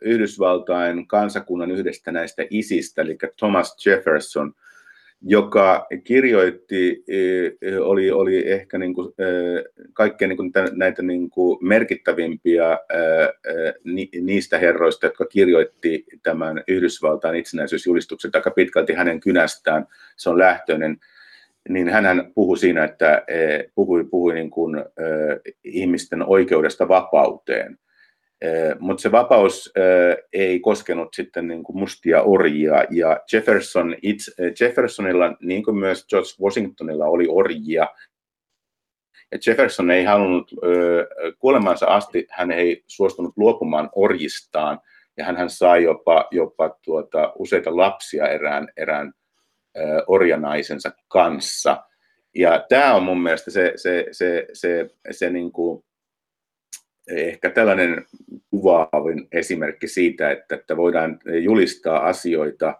Yhdysvaltain 0.00 1.06
kansakunnan 1.06 1.70
yhdestä 1.70 2.12
näistä 2.12 2.46
isistä, 2.50 3.02
eli 3.02 3.18
Thomas 3.38 3.86
Jefferson, 3.86 4.52
joka 5.26 5.86
kirjoitti, 6.04 7.04
oli, 7.80 8.10
oli 8.10 8.48
ehkä 8.50 8.78
niin 8.78 8.94
kuin, 8.94 9.14
kaikkein 9.92 10.28
niin 10.28 10.36
kuin 10.36 10.52
näitä 10.72 11.02
niin 11.02 11.30
kuin 11.30 11.58
merkittävimpiä 11.60 12.78
niistä 14.20 14.58
herroista, 14.58 15.06
jotka 15.06 15.24
kirjoitti 15.26 16.04
tämän 16.22 16.62
Yhdysvaltain 16.68 17.36
itsenäisyysjulistuksen 17.36 18.30
aika 18.34 18.50
pitkälti 18.50 18.92
hänen 18.92 19.20
kynästään. 19.20 19.86
Se 20.16 20.30
on 20.30 20.38
lähtöinen 20.38 20.96
niin 21.68 21.88
hän 21.88 22.32
puhui 22.34 22.58
siinä, 22.58 22.84
että 22.84 23.24
e, 23.28 23.64
puhui, 23.74 24.04
puhui 24.04 24.34
niin 24.34 24.50
kuin, 24.50 24.84
ihmisten 25.64 26.22
oikeudesta 26.22 26.88
vapauteen. 26.88 27.78
Mutta 28.78 29.02
se 29.02 29.12
vapaus 29.12 29.72
ei 30.32 30.60
koskenut 30.60 31.14
sitten 31.14 31.48
niin 31.48 31.62
kuin 31.62 31.78
mustia 31.78 32.22
orjia, 32.22 32.84
ja 32.90 33.20
Jefferson 33.32 33.96
itse, 34.02 34.32
Jeffersonilla, 34.60 35.36
niin 35.40 35.62
kuin 35.64 35.76
myös 35.76 36.06
George 36.08 36.28
Washingtonilla, 36.42 37.06
oli 37.06 37.26
orjia, 37.28 37.88
ja 39.32 39.38
Jefferson 39.46 39.90
ei 39.90 40.04
halunnut, 40.04 40.50
kuolemansa 41.38 41.86
asti 41.86 42.26
hän 42.30 42.50
ei 42.50 42.84
suostunut 42.86 43.32
luopumaan 43.36 43.90
orjistaan, 43.94 44.80
ja 45.16 45.24
hän 45.24 45.50
sai 45.50 45.84
jopa, 45.84 46.28
jopa 46.30 46.78
tuota, 46.84 47.32
useita 47.38 47.76
lapsia 47.76 48.28
erään, 48.28 48.68
erään 48.76 49.12
orjanaisensa 50.06 50.92
kanssa. 51.08 51.84
Ja 52.34 52.66
tämä 52.68 52.94
on 52.94 53.02
mun 53.02 53.22
mielestä 53.22 53.50
se, 53.50 53.72
se, 53.76 54.06
se, 54.12 54.46
se, 54.52 54.90
se 55.10 55.30
niin 55.30 55.52
kuin 55.52 55.84
ehkä 57.10 57.50
tällainen 57.50 58.06
kuvaavin 58.50 59.28
esimerkki 59.32 59.88
siitä, 59.88 60.30
että, 60.30 60.54
että 60.54 60.76
voidaan 60.76 61.18
julistaa 61.42 62.06
asioita, 62.06 62.74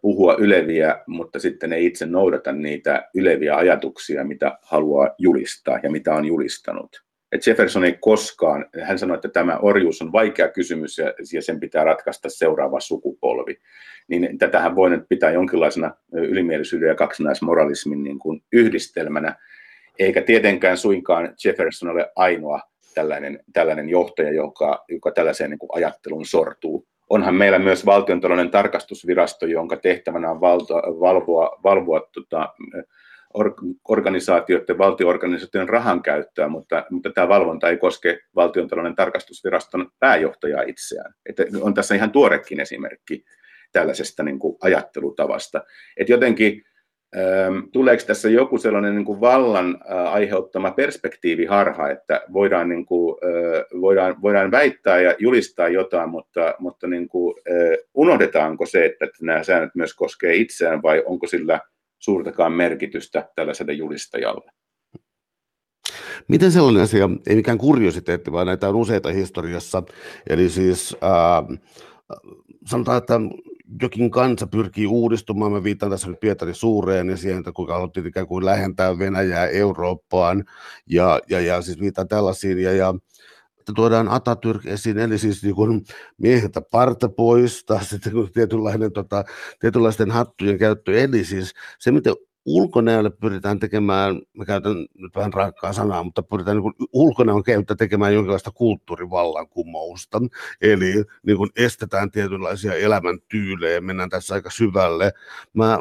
puhua 0.00 0.36
yleviä, 0.38 1.02
mutta 1.06 1.38
sitten 1.38 1.72
ei 1.72 1.86
itse 1.86 2.06
noudata 2.06 2.52
niitä 2.52 3.08
yleviä 3.14 3.56
ajatuksia, 3.56 4.24
mitä 4.24 4.58
haluaa 4.62 5.10
julistaa 5.18 5.78
ja 5.82 5.90
mitä 5.90 6.14
on 6.14 6.24
julistanut 6.24 7.02
että 7.32 7.50
Jefferson 7.50 7.84
ei 7.84 7.98
koskaan, 8.00 8.66
hän 8.82 8.98
sanoi, 8.98 9.14
että 9.14 9.28
tämä 9.28 9.58
orjuus 9.58 10.02
on 10.02 10.12
vaikea 10.12 10.48
kysymys 10.48 10.98
ja, 10.98 11.14
ja 11.32 11.42
sen 11.42 11.60
pitää 11.60 11.84
ratkaista 11.84 12.28
seuraava 12.30 12.80
sukupolvi. 12.80 13.56
Niin 14.08 14.38
tätähän 14.38 14.76
voi 14.76 14.90
nyt 14.90 15.04
pitää 15.08 15.30
jonkinlaisena 15.30 15.94
ylimielisyyden 16.12 16.88
ja 16.88 16.94
kaksinaismoralismin 16.94 18.02
niin 18.02 18.18
kuin 18.18 18.42
yhdistelmänä, 18.52 19.36
eikä 19.98 20.22
tietenkään 20.22 20.76
suinkaan 20.76 21.34
Jefferson 21.44 21.90
ole 21.90 22.12
ainoa 22.16 22.60
tällainen, 22.94 23.40
tällainen 23.52 23.88
johtaja, 23.88 24.32
joka, 24.32 24.84
joka 24.88 25.10
tällaiseen 25.10 25.50
niin 25.50 25.58
kuin 25.58 25.70
ajatteluun 25.72 26.26
sortuu. 26.26 26.86
Onhan 27.10 27.34
meillä 27.34 27.58
myös 27.58 27.86
valtiontalouden 27.86 28.50
tarkastusvirasto, 28.50 29.46
jonka 29.46 29.76
tehtävänä 29.76 30.30
on 30.30 30.40
valvoa, 30.40 31.60
valvoa 31.62 32.00
tota, 32.12 32.54
organisaatioiden, 33.88 34.78
valtioorganisaatioiden 34.78 35.68
rahan 35.68 36.02
käyttöä, 36.02 36.48
mutta, 36.48 36.84
mutta 36.90 37.10
tämä 37.10 37.28
valvonta 37.28 37.68
ei 37.68 37.76
koske 37.76 38.18
valtiontalouden 38.36 38.96
tarkastusviraston 38.96 39.90
pääjohtajaa 39.98 40.62
itseään. 40.62 41.14
Että 41.26 41.44
on 41.60 41.74
tässä 41.74 41.94
ihan 41.94 42.10
tuorekin 42.10 42.60
esimerkki 42.60 43.24
tällaisesta 43.72 44.22
niin 44.22 44.38
kuin 44.38 44.56
ajattelutavasta. 44.60 45.64
Että 45.96 46.12
jotenkin 46.12 46.62
ähm, 47.16 47.58
tuleeko 47.72 48.02
tässä 48.06 48.30
joku 48.30 48.58
sellainen 48.58 48.94
niin 48.94 49.04
kuin 49.04 49.20
vallan 49.20 49.78
äh, 49.90 50.12
aiheuttama 50.14 50.70
perspektiiviharha, 50.70 51.90
että 51.90 52.20
voidaan, 52.32 52.68
niin 52.68 52.86
kuin, 52.86 53.16
äh, 53.24 53.80
voidaan, 53.80 54.22
voidaan 54.22 54.50
väittää 54.50 55.00
ja 55.00 55.14
julistaa 55.18 55.68
jotain, 55.68 56.10
mutta, 56.10 56.54
mutta 56.58 56.86
niin 56.86 57.08
kuin, 57.08 57.34
äh, 57.50 57.88
unohdetaanko 57.94 58.66
se, 58.66 58.84
että 58.84 59.08
nämä 59.22 59.42
säännöt 59.42 59.74
myös 59.74 59.94
koskee 59.94 60.34
itseään 60.34 60.82
vai 60.82 61.02
onko 61.06 61.26
sillä– 61.26 61.60
suurtakaan 62.02 62.52
merkitystä 62.52 63.28
tällaiselle 63.36 63.72
julistajalle. 63.72 64.52
Miten 66.28 66.52
sellainen 66.52 66.82
asia, 66.82 67.10
ei 67.26 67.36
mikään 67.36 67.58
kuriositeetti, 67.58 68.32
vaan 68.32 68.46
näitä 68.46 68.68
on 68.68 68.76
useita 68.76 69.08
historiassa, 69.08 69.82
eli 70.28 70.48
siis 70.48 70.96
äh, 71.02 71.58
sanotaan, 72.66 72.98
että 72.98 73.20
jokin 73.82 74.10
kansa 74.10 74.46
pyrkii 74.46 74.86
uudistumaan, 74.86 75.52
mä 75.52 75.64
viitan 75.64 75.90
tässä 75.90 76.08
nyt 76.08 76.20
Pietari 76.20 76.54
Suureen 76.54 77.08
ja 77.08 77.16
siihen, 77.16 77.38
että 77.38 77.52
kuinka 77.52 77.74
haluttiin 77.74 78.06
ikään 78.06 78.26
kuin 78.26 78.44
lähentää 78.44 78.98
Venäjää 78.98 79.46
Eurooppaan, 79.46 80.44
ja, 80.86 81.20
ja, 81.30 81.40
ja 81.40 81.62
siis 81.62 81.80
viitan 81.80 82.08
tällaisiin, 82.08 82.58
ja, 82.58 82.72
ja 82.72 82.94
että 83.62 83.72
tuodaan 83.76 84.08
Atatürk 84.08 84.66
esiin, 84.66 84.98
eli 84.98 85.18
siis 85.18 85.42
niin 85.42 85.54
kuin 85.54 85.84
mieheltä 86.18 86.60
parta 86.60 87.08
pois, 87.08 87.64
tai 87.64 87.84
sitten 87.84 88.12
tietynlainen, 88.34 88.92
tota, 88.92 89.24
tietynlaisten 89.60 90.10
hattujen 90.10 90.58
käyttö, 90.58 91.02
eli 91.02 91.24
siis 91.24 91.52
se, 91.78 91.92
miten 91.92 92.14
ulkonäölle 92.44 93.10
pyritään 93.10 93.58
tekemään, 93.58 94.20
mä 94.32 94.44
käytän 94.44 94.76
nyt 94.94 95.16
vähän 95.16 95.32
rankkaa 95.32 95.72
sanaa, 95.72 96.02
mutta 96.04 96.22
pyritään 96.22 96.56
niin 96.56 96.88
ulkonäön 96.92 97.42
käyttä 97.42 97.74
tekemään 97.74 98.14
jonkinlaista 98.14 98.50
kulttuurivallankumousta, 98.50 100.20
eli 100.60 101.04
niin 101.26 101.36
kuin 101.36 101.50
estetään 101.56 102.10
tietynlaisia 102.10 102.74
elämäntyylejä, 102.74 103.80
mennään 103.80 104.10
tässä 104.10 104.34
aika 104.34 104.50
syvälle. 104.50 105.12
Mä, 105.54 105.78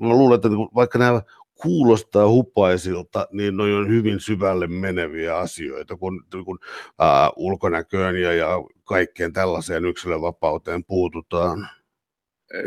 mä 0.00 0.08
luulen, 0.08 0.36
että 0.36 0.48
niin 0.48 0.68
vaikka 0.74 0.98
nämä 0.98 1.22
kuulostaa 1.62 2.28
hupaisilta, 2.28 3.26
niin 3.32 3.56
ne 3.56 3.62
on 3.62 3.88
hyvin 3.88 4.20
syvälle 4.20 4.66
meneviä 4.66 5.38
asioita, 5.38 5.96
kun, 5.96 6.24
kun 6.44 6.58
ää, 6.98 7.30
ulkonäköön 7.36 8.16
ja, 8.16 8.32
ja 8.32 8.48
kaikkeen 8.84 9.32
tällaiseen 9.32 9.84
yksilövapauteen 9.84 10.84
puututaan. 10.84 11.68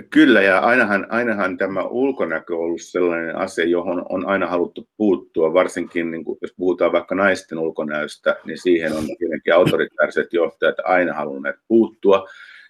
Kyllä, 0.10 0.42
ja 0.42 0.60
ainahan, 0.60 1.08
ainahan 1.10 1.58
tämä 1.58 1.84
ulkonäkö 1.84 2.56
on 2.56 2.64
ollut 2.64 2.82
sellainen 2.82 3.36
asia, 3.36 3.66
johon 3.66 4.06
on 4.10 4.28
aina 4.28 4.48
haluttu 4.48 4.88
puuttua, 4.98 5.54
varsinkin 5.54 6.12
niin 6.12 6.26
kuin, 6.26 6.38
jos 6.42 6.54
puhutaan 6.58 6.92
vaikka 6.92 7.16
naisten 7.16 7.60
ulkonäöstä, 7.60 8.36
niin 8.46 8.58
siihen 8.58 8.94
on 8.94 9.06
tietenkin 9.18 9.54
autoritaariset 9.54 10.34
johtajat 10.34 10.76
aina 10.84 11.14
halunneet 11.14 11.56
puuttua. 11.68 12.28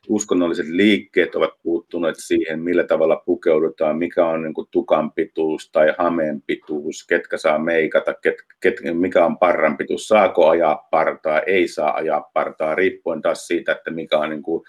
Uskonnolliset 0.09 0.67
liikkeet 0.67 1.35
ovat 1.35 1.49
puuttuneet 1.63 2.15
siihen, 2.19 2.59
millä 2.59 2.83
tavalla 2.83 3.23
pukeudutaan, 3.25 3.97
mikä 3.97 4.25
on 4.25 4.41
niin 4.43 4.53
kuin, 4.53 4.67
tukan 4.71 5.11
pituus 5.11 5.71
tai 5.71 5.93
hameen 5.97 6.41
pituus, 6.41 7.05
ketkä 7.07 7.37
saa 7.37 7.59
meikata, 7.59 8.13
ket, 8.13 8.35
ket, 8.59 8.75
mikä 8.93 9.25
on 9.25 9.37
parran 9.37 9.77
pituus, 9.77 10.07
saako 10.07 10.49
ajaa 10.49 10.87
partaa, 10.91 11.39
ei 11.39 11.67
saa 11.67 11.93
ajaa 11.95 12.29
partaa, 12.33 12.75
riippuen 12.75 13.21
taas 13.21 13.47
siitä, 13.47 13.71
että 13.71 13.91
mikä 13.91 14.17
on 14.17 14.29
niin 14.29 14.43
kuin, 14.43 14.63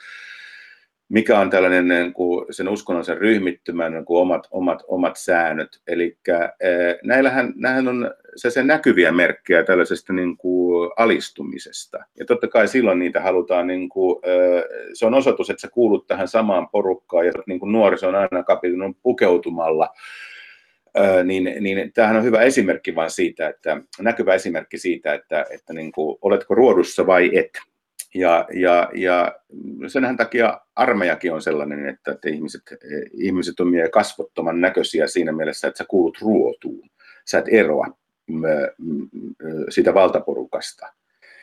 mikä 1.08 1.38
on 1.38 1.50
tällainen 1.50 1.88
niin 1.88 2.12
kuin 2.12 2.46
sen 2.50 2.68
uskonnollisen 2.68 3.18
ryhmittymän 3.18 3.92
niin 3.92 4.04
kuin 4.04 4.20
omat, 4.20 4.46
omat, 4.50 4.82
omat 4.88 5.16
säännöt. 5.16 5.80
Eli 5.86 6.18
näillähän, 7.02 7.52
näillähän 7.56 7.88
on 7.88 8.10
se, 8.36 8.62
näkyviä 8.62 9.12
merkkejä 9.12 9.64
tällaisesta 9.64 10.12
niin 10.12 10.36
kuin 10.36 10.90
alistumisesta. 10.96 11.98
Ja 12.18 12.24
totta 12.24 12.48
kai 12.48 12.68
silloin 12.68 12.98
niitä 12.98 13.20
halutaan, 13.20 13.66
niin 13.66 13.88
kuin, 13.88 14.20
se 14.94 15.06
on 15.06 15.14
osoitus, 15.14 15.50
että 15.50 15.60
sä 15.60 15.68
kuulut 15.68 16.06
tähän 16.06 16.28
samaan 16.28 16.68
porukkaan 16.68 17.26
ja 17.26 17.32
niin 17.46 17.60
kuin 17.60 17.72
nuoriso 17.72 18.08
on 18.08 18.14
aina 18.14 18.42
kapitunut 18.42 18.96
pukeutumalla 19.02 19.90
niin, 21.24 21.56
niin 21.60 21.92
tämähän 21.92 22.16
on 22.16 22.24
hyvä 22.24 22.42
esimerkki 22.42 22.94
vain 22.94 23.10
siitä, 23.10 23.48
että 23.48 23.76
näkyvä 24.00 24.34
esimerkki 24.34 24.78
siitä, 24.78 25.14
että, 25.14 25.46
että 25.50 25.72
niin 25.72 25.92
kuin, 25.92 26.18
oletko 26.22 26.54
ruodussa 26.54 27.06
vai 27.06 27.30
et. 27.32 27.50
Ja, 28.16 28.46
ja, 28.52 28.90
ja 28.94 29.36
senhän 29.88 30.16
takia 30.16 30.60
armeijakin 30.76 31.32
on 31.32 31.42
sellainen, 31.42 31.88
että, 31.88 32.12
että 32.12 32.28
ihmiset, 32.28 32.62
ihmiset 33.12 33.60
on 33.60 33.72
kasvottoman 33.92 34.60
näköisiä 34.60 35.06
siinä 35.06 35.32
mielessä, 35.32 35.68
että 35.68 35.78
sä 35.78 35.84
kuulut 35.88 36.18
ruotuun. 36.20 36.90
Sä 37.24 37.38
et 37.38 37.48
eroa 37.50 37.86
sitä 39.68 39.94
valtaporukasta. 39.94 40.86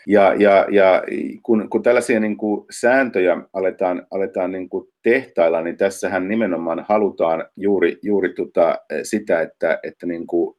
Ja, 0.07 0.33
ja, 0.33 0.67
ja 0.71 1.03
kun, 1.43 1.69
kun 1.69 1.83
tällaisia 1.83 2.19
niin 2.19 2.37
kuin 2.37 2.65
sääntöjä 2.71 3.37
aletaan, 3.53 4.07
aletaan 4.11 4.51
niin 4.51 4.69
kuin 4.69 4.87
tehtailla, 5.03 5.61
niin 5.61 5.77
tässähän 5.77 6.27
nimenomaan 6.27 6.85
halutaan 6.89 7.45
juuri, 7.57 7.97
juuri 8.01 8.33
tota, 8.33 8.77
sitä, 9.03 9.41
että, 9.41 9.79
että, 9.83 10.05
niin 10.05 10.27
kuin, 10.27 10.55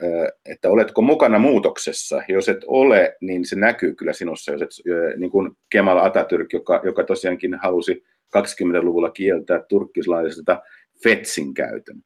että 0.46 0.70
oletko 0.70 1.02
mukana 1.02 1.38
muutoksessa. 1.38 2.22
Jos 2.28 2.48
et 2.48 2.64
ole, 2.66 3.16
niin 3.20 3.44
se 3.44 3.56
näkyy 3.56 3.94
kyllä 3.94 4.12
sinussa. 4.12 4.52
Jos 4.52 4.62
et, 4.62 4.70
niin 5.16 5.30
kuin 5.30 5.50
Kemal 5.70 5.98
Atatürk, 5.98 6.48
joka, 6.52 6.80
joka 6.84 7.04
tosiaankin 7.04 7.54
halusi 7.62 8.04
20-luvulla 8.36 9.10
kieltää 9.10 9.60
turkkislaisesta 9.68 10.62
fetsin 11.02 11.54
käytön 11.54 12.02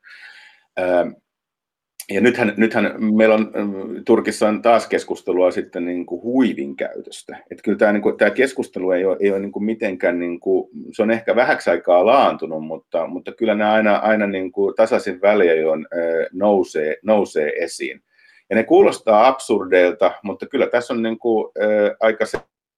ja 2.10 2.20
nythän, 2.20 2.54
nythän 2.56 2.94
meillä 3.14 3.34
on 3.34 3.52
Turkissa 4.06 4.48
on 4.48 4.62
taas 4.62 4.88
keskustelua 4.88 5.50
sitten 5.50 5.84
niin 5.84 6.06
kuin 6.06 6.22
huivin 6.22 6.76
käytöstä. 6.76 7.36
Että 7.50 7.62
kyllä 7.62 7.78
tämä, 7.78 7.92
niin 7.92 8.02
kuin, 8.02 8.16
tämä 8.16 8.30
keskustelu 8.30 8.90
ei 8.90 9.04
ole, 9.04 9.16
ei 9.20 9.30
ole 9.30 9.38
niin 9.38 9.52
kuin 9.52 9.64
mitenkään, 9.64 10.18
niin 10.18 10.40
kuin, 10.40 10.70
se 10.92 11.02
on 11.02 11.10
ehkä 11.10 11.36
vähäksi 11.36 11.70
aikaa 11.70 12.06
laantunut, 12.06 12.66
mutta, 12.66 13.06
mutta 13.06 13.32
kyllä 13.32 13.54
ne 13.54 13.64
aina, 13.64 13.96
aina 13.96 14.26
niin 14.26 14.52
kuin 14.52 14.74
tasaisin 14.74 15.20
väliajoin 15.20 15.86
nousee, 16.32 16.96
nousee 17.02 17.52
esiin. 17.56 18.02
Ja 18.50 18.56
ne 18.56 18.64
kuulostaa 18.64 19.26
absurdeilta, 19.26 20.12
mutta 20.22 20.46
kyllä 20.46 20.66
tässä 20.66 20.94
on 20.94 21.02
niin 21.02 21.18
kuin, 21.18 21.52
aika 22.00 22.24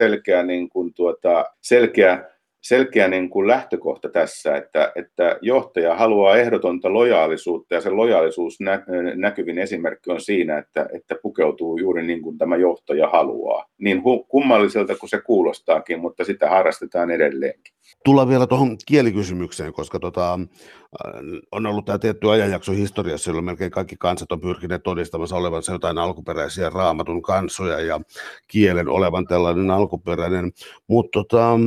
selkeä, 0.02 0.42
niin 0.42 0.68
kuin, 0.68 0.94
tuota, 0.94 1.44
selkeä 1.60 2.29
selkeä 2.60 3.08
niin 3.08 3.30
kuin 3.30 3.46
lähtökohta 3.46 4.08
tässä, 4.08 4.56
että, 4.56 4.92
että 4.94 5.38
johtaja 5.40 5.94
haluaa 5.94 6.36
ehdotonta 6.36 6.92
lojaalisuutta 6.92 7.74
ja 7.74 7.80
se 7.80 7.90
lojaalisuus 7.90 8.60
nä, 8.60 8.84
näkyvin 9.14 9.58
esimerkki 9.58 10.10
on 10.10 10.20
siinä, 10.20 10.58
että, 10.58 10.88
että 10.92 11.14
pukeutuu 11.22 11.78
juuri 11.78 12.06
niin 12.06 12.22
kuin 12.22 12.38
tämä 12.38 12.56
johtaja 12.56 13.08
haluaa. 13.08 13.64
Niin 13.78 14.04
hu, 14.04 14.24
kummalliselta 14.24 14.96
kuin 14.96 15.10
se 15.10 15.20
kuulostaakin, 15.20 16.00
mutta 16.00 16.24
sitä 16.24 16.50
harrastetaan 16.50 17.10
edelleenkin. 17.10 17.74
Tullaan 18.04 18.28
vielä 18.28 18.46
tuohon 18.46 18.76
kielikysymykseen, 18.86 19.72
koska 19.72 19.98
tota, 19.98 20.32
äh, 20.34 21.22
on 21.52 21.66
ollut 21.66 21.84
tämä 21.84 21.98
tietty 21.98 22.30
ajanjakso 22.30 22.72
historiassa, 22.72 23.30
jolloin 23.30 23.44
melkein 23.44 23.70
kaikki 23.70 23.96
kansat 23.98 24.32
on 24.32 24.40
pyrkineet 24.40 24.82
todistamassa 24.82 25.36
olevansa 25.36 25.72
jotain 25.72 25.98
alkuperäisiä 25.98 26.70
raamatun 26.70 27.22
kansoja 27.22 27.80
ja 27.80 28.00
kielen 28.48 28.88
olevan 28.88 29.26
tällainen 29.26 29.70
alkuperäinen. 29.70 30.52
Mutta 30.86 31.10
tota, 31.12 31.58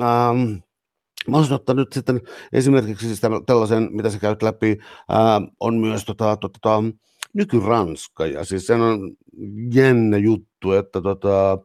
ähm, 0.00 0.52
Mä 1.28 1.36
olisin 1.36 1.54
ottanut 1.54 1.92
sitten 1.92 2.20
esimerkiksi 2.52 3.06
siis 3.06 3.20
tällaisen, 3.46 3.88
mitä 3.92 4.10
sä 4.10 4.18
käyt 4.18 4.42
läpi, 4.42 4.78
ää, 5.08 5.40
on 5.60 5.74
myös 5.74 6.04
tota, 6.04 6.36
tota, 6.36 6.82
nykyranska, 7.32 8.26
ja 8.26 8.44
siis 8.44 8.66
se 8.66 8.74
on 8.74 9.16
jännä 9.74 10.16
juttu, 10.16 10.72
että 10.72 11.00
tota, 11.00 11.58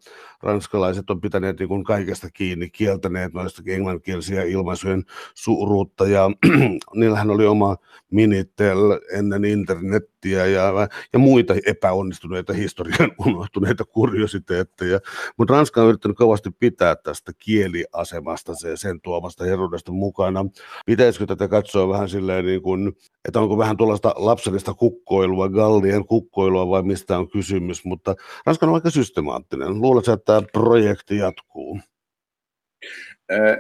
ranskalaiset 0.44 1.10
on 1.10 1.22
pitäneet 1.22 1.60
niin 1.60 1.70
kuin 1.70 1.84
kaikesta 1.84 2.30
kiinni, 2.30 2.70
kieltäneet 2.70 3.34
noista 3.34 3.62
englanninkielisiä 3.68 4.44
ilmaisujen 4.44 5.04
suuruutta, 5.34 6.08
ja 6.08 6.32
niillähän 6.96 7.30
oli 7.30 7.46
oma 7.46 7.78
Minitel 8.12 9.00
ennen 9.14 9.46
internettiä 9.46 10.46
ja, 10.46 10.74
ja 11.14 11.20
muita 11.20 11.54
epäonnistuneita 11.66 12.54
historian 12.54 13.12
unohtuneita 13.26 13.86
kuriositeetteja, 13.86 15.00
mutta 15.38 15.54
Ranska 15.54 15.82
on 15.82 15.88
yrittänyt 15.88 16.18
kovasti 16.18 16.50
pitää 16.60 16.96
tästä 16.96 17.32
kieliasemasta 17.40 18.56
se, 18.56 18.78
sen 18.78 19.02
tuomasta 19.02 19.44
heruudesta 19.44 19.92
mukana. 19.92 20.46
Pitäisikö 20.86 21.26
tätä 21.26 21.48
katsoa 21.48 21.90
vähän 21.90 22.10
silleen 22.10 22.46
niin 22.46 22.62
kuin, 22.62 22.94
että 23.26 23.40
onko 23.40 23.58
vähän 23.58 23.78
tuollaista 23.78 24.14
lapsellista 24.16 24.74
kukkoilua, 24.74 25.50
Gallien 25.50 26.06
kukkoilua 26.06 26.70
vai 26.70 26.84
mistä 26.84 27.18
on 27.18 27.30
kysymys, 27.30 27.61
mutta 27.86 28.16
Ranska 28.46 28.66
on 28.66 28.74
aika 28.74 28.90
systemaattinen. 28.90 29.82
Luuletko, 29.82 30.14
että 30.14 30.26
tämä 30.26 30.42
projekti 30.54 31.18
jatkuu? 31.18 31.80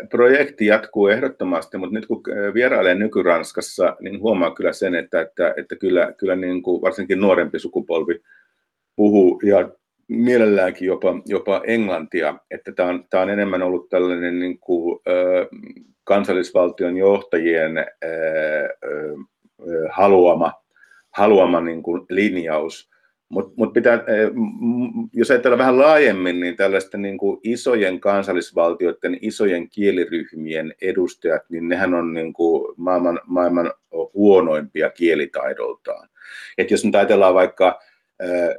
Projekti 0.09 0.65
jatkuu 0.65 1.07
ehdottomasti, 1.07 1.77
mutta 1.77 1.93
nyt 1.95 2.05
kun 2.05 2.23
vierailen 2.53 2.99
nyky-Ranskassa, 2.99 3.95
niin 3.99 4.21
huomaa 4.21 4.55
kyllä 4.55 4.73
sen, 4.73 4.95
että, 4.95 5.21
että, 5.21 5.53
että 5.57 5.75
kyllä, 5.75 6.13
kyllä 6.17 6.35
niin 6.35 6.63
kuin 6.63 6.81
varsinkin 6.81 7.19
nuorempi 7.19 7.59
sukupolvi 7.59 8.19
puhuu 8.95 9.41
ja 9.43 9.69
mielelläänkin 10.07 10.85
jopa, 10.85 11.21
jopa 11.25 11.61
englantia, 11.67 12.35
että 12.51 12.71
tämä 12.71 12.89
on, 12.89 13.05
tämä 13.09 13.23
on 13.23 13.29
enemmän 13.29 13.61
ollut 13.61 13.89
tällainen 13.89 14.39
niin 14.39 14.59
kuin, 14.59 14.99
ö, 15.07 15.47
kansallisvaltion 16.03 16.97
johtajien 16.97 17.77
ö, 17.77 18.07
ö, 18.83 19.15
haluama, 19.89 20.53
haluama 21.11 21.61
niin 21.61 21.83
kuin 21.83 22.05
linjaus, 22.09 22.91
mutta 23.31 23.53
mut 23.55 23.73
pitää, 23.73 23.93
eh, 23.93 24.29
jos 25.13 25.31
ajatellaan 25.31 25.59
vähän 25.59 25.77
laajemmin, 25.77 26.39
niin 26.39 26.55
tällaisten 26.55 27.01
niin 27.01 27.17
kuin 27.17 27.39
isojen 27.43 27.99
kansallisvaltioiden, 27.99 29.17
isojen 29.21 29.69
kieliryhmien 29.69 30.73
edustajat, 30.81 31.41
niin 31.49 31.69
nehän 31.69 31.93
on 31.93 32.13
niin 32.13 32.33
kuin 32.33 32.73
maailman, 32.77 33.19
maailman 33.25 33.73
huonoimpia 34.13 34.89
kielitaidoltaan. 34.89 36.09
Et 36.57 36.71
jos 36.71 36.85
nyt 36.85 36.95
ajatellaan 36.95 37.33
vaikka, 37.33 37.79
eh, 38.19 38.55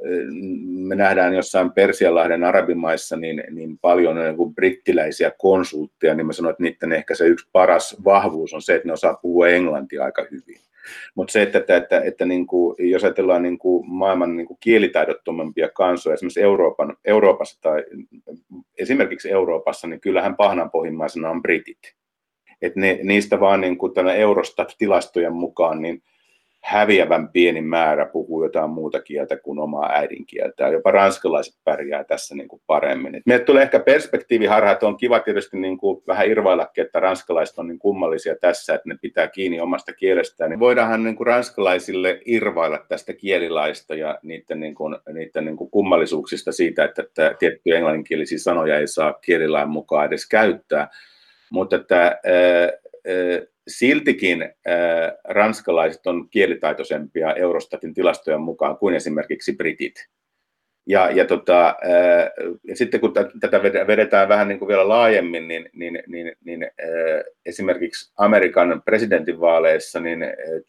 me 0.65 0.95
nähdään 0.95 1.33
jossain 1.33 1.71
Persianlahden 1.71 2.43
arabimaissa 2.43 3.15
niin, 3.17 3.43
niin 3.51 3.77
paljon 3.79 4.15
niin 4.15 4.37
kuin 4.37 4.55
brittiläisiä 4.55 5.31
konsultteja, 5.37 6.13
niin 6.13 6.27
mä 6.27 6.33
sanon, 6.33 6.51
että 6.51 6.63
niiden 6.63 6.91
ehkä 6.91 7.15
se 7.15 7.27
yksi 7.27 7.49
paras 7.51 7.95
vahvuus 8.05 8.53
on 8.53 8.61
se, 8.61 8.75
että 8.75 8.87
ne 8.87 8.93
osaa 8.93 9.19
puhua 9.21 9.47
englantia 9.47 10.03
aika 10.03 10.25
hyvin. 10.31 10.72
Mutta 11.15 11.31
se, 11.31 11.41
että, 11.41 11.57
että, 11.57 11.77
että, 11.77 12.01
että 12.01 12.25
niin 12.25 12.47
kuin, 12.47 12.75
jos 12.79 13.03
ajatellaan 13.03 13.43
niin 13.43 13.57
kuin 13.57 13.89
maailman 13.89 14.35
niin 14.35 14.47
kuin 14.47 14.57
kielitaidottomampia 14.59 15.69
kansoja, 15.69 16.13
esimerkiksi 16.13 16.41
Euroopan, 16.41 16.97
Euroopassa 17.05 17.61
tai 17.61 17.83
esimerkiksi 18.77 19.31
Euroopassa, 19.31 19.87
niin 19.87 20.01
kyllähän 20.01 20.35
pahnanpohjimmaisena 20.35 21.29
on 21.29 21.41
britit. 21.41 21.95
Et 22.61 22.75
ne, 22.75 22.99
niistä 23.03 23.39
vaan 23.39 23.61
niin 23.61 23.77
kuin 23.77 23.93
Eurostat-tilastojen 24.17 25.33
mukaan, 25.33 25.81
niin 25.81 26.03
häviävän 26.63 27.29
pieni 27.29 27.61
määrä 27.61 28.05
puhuu 28.05 28.43
jotain 28.43 28.69
muuta 28.69 29.01
kieltä 29.01 29.37
kuin 29.37 29.59
omaa 29.59 29.91
äidinkieltä. 29.93 30.67
Jopa 30.67 30.91
ranskalaiset 30.91 31.53
pärjää 31.63 32.03
tässä 32.03 32.35
niin 32.35 32.47
kuin 32.47 32.61
paremmin. 32.67 33.15
Et 33.15 33.23
meille 33.25 33.45
tulee 33.45 33.63
ehkä 33.63 33.79
perspektiiviharha, 33.79 34.71
että 34.71 34.87
on 34.87 34.97
kiva 34.97 35.19
tietysti 35.19 35.57
niin 35.57 35.77
kuin 35.77 36.03
vähän 36.07 36.29
irvaillakin, 36.29 36.85
että 36.85 36.99
ranskalaiset 36.99 37.59
on 37.59 37.67
niin 37.67 37.79
kummallisia 37.79 38.35
tässä, 38.35 38.73
että 38.73 38.89
ne 38.89 38.95
pitää 39.01 39.27
kiinni 39.27 39.61
omasta 39.61 39.93
kielestään. 39.93 40.49
Niin 40.49 40.59
voidaanhan 40.59 41.03
niin 41.03 41.15
kuin 41.15 41.27
ranskalaisille 41.27 42.21
irvailla 42.25 42.85
tästä 42.89 43.13
kielilaista 43.13 43.95
ja 43.95 44.19
niiden, 44.23 44.59
niin 44.59 44.75
kuin, 44.75 44.97
niiden 45.13 45.45
niin 45.45 45.57
kuin 45.57 45.71
kummallisuuksista 45.71 46.51
siitä, 46.51 46.83
että, 46.83 47.01
että 47.01 47.35
tiettyjä 47.39 47.75
englanninkielisiä 47.75 48.37
sanoja 48.37 48.79
ei 48.79 48.87
saa 48.87 49.13
kielilain 49.13 49.69
mukaan 49.69 50.05
edes 50.05 50.29
käyttää. 50.29 50.87
Mutta 51.51 51.75
että, 51.75 52.01
ää, 52.01 52.13
ää, 52.23 53.52
siltikin 53.67 54.41
äh, 54.41 54.49
ranskalaiset 55.23 56.07
on 56.07 56.29
kielitaitoisempia 56.29 57.33
Eurostatin 57.33 57.93
tilastojen 57.93 58.41
mukaan 58.41 58.77
kuin 58.77 58.95
esimerkiksi 58.95 59.55
britit. 59.55 60.07
Ja, 60.87 61.11
ja, 61.11 61.25
tota, 61.25 61.75
ja 62.63 62.75
sitten 62.75 62.99
kun 62.99 63.13
tätä 63.39 63.63
vedetään 63.63 64.29
vähän 64.29 64.47
niin 64.47 64.59
kuin 64.59 64.69
vielä 64.69 64.87
laajemmin, 64.89 65.47
niin, 65.47 65.69
niin, 65.73 66.03
niin, 66.07 66.35
niin 66.45 66.67
esimerkiksi 67.45 68.13
Amerikan 68.17 68.81
presidentinvaaleissa 68.85 69.99
niin 69.99 70.19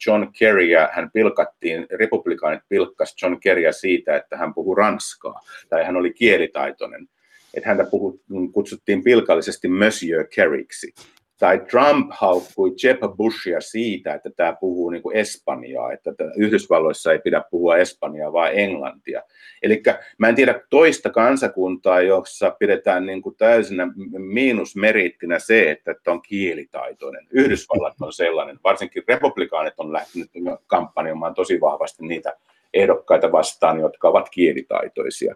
John 0.07 0.27
Kerryä 0.39 0.89
hän 0.91 1.11
pilkattiin, 1.11 1.87
republikaanit 1.91 2.61
pilkkas 2.69 3.15
John 3.21 3.39
Kerryä 3.39 3.71
siitä, 3.71 4.15
että 4.15 4.37
hän 4.37 4.53
puhuu 4.53 4.75
ranskaa 4.75 5.41
tai 5.69 5.83
hän 5.83 5.95
oli 5.95 6.13
kielitaitoinen. 6.13 7.07
Että 7.53 7.69
häntä 7.69 7.83
puhut, 7.83 8.21
kutsuttiin 8.53 9.03
pilkallisesti 9.03 9.67
Monsieur 9.67 10.27
Kerryksi 10.35 10.93
tai 11.39 11.59
Trump 11.59 12.11
haukkui 12.11 12.73
Jeb 12.83 12.99
Bushia 13.17 13.61
siitä, 13.61 14.13
että 14.13 14.29
tämä 14.29 14.53
puhuu 14.59 14.89
niin 14.89 15.03
kuin 15.03 15.17
espanjaa, 15.17 15.91
että 15.91 16.11
Yhdysvalloissa 16.37 17.11
ei 17.11 17.19
pidä 17.19 17.43
puhua 17.51 17.77
espanjaa, 17.77 18.33
vaan 18.33 18.51
englantia. 18.53 19.21
Eli 19.63 19.83
mä 20.17 20.29
en 20.29 20.35
tiedä 20.35 20.61
toista 20.69 21.09
kansakuntaa, 21.09 22.01
jossa 22.01 22.55
pidetään 22.59 23.05
niin 23.05 23.21
kuin 23.21 23.35
täysin 23.35 23.77
miinusmerittinä 24.17 25.39
se, 25.39 25.71
että, 25.71 25.91
että 25.91 26.11
on 26.11 26.21
kielitaitoinen. 26.21 27.27
Yhdysvallat 27.31 27.93
on 28.01 28.13
sellainen, 28.13 28.59
varsinkin 28.63 29.03
republikaanit 29.07 29.73
on 29.77 29.93
lähtenyt 29.93 30.29
kampanjoimaan 30.67 31.33
tosi 31.33 31.61
vahvasti 31.61 32.05
niitä 32.05 32.33
ehdokkaita 32.73 33.31
vastaan, 33.31 33.79
jotka 33.79 34.07
ovat 34.07 34.29
kielitaitoisia. 34.29 35.35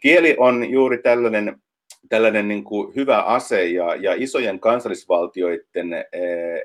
Kieli 0.00 0.36
on 0.38 0.70
juuri 0.70 0.98
tällainen 0.98 1.62
tällainen 2.12 2.48
niin 2.48 2.64
kuin 2.64 2.94
hyvä 2.96 3.22
ase 3.22 3.64
ja, 3.66 3.94
ja 3.94 4.14
isojen 4.16 4.60
kansallisvaltioiden 4.60 5.92
eh, 5.92 6.04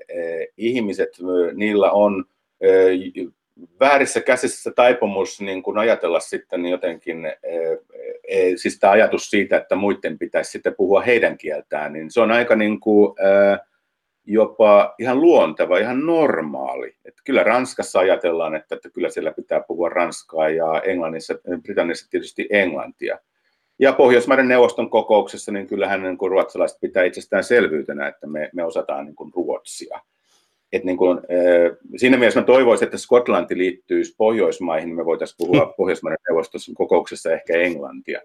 eh, 0.08 0.48
ihmiset, 0.58 1.10
niillä 1.54 1.92
on 1.92 2.26
eh, 2.62 3.00
väärissä 3.80 4.22
käsissä 4.22 4.72
taipumus 4.76 5.42
niin 5.42 5.64
kuin 5.64 5.78
ajatella 5.78 6.20
sitten 6.20 6.66
jotenkin, 6.66 7.26
eh, 7.26 7.36
eh, 8.28 8.54
siis 8.56 8.80
tämä 8.80 8.94
ajatus 8.94 9.30
siitä, 9.30 9.58
että 9.58 9.76
muiden 9.76 10.18
pitäisi 10.18 10.52
sitten 10.52 10.76
puhua 10.76 11.02
heidän 11.02 11.38
kieltään, 11.38 11.94
niin 11.94 12.12
se 12.12 12.22
on 12.22 12.32
aika 12.32 12.56
niin 12.56 12.80
kuin, 12.80 13.16
eh, 13.20 13.60
jopa 14.26 14.96
ihan 15.00 15.22
luonteva, 15.22 15.78
ihan 15.78 16.06
normaali. 16.06 16.96
Että 17.06 17.22
kyllä 17.26 17.44
Ranskassa 17.44 18.00
ajatellaan, 18.00 18.56
että, 18.56 18.76
että 18.76 18.90
kyllä 18.90 19.10
siellä 19.10 19.32
pitää 19.32 19.62
puhua 19.68 19.90
ranskaa 19.90 20.50
ja 20.50 20.82
Englannissa, 20.82 21.34
Britanniassa 21.64 22.10
tietysti 22.10 22.48
englantia. 22.50 23.20
Ja 23.80 23.94
Pohjoismaiden 23.94 24.48
neuvoston 24.48 24.90
kokouksessa, 24.90 25.52
niin 25.52 25.68
kyllähän 25.68 26.04
niin 26.04 26.18
kuin 26.18 26.32
ruotsalaiset 26.32 26.78
pitää 26.82 27.04
itsestäänselvyytenä, 27.04 28.08
että 28.08 28.28
me, 28.28 28.50
me 28.54 28.64
osataan 28.64 29.06
niin 29.06 29.16
kuin 29.16 29.32
ruotsia. 29.36 30.00
Et 30.74 30.84
niin 30.84 30.98
kuin, 30.98 31.20
siinä 31.98 32.18
mielessä 32.18 32.40
mä 32.40 32.46
toivoisin, 32.46 32.86
että 32.86 32.98
Skotlanti 32.98 33.58
liittyisi 33.58 34.16
Pohjoismaihin, 34.18 34.88
niin 34.88 34.96
me 34.96 35.06
voitaisiin 35.06 35.38
puhua 35.38 35.66
mm. 35.66 35.74
Pohjoismaiden 35.78 36.18
neuvostossa 36.30 36.72
kokouksessa 36.76 37.32
ehkä 37.32 37.58
englantia. 37.58 38.22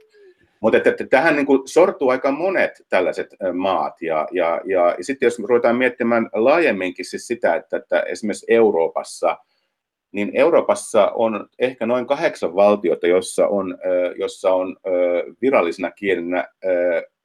Mutta 0.61 0.77
että, 0.77 0.91
että 0.91 1.07
tähän 1.07 1.37
niin 1.37 1.47
kuin 1.47 1.69
sortuu 1.69 2.09
aika 2.09 2.33
monet 2.33 2.83
tällaiset 2.89 3.29
maat. 3.53 4.03
Ja, 4.03 4.29
ja, 4.33 4.61
ja, 4.65 4.95
ja 4.99 5.05
sitten 5.05 5.27
jos 5.27 5.39
ruvetaan 5.39 5.77
miettimään 5.77 6.29
laajemminkin 6.33 7.05
siis 7.05 7.27
sitä, 7.27 7.55
että, 7.55 7.77
että 7.77 8.01
esimerkiksi 8.01 8.47
Euroopassa– 8.49 9.37
niin 10.13 10.31
Euroopassa 10.35 11.11
on 11.15 11.49
ehkä 11.59 11.87
noin 11.87 12.07
kahdeksan 12.07 12.55
valtiota, 12.55 13.07
jossa 13.07 13.47
on, 13.47 13.79
jossa 14.19 14.53
on 14.53 14.77
virallisena 15.43 15.91
kielenä 15.91 16.49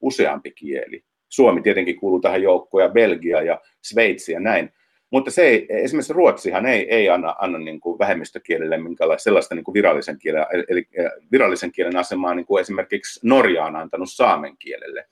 useampi 0.00 0.50
kieli. 0.50 1.04
Suomi 1.28 1.62
tietenkin 1.62 1.96
kuuluu 1.96 2.20
tähän 2.20 2.42
joukkoon 2.42 2.84
ja 2.84 2.88
Belgia 2.88 3.42
ja 3.42 3.60
Sveitsi 3.82 4.32
ja 4.32 4.40
näin. 4.40 4.72
Mutta 5.10 5.30
se 5.30 5.42
ei, 5.42 5.66
esimerkiksi 5.68 6.12
Ruotsihan 6.12 6.66
ei, 6.66 6.94
ei 6.94 7.08
anna, 7.08 7.34
anna 7.38 7.58
niin 7.58 7.80
kuin 7.80 7.98
vähemmistökielelle 7.98 8.78
minkälaista 8.78 9.24
sellaista 9.24 9.54
niin 9.54 9.64
kuin 9.64 9.74
virallisen, 9.74 10.18
kielen, 10.18 10.46
eli 10.68 10.88
virallisen 11.32 11.72
kielen 11.72 11.96
asemaa, 11.96 12.34
niin 12.34 12.46
kuin 12.46 12.60
esimerkiksi 12.60 13.20
Norja 13.22 13.64
on 13.64 13.76
antanut 13.76 14.08
saamen 14.12 14.56
kielelle 14.58 15.04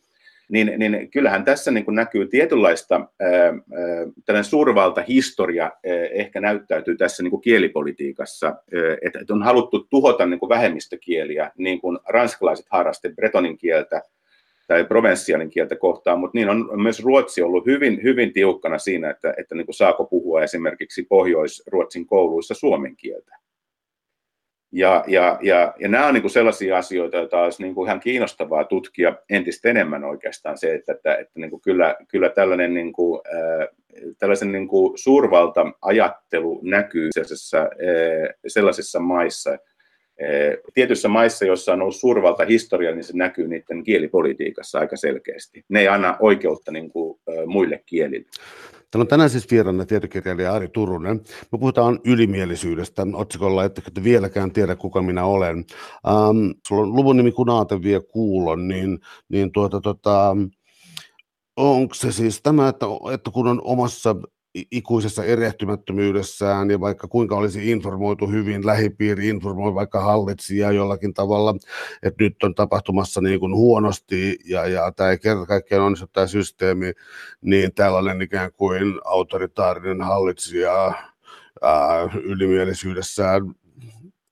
niin, 0.49 0.73
niin 0.79 1.11
kyllähän 1.11 1.45
tässä 1.45 1.71
niin 1.71 1.85
kuin 1.85 1.95
näkyy 1.95 2.29
tietynlaista 2.29 3.09
tällainen 4.25 4.51
suurvaltahistoria 4.51 5.71
ehkä 6.11 6.41
näyttäytyy 6.41 6.97
tässä 6.97 7.23
niin 7.23 7.31
kuin 7.31 7.43
kielipolitiikassa, 7.43 8.55
että 9.03 9.35
on 9.35 9.43
haluttu 9.43 9.87
tuhota 9.91 10.27
niin 10.27 10.41
kuin 10.41 10.49
vähemmistökieliä, 10.49 11.51
niin 11.59 11.81
kuin 11.81 11.99
ranskalaiset 12.09 12.67
harraste 12.71 13.09
bretonin 13.09 13.59
kieltä 13.59 14.03
tai 14.69 14.85
provenssialin 14.85 15.51
kieltä 15.51 15.77
kohtaan, 15.77 16.21
mutta 16.21 16.39
niin 16.39 16.49
on 16.49 16.83
myös 16.83 17.05
Ruotsi 17.05 17.43
ollut 17.43 17.67
hyvin, 17.67 18.03
hyvin 18.03 18.33
tiukkana 18.33 18.79
siinä, 18.79 19.11
että, 19.11 19.35
että 19.39 19.55
niin 19.55 19.67
kuin 19.67 19.75
saako 19.75 20.05
puhua 20.05 20.43
esimerkiksi 20.43 21.03
Pohjois-Ruotsin 21.03 22.07
kouluissa 22.07 22.55
suomen 22.55 22.97
kieltä. 22.97 23.37
Ja, 24.77 25.05
ja, 25.07 25.39
ja, 25.43 25.75
ja 25.79 25.89
nämä 25.89 26.07
on 26.07 26.15
niin 26.15 26.23
kuin 26.23 26.31
sellaisia 26.31 26.79
asioita, 26.79 27.17
joita 27.17 27.41
olisi 27.41 27.63
niin 27.63 27.75
kuin 27.75 27.89
ihan 27.89 28.01
kiinnostavaa 28.01 28.65
tutkia 28.65 29.17
entistä 29.31 29.69
enemmän 29.69 30.05
oikeastaan 30.05 30.59
se, 30.59 30.75
että, 30.75 30.93
että, 30.93 31.15
että 31.15 31.41
niin 31.41 31.51
kuin 31.51 31.63
kyllä, 31.63 31.97
kyllä 32.09 32.29
tällainen 32.29 32.75
niin 32.75 32.93
kuin, 32.93 33.21
äh, 33.35 33.69
tällaisen 34.19 34.53
niin 34.53 34.69
kuin 34.69 34.99
suurvalta-ajattelu 34.99 36.61
näkyy 36.63 37.09
sellaisissa, 37.13 37.59
äh, 37.59 38.35
sellaisissa 38.47 39.01
maissa, 39.01 39.51
äh, 39.53 39.59
tietyissä 40.75 41.09
maissa, 41.09 41.45
joissa 41.45 41.73
on 41.73 41.83
ollut 41.83 41.97
suurvalta 41.97 42.45
historia, 42.45 42.95
niin 42.95 43.05
se 43.05 43.17
näkyy 43.17 43.49
niiden 43.49 43.85
kielipolitiikassa 43.85 44.79
aika 44.79 44.97
selkeästi. 44.97 45.65
Ne 45.69 45.81
ei 45.81 45.89
anna 45.89 46.17
oikeutta 46.21 46.73
niin 46.73 46.91
kuin, 46.91 47.19
äh, 47.29 47.47
muille 47.47 47.83
kielille. 47.87 48.29
Täällä 48.91 49.03
on 49.03 49.09
tänään 49.09 49.31
siis 49.31 49.51
vieraana 49.51 49.87
tietokirjailija 49.87 50.55
Ari 50.55 50.69
Turunen. 50.69 51.21
Me 51.53 51.59
puhutaan 51.59 52.01
ylimielisyydestä 52.05 53.07
otsikolla, 53.13 53.65
että 53.65 53.83
vieläkään 54.05 54.53
tiedä, 54.53 54.77
kuka 54.77 55.03
minä 55.03 55.25
olen. 55.25 55.65
Ähm, 56.09 56.51
sulla 56.69 56.83
on 56.83 56.97
luvun 56.97 57.17
nimi 57.17 57.33
kun 57.33 57.51
aate 57.51 57.83
vie 57.83 58.01
kuulon, 58.01 58.69
niin, 58.69 58.99
niin 59.29 59.53
tuota, 59.53 59.81
tuota, 59.81 60.37
onko 61.57 61.95
se 61.95 62.13
siis 62.13 62.43
tämä, 62.43 62.69
että, 62.69 62.87
että 63.15 63.31
kun 63.31 63.49
on 63.49 63.61
omassa 63.65 64.17
ikuisessa 64.71 65.25
erehtymättömyydessään 65.25 66.71
ja 66.71 66.81
vaikka 66.81 67.09
kuinka 67.09 67.37
olisi 67.37 67.71
informoitu 67.71 68.27
hyvin, 68.27 68.67
lähipiiri 68.67 69.29
informoi 69.29 69.75
vaikka 69.75 70.01
hallitsijaa 70.01 70.73
jollakin 70.73 71.15
tavalla, 71.15 71.55
että 72.03 72.25
nyt 72.25 72.43
on 72.43 72.55
tapahtumassa 72.55 73.21
niin 73.21 73.41
kuin 73.41 73.55
huonosti 73.55 74.39
ja, 74.45 74.67
ja 74.67 74.93
tämä 74.93 75.11
ei 75.11 75.19
kerta 75.19 75.47
kaikkiaan 75.47 75.85
onnistu 75.85 76.07
tämä 76.13 76.27
systeemi, 76.27 76.93
niin 77.41 77.75
tällainen 77.75 78.23
ikään 78.23 78.53
kuin 78.53 78.95
autoritaarinen 79.05 80.01
hallitsija 80.03 80.93
ää, 81.63 82.11
ylimielisyydessään 82.23 83.55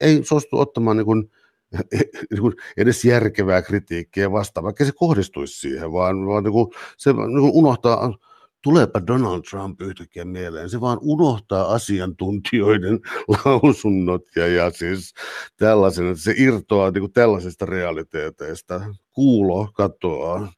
ei 0.00 0.24
suostu 0.24 0.58
ottamaan 0.58 0.96
niin 0.96 1.04
kuin, 1.04 1.30
niin 2.30 2.40
kuin 2.40 2.54
edes 2.76 3.04
järkevää 3.04 3.62
kritiikkiä 3.62 4.32
vastaan, 4.32 4.64
vaikka 4.64 4.84
se 4.84 4.92
kohdistuisi 4.92 5.60
siihen, 5.60 5.92
vaan, 5.92 6.26
vaan 6.26 6.44
niin 6.44 6.52
kuin, 6.52 6.70
se 6.96 7.12
niin 7.12 7.40
kuin 7.40 7.52
unohtaa 7.54 8.18
tuleepa 8.64 9.06
Donald 9.06 9.42
Trump 9.50 9.80
yhtäkkiä 9.80 10.24
mieleen. 10.24 10.70
Se 10.70 10.80
vaan 10.80 10.98
unohtaa 11.00 11.74
asiantuntijoiden 11.74 13.00
lausunnot 13.44 14.22
ja, 14.36 14.46
ja 14.46 14.70
siis 14.70 15.14
tällaisen, 15.58 16.10
että 16.10 16.22
se 16.22 16.34
irtoaa 16.36 16.90
niin 16.90 17.02
kuin 17.02 17.12
tällaisista 17.12 17.66
realiteeteista. 17.66 18.80
Kuulo 19.12 19.68
katoaa. 19.74 20.52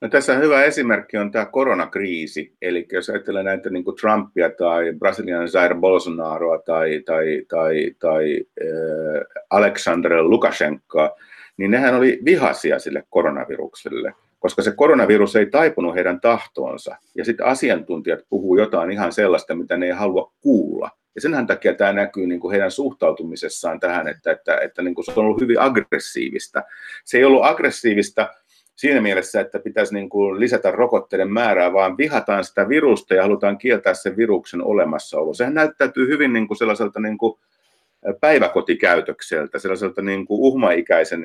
No 0.00 0.08
tässä 0.08 0.34
hyvä 0.34 0.64
esimerkki 0.64 1.16
on 1.16 1.30
tämä 1.30 1.46
koronakriisi. 1.46 2.56
Eli 2.62 2.86
jos 2.92 3.10
ajattelee 3.10 3.42
näitä 3.42 3.70
niin 3.70 3.84
kuin 3.84 3.96
Trumpia 3.96 4.50
tai 4.50 4.92
Brasilian 4.98 5.48
Jair 5.54 5.74
Bolsonaroa 5.74 6.58
tai, 6.58 7.02
tai, 7.06 7.42
tai, 7.48 7.94
tai 7.98 8.40
äh, 8.60 9.44
Alexander 9.50 10.22
Lukashenkoa, 10.22 11.10
niin 11.56 11.70
nehän 11.70 11.94
oli 11.94 12.20
vihaisia 12.24 12.78
sille 12.78 13.04
koronavirukselle 13.10 14.14
koska 14.44 14.62
se 14.62 14.72
koronavirus 14.72 15.36
ei 15.36 15.46
taipunut 15.46 15.94
heidän 15.94 16.20
tahtoonsa. 16.20 16.96
Ja 17.14 17.24
sitten 17.24 17.46
asiantuntijat 17.46 18.20
puhuu 18.28 18.58
jotain 18.58 18.90
ihan 18.90 19.12
sellaista, 19.12 19.54
mitä 19.54 19.76
ne 19.76 19.86
ei 19.86 19.92
halua 19.92 20.32
kuulla. 20.40 20.90
Ja 21.14 21.20
sen 21.20 21.46
takia 21.46 21.74
tämä 21.74 21.92
näkyy 21.92 22.26
niin 22.26 22.40
kuin 22.40 22.52
heidän 22.52 22.70
suhtautumisessaan 22.70 23.80
tähän, 23.80 24.08
että, 24.08 24.32
että, 24.32 24.56
että 24.56 24.82
niin 24.82 24.94
kuin 24.94 25.04
se 25.04 25.12
on 25.16 25.18
ollut 25.18 25.40
hyvin 25.40 25.60
aggressiivista. 25.60 26.62
Se 27.04 27.18
ei 27.18 27.24
ollut 27.24 27.44
aggressiivista 27.44 28.28
siinä 28.76 29.00
mielessä, 29.00 29.40
että 29.40 29.58
pitäisi 29.58 29.94
niin 29.94 30.08
kuin 30.08 30.40
lisätä 30.40 30.70
rokotteiden 30.70 31.32
määrää, 31.32 31.72
vaan 31.72 31.96
vihataan 31.96 32.44
sitä 32.44 32.68
virusta 32.68 33.14
ja 33.14 33.22
halutaan 33.22 33.58
kieltää 33.58 33.94
sen 33.94 34.16
viruksen 34.16 34.62
olemassaolo. 34.62 35.34
Sehän 35.34 35.54
näyttäytyy 35.54 36.08
hyvin 36.08 36.32
niin 36.32 36.48
kuin 36.48 36.58
sellaiselta 36.58 37.00
niin 37.00 37.18
kuin 37.18 37.38
päiväkotikäytökseltä, 38.20 39.58
sellaiselta 39.58 40.02
niin 40.02 40.26
kuin 40.26 40.40
uhmaikäisen 40.40 41.24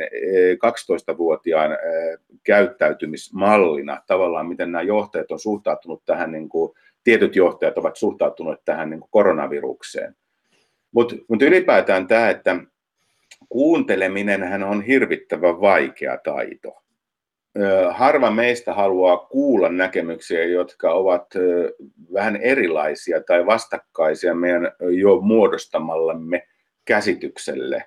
12-vuotiaan 0.55 1.71
eh, 1.71 1.77
eh, 1.77 2.19
käyttäytymismallina 2.43 4.01
tavallaan, 4.07 4.47
miten 4.47 4.71
nämä 4.71 4.81
johtajat 4.81 5.31
on 5.31 5.39
suhtautunut 5.39 6.05
tähän, 6.05 6.31
niin 6.31 6.49
kuin, 6.49 6.73
tietyt 7.03 7.35
johtajat 7.35 7.77
ovat 7.77 7.95
suhtautuneet 7.95 8.59
tähän 8.65 8.89
niin 8.89 8.99
kuin 8.99 9.09
koronavirukseen. 9.11 10.15
Mutta 10.91 11.15
mut 11.27 11.41
ylipäätään 11.41 12.07
tämä, 12.07 12.29
että 12.29 12.55
kuunteleminen 13.49 14.63
on 14.63 14.81
hirvittävän 14.81 15.61
vaikea 15.61 16.17
taito. 16.17 16.83
Harva 17.91 18.31
meistä 18.31 18.73
haluaa 18.73 19.17
kuulla 19.17 19.69
näkemyksiä, 19.69 20.43
jotka 20.43 20.91
ovat 20.91 21.27
vähän 22.13 22.35
erilaisia 22.35 23.23
tai 23.23 23.45
vastakkaisia 23.45 24.35
meidän 24.35 24.71
jo 24.79 25.21
muodostamallamme 25.21 26.47
käsitykselle. 26.85 27.85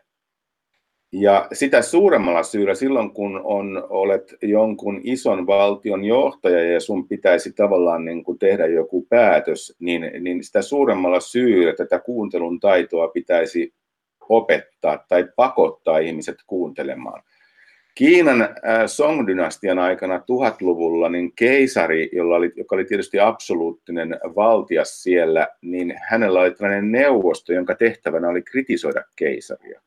Ja 1.12 1.48
sitä 1.52 1.82
suuremmalla 1.82 2.42
syyllä 2.42 2.74
silloin, 2.74 3.10
kun 3.10 3.40
on, 3.44 3.86
olet 3.88 4.34
jonkun 4.42 5.00
ison 5.04 5.46
valtion 5.46 6.04
johtaja 6.04 6.72
ja 6.72 6.80
sun 6.80 7.08
pitäisi 7.08 7.52
tavallaan 7.52 8.04
niin 8.04 8.24
kuin 8.24 8.38
tehdä 8.38 8.66
joku 8.66 9.06
päätös, 9.08 9.76
niin, 9.78 10.10
niin 10.20 10.44
sitä 10.44 10.62
suuremmalla 10.62 11.20
syyllä 11.20 11.72
tätä 11.74 11.98
kuuntelun 11.98 12.60
taitoa 12.60 13.08
pitäisi 13.08 13.74
opettaa 14.28 15.04
tai 15.08 15.28
pakottaa 15.36 15.98
ihmiset 15.98 16.36
kuuntelemaan. 16.46 17.22
Kiinan 17.94 18.42
äh, 18.42 18.48
Song-dynastian 18.86 19.78
aikana 19.78 20.18
1000-luvulla 20.18 21.08
niin 21.08 21.32
keisari, 21.36 22.10
jolla 22.12 22.36
oli, 22.36 22.52
joka 22.56 22.76
oli 22.76 22.84
tietysti 22.84 23.20
absoluuttinen 23.20 24.18
valtias 24.36 25.02
siellä, 25.02 25.48
niin 25.62 25.94
hänellä 26.08 26.40
oli 26.40 26.50
tällainen 26.50 26.92
neuvosto, 26.92 27.52
jonka 27.52 27.74
tehtävänä 27.74 28.28
oli 28.28 28.42
kritisoida 28.42 29.02
keisaria. 29.16 29.80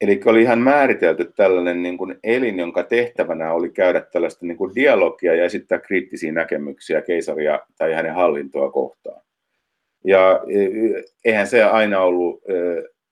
Eli 0.00 0.20
oli 0.24 0.42
ihan 0.42 0.58
määritelty 0.58 1.32
tällainen 1.36 1.82
niin 1.82 1.98
kuin 1.98 2.18
elin, 2.24 2.58
jonka 2.58 2.82
tehtävänä 2.82 3.52
oli 3.52 3.70
käydä 3.70 4.00
tällaista 4.00 4.46
niin 4.46 4.56
kuin 4.56 4.74
dialogia 4.74 5.34
ja 5.34 5.44
esittää 5.44 5.78
kriittisiä 5.78 6.32
näkemyksiä 6.32 7.02
keisaria 7.02 7.60
tai 7.78 7.92
hänen 7.92 8.14
hallintoa 8.14 8.70
kohtaan. 8.70 9.22
Ja 10.04 10.40
e, 10.48 10.58
eihän 11.24 11.46
se 11.46 11.62
aina 11.62 12.00
ollut 12.00 12.42
e, 12.48 12.54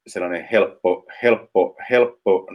sellainen 0.06 0.48
helppo, 0.52 1.06
helppo, 1.22 1.76
helppo 1.90 2.46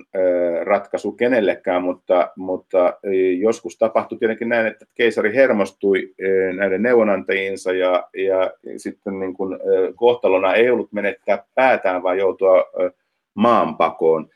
ratkaisu 0.63 1.11
kenellekään, 1.11 1.83
mutta, 1.83 2.31
mutta 2.35 2.99
joskus 3.39 3.77
tapahtui 3.77 4.17
tietenkin 4.17 4.49
näin, 4.49 4.67
että 4.67 4.85
keisari 4.95 5.35
hermostui 5.35 6.13
näiden 6.55 6.81
neuvonantajiinsa 6.81 7.73
ja, 7.73 8.07
ja 8.17 8.51
sitten 8.77 9.19
niin 9.19 9.33
kuin 9.33 9.59
kohtalona 9.95 10.53
ei 10.53 10.69
ollut 10.69 10.91
menettää 10.91 11.43
päätään, 11.55 12.03
vaan 12.03 12.17
joutua 12.17 12.63
maanpakoon. 13.33 14.29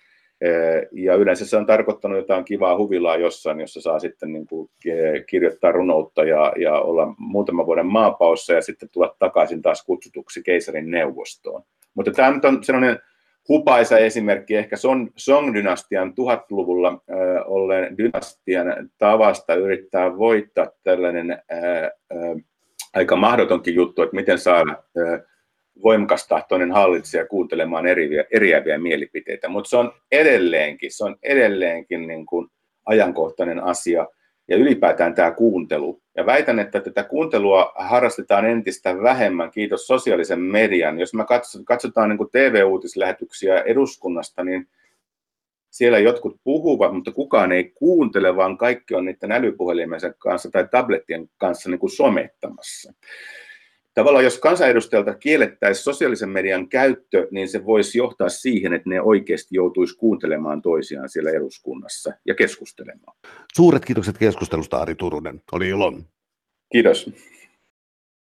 Ja 0.91 1.15
yleensä 1.15 1.45
se 1.45 1.57
on 1.57 1.65
tarkoittanut 1.65 2.17
jotain 2.17 2.45
kivaa 2.45 2.77
huvilaa 2.77 3.17
jossain, 3.17 3.59
jossa 3.59 3.81
saa 3.81 3.99
sitten 3.99 4.33
niin 4.33 4.47
kuin 4.47 4.69
kirjoittaa 5.27 5.71
runoutta 5.71 6.23
ja, 6.23 6.53
ja 6.59 6.79
olla 6.79 7.15
muutaman 7.17 7.65
vuoden 7.65 7.85
maapaussa 7.85 8.53
ja 8.53 8.61
sitten 8.61 8.89
tulla 8.89 9.15
takaisin 9.19 9.61
taas 9.61 9.85
kutsutuksi 9.85 10.43
keisarin 10.43 10.91
neuvostoon. 10.91 11.63
Mutta 11.95 12.11
tämä 12.11 12.31
nyt 12.31 12.45
on 12.45 12.63
sellainen 12.63 12.99
hupaisa 13.49 13.97
esimerkki. 13.97 14.55
Ehkä 14.55 14.75
Song-dynastian 15.17 16.09
1000-luvulla 16.09 16.89
äh, 16.89 17.17
olleen 17.45 17.97
dynastian 17.97 18.89
tavasta 18.97 19.53
yrittää 19.53 20.17
voittaa 20.17 20.67
tällainen 20.83 21.31
äh, 21.31 21.83
äh, 21.83 22.43
aika 22.93 23.15
mahdotonkin 23.15 23.75
juttu, 23.75 24.01
että 24.01 24.15
miten 24.15 24.39
saada 24.39 24.71
äh, 24.71 25.19
voimakastahtoinen 25.83 26.71
hallitsija 26.71 27.25
kuuntelemaan 27.25 27.87
eriviä, 27.87 28.23
eriäviä 28.31 28.77
mielipiteitä, 28.77 29.49
mutta 29.49 29.69
se 29.69 29.77
on 29.77 29.93
edelleenkin, 30.11 30.91
se 30.91 31.03
on 31.03 31.15
edelleenkin 31.23 32.07
niin 32.07 32.25
kuin 32.25 32.47
ajankohtainen 32.85 33.63
asia 33.63 34.07
ja 34.51 34.57
ylipäätään 34.57 35.15
tämä 35.15 35.31
kuuntelu. 35.31 36.01
Ja 36.15 36.25
väitän, 36.25 36.59
että 36.59 36.79
tätä 36.79 37.03
kuuntelua 37.03 37.71
harrastetaan 37.75 38.45
entistä 38.45 39.01
vähemmän, 39.01 39.51
kiitos 39.51 39.87
sosiaalisen 39.87 40.39
median. 40.39 40.99
Jos 40.99 41.13
me 41.13 41.25
katsotaan 41.65 42.09
niin 42.09 42.29
TV-uutislähetyksiä 42.31 43.61
eduskunnasta, 43.61 44.43
niin 44.43 44.67
siellä 45.69 45.99
jotkut 45.99 46.39
puhuvat, 46.43 46.93
mutta 46.93 47.11
kukaan 47.11 47.51
ei 47.51 47.71
kuuntele, 47.75 48.35
vaan 48.35 48.57
kaikki 48.57 48.95
on 48.95 49.05
niiden 49.05 49.31
älypuhelimensa 49.31 50.13
kanssa 50.13 50.51
tai 50.51 50.67
tablettien 50.71 51.29
kanssa 51.37 51.69
niin 51.69 51.79
kuin 51.79 51.91
somettamassa 51.91 52.93
tavallaan 53.93 54.23
jos 54.23 54.39
kansanedustajalta 54.39 55.13
kiellettäisiin 55.13 55.83
sosiaalisen 55.83 56.29
median 56.29 56.69
käyttö, 56.69 57.27
niin 57.31 57.49
se 57.49 57.65
voisi 57.65 57.97
johtaa 57.97 58.29
siihen, 58.29 58.73
että 58.73 58.89
ne 58.89 59.01
oikeasti 59.01 59.55
joutuisi 59.55 59.97
kuuntelemaan 59.97 60.61
toisiaan 60.61 61.09
siellä 61.09 61.31
eduskunnassa 61.31 62.13
ja 62.27 62.35
keskustelemaan. 62.35 63.17
Suuret 63.53 63.85
kiitokset 63.85 64.17
keskustelusta, 64.17 64.77
Ari 64.77 64.95
Turunen. 64.95 65.41
Oli 65.51 65.69
ilo. 65.69 65.93
Kiitos. 66.71 67.11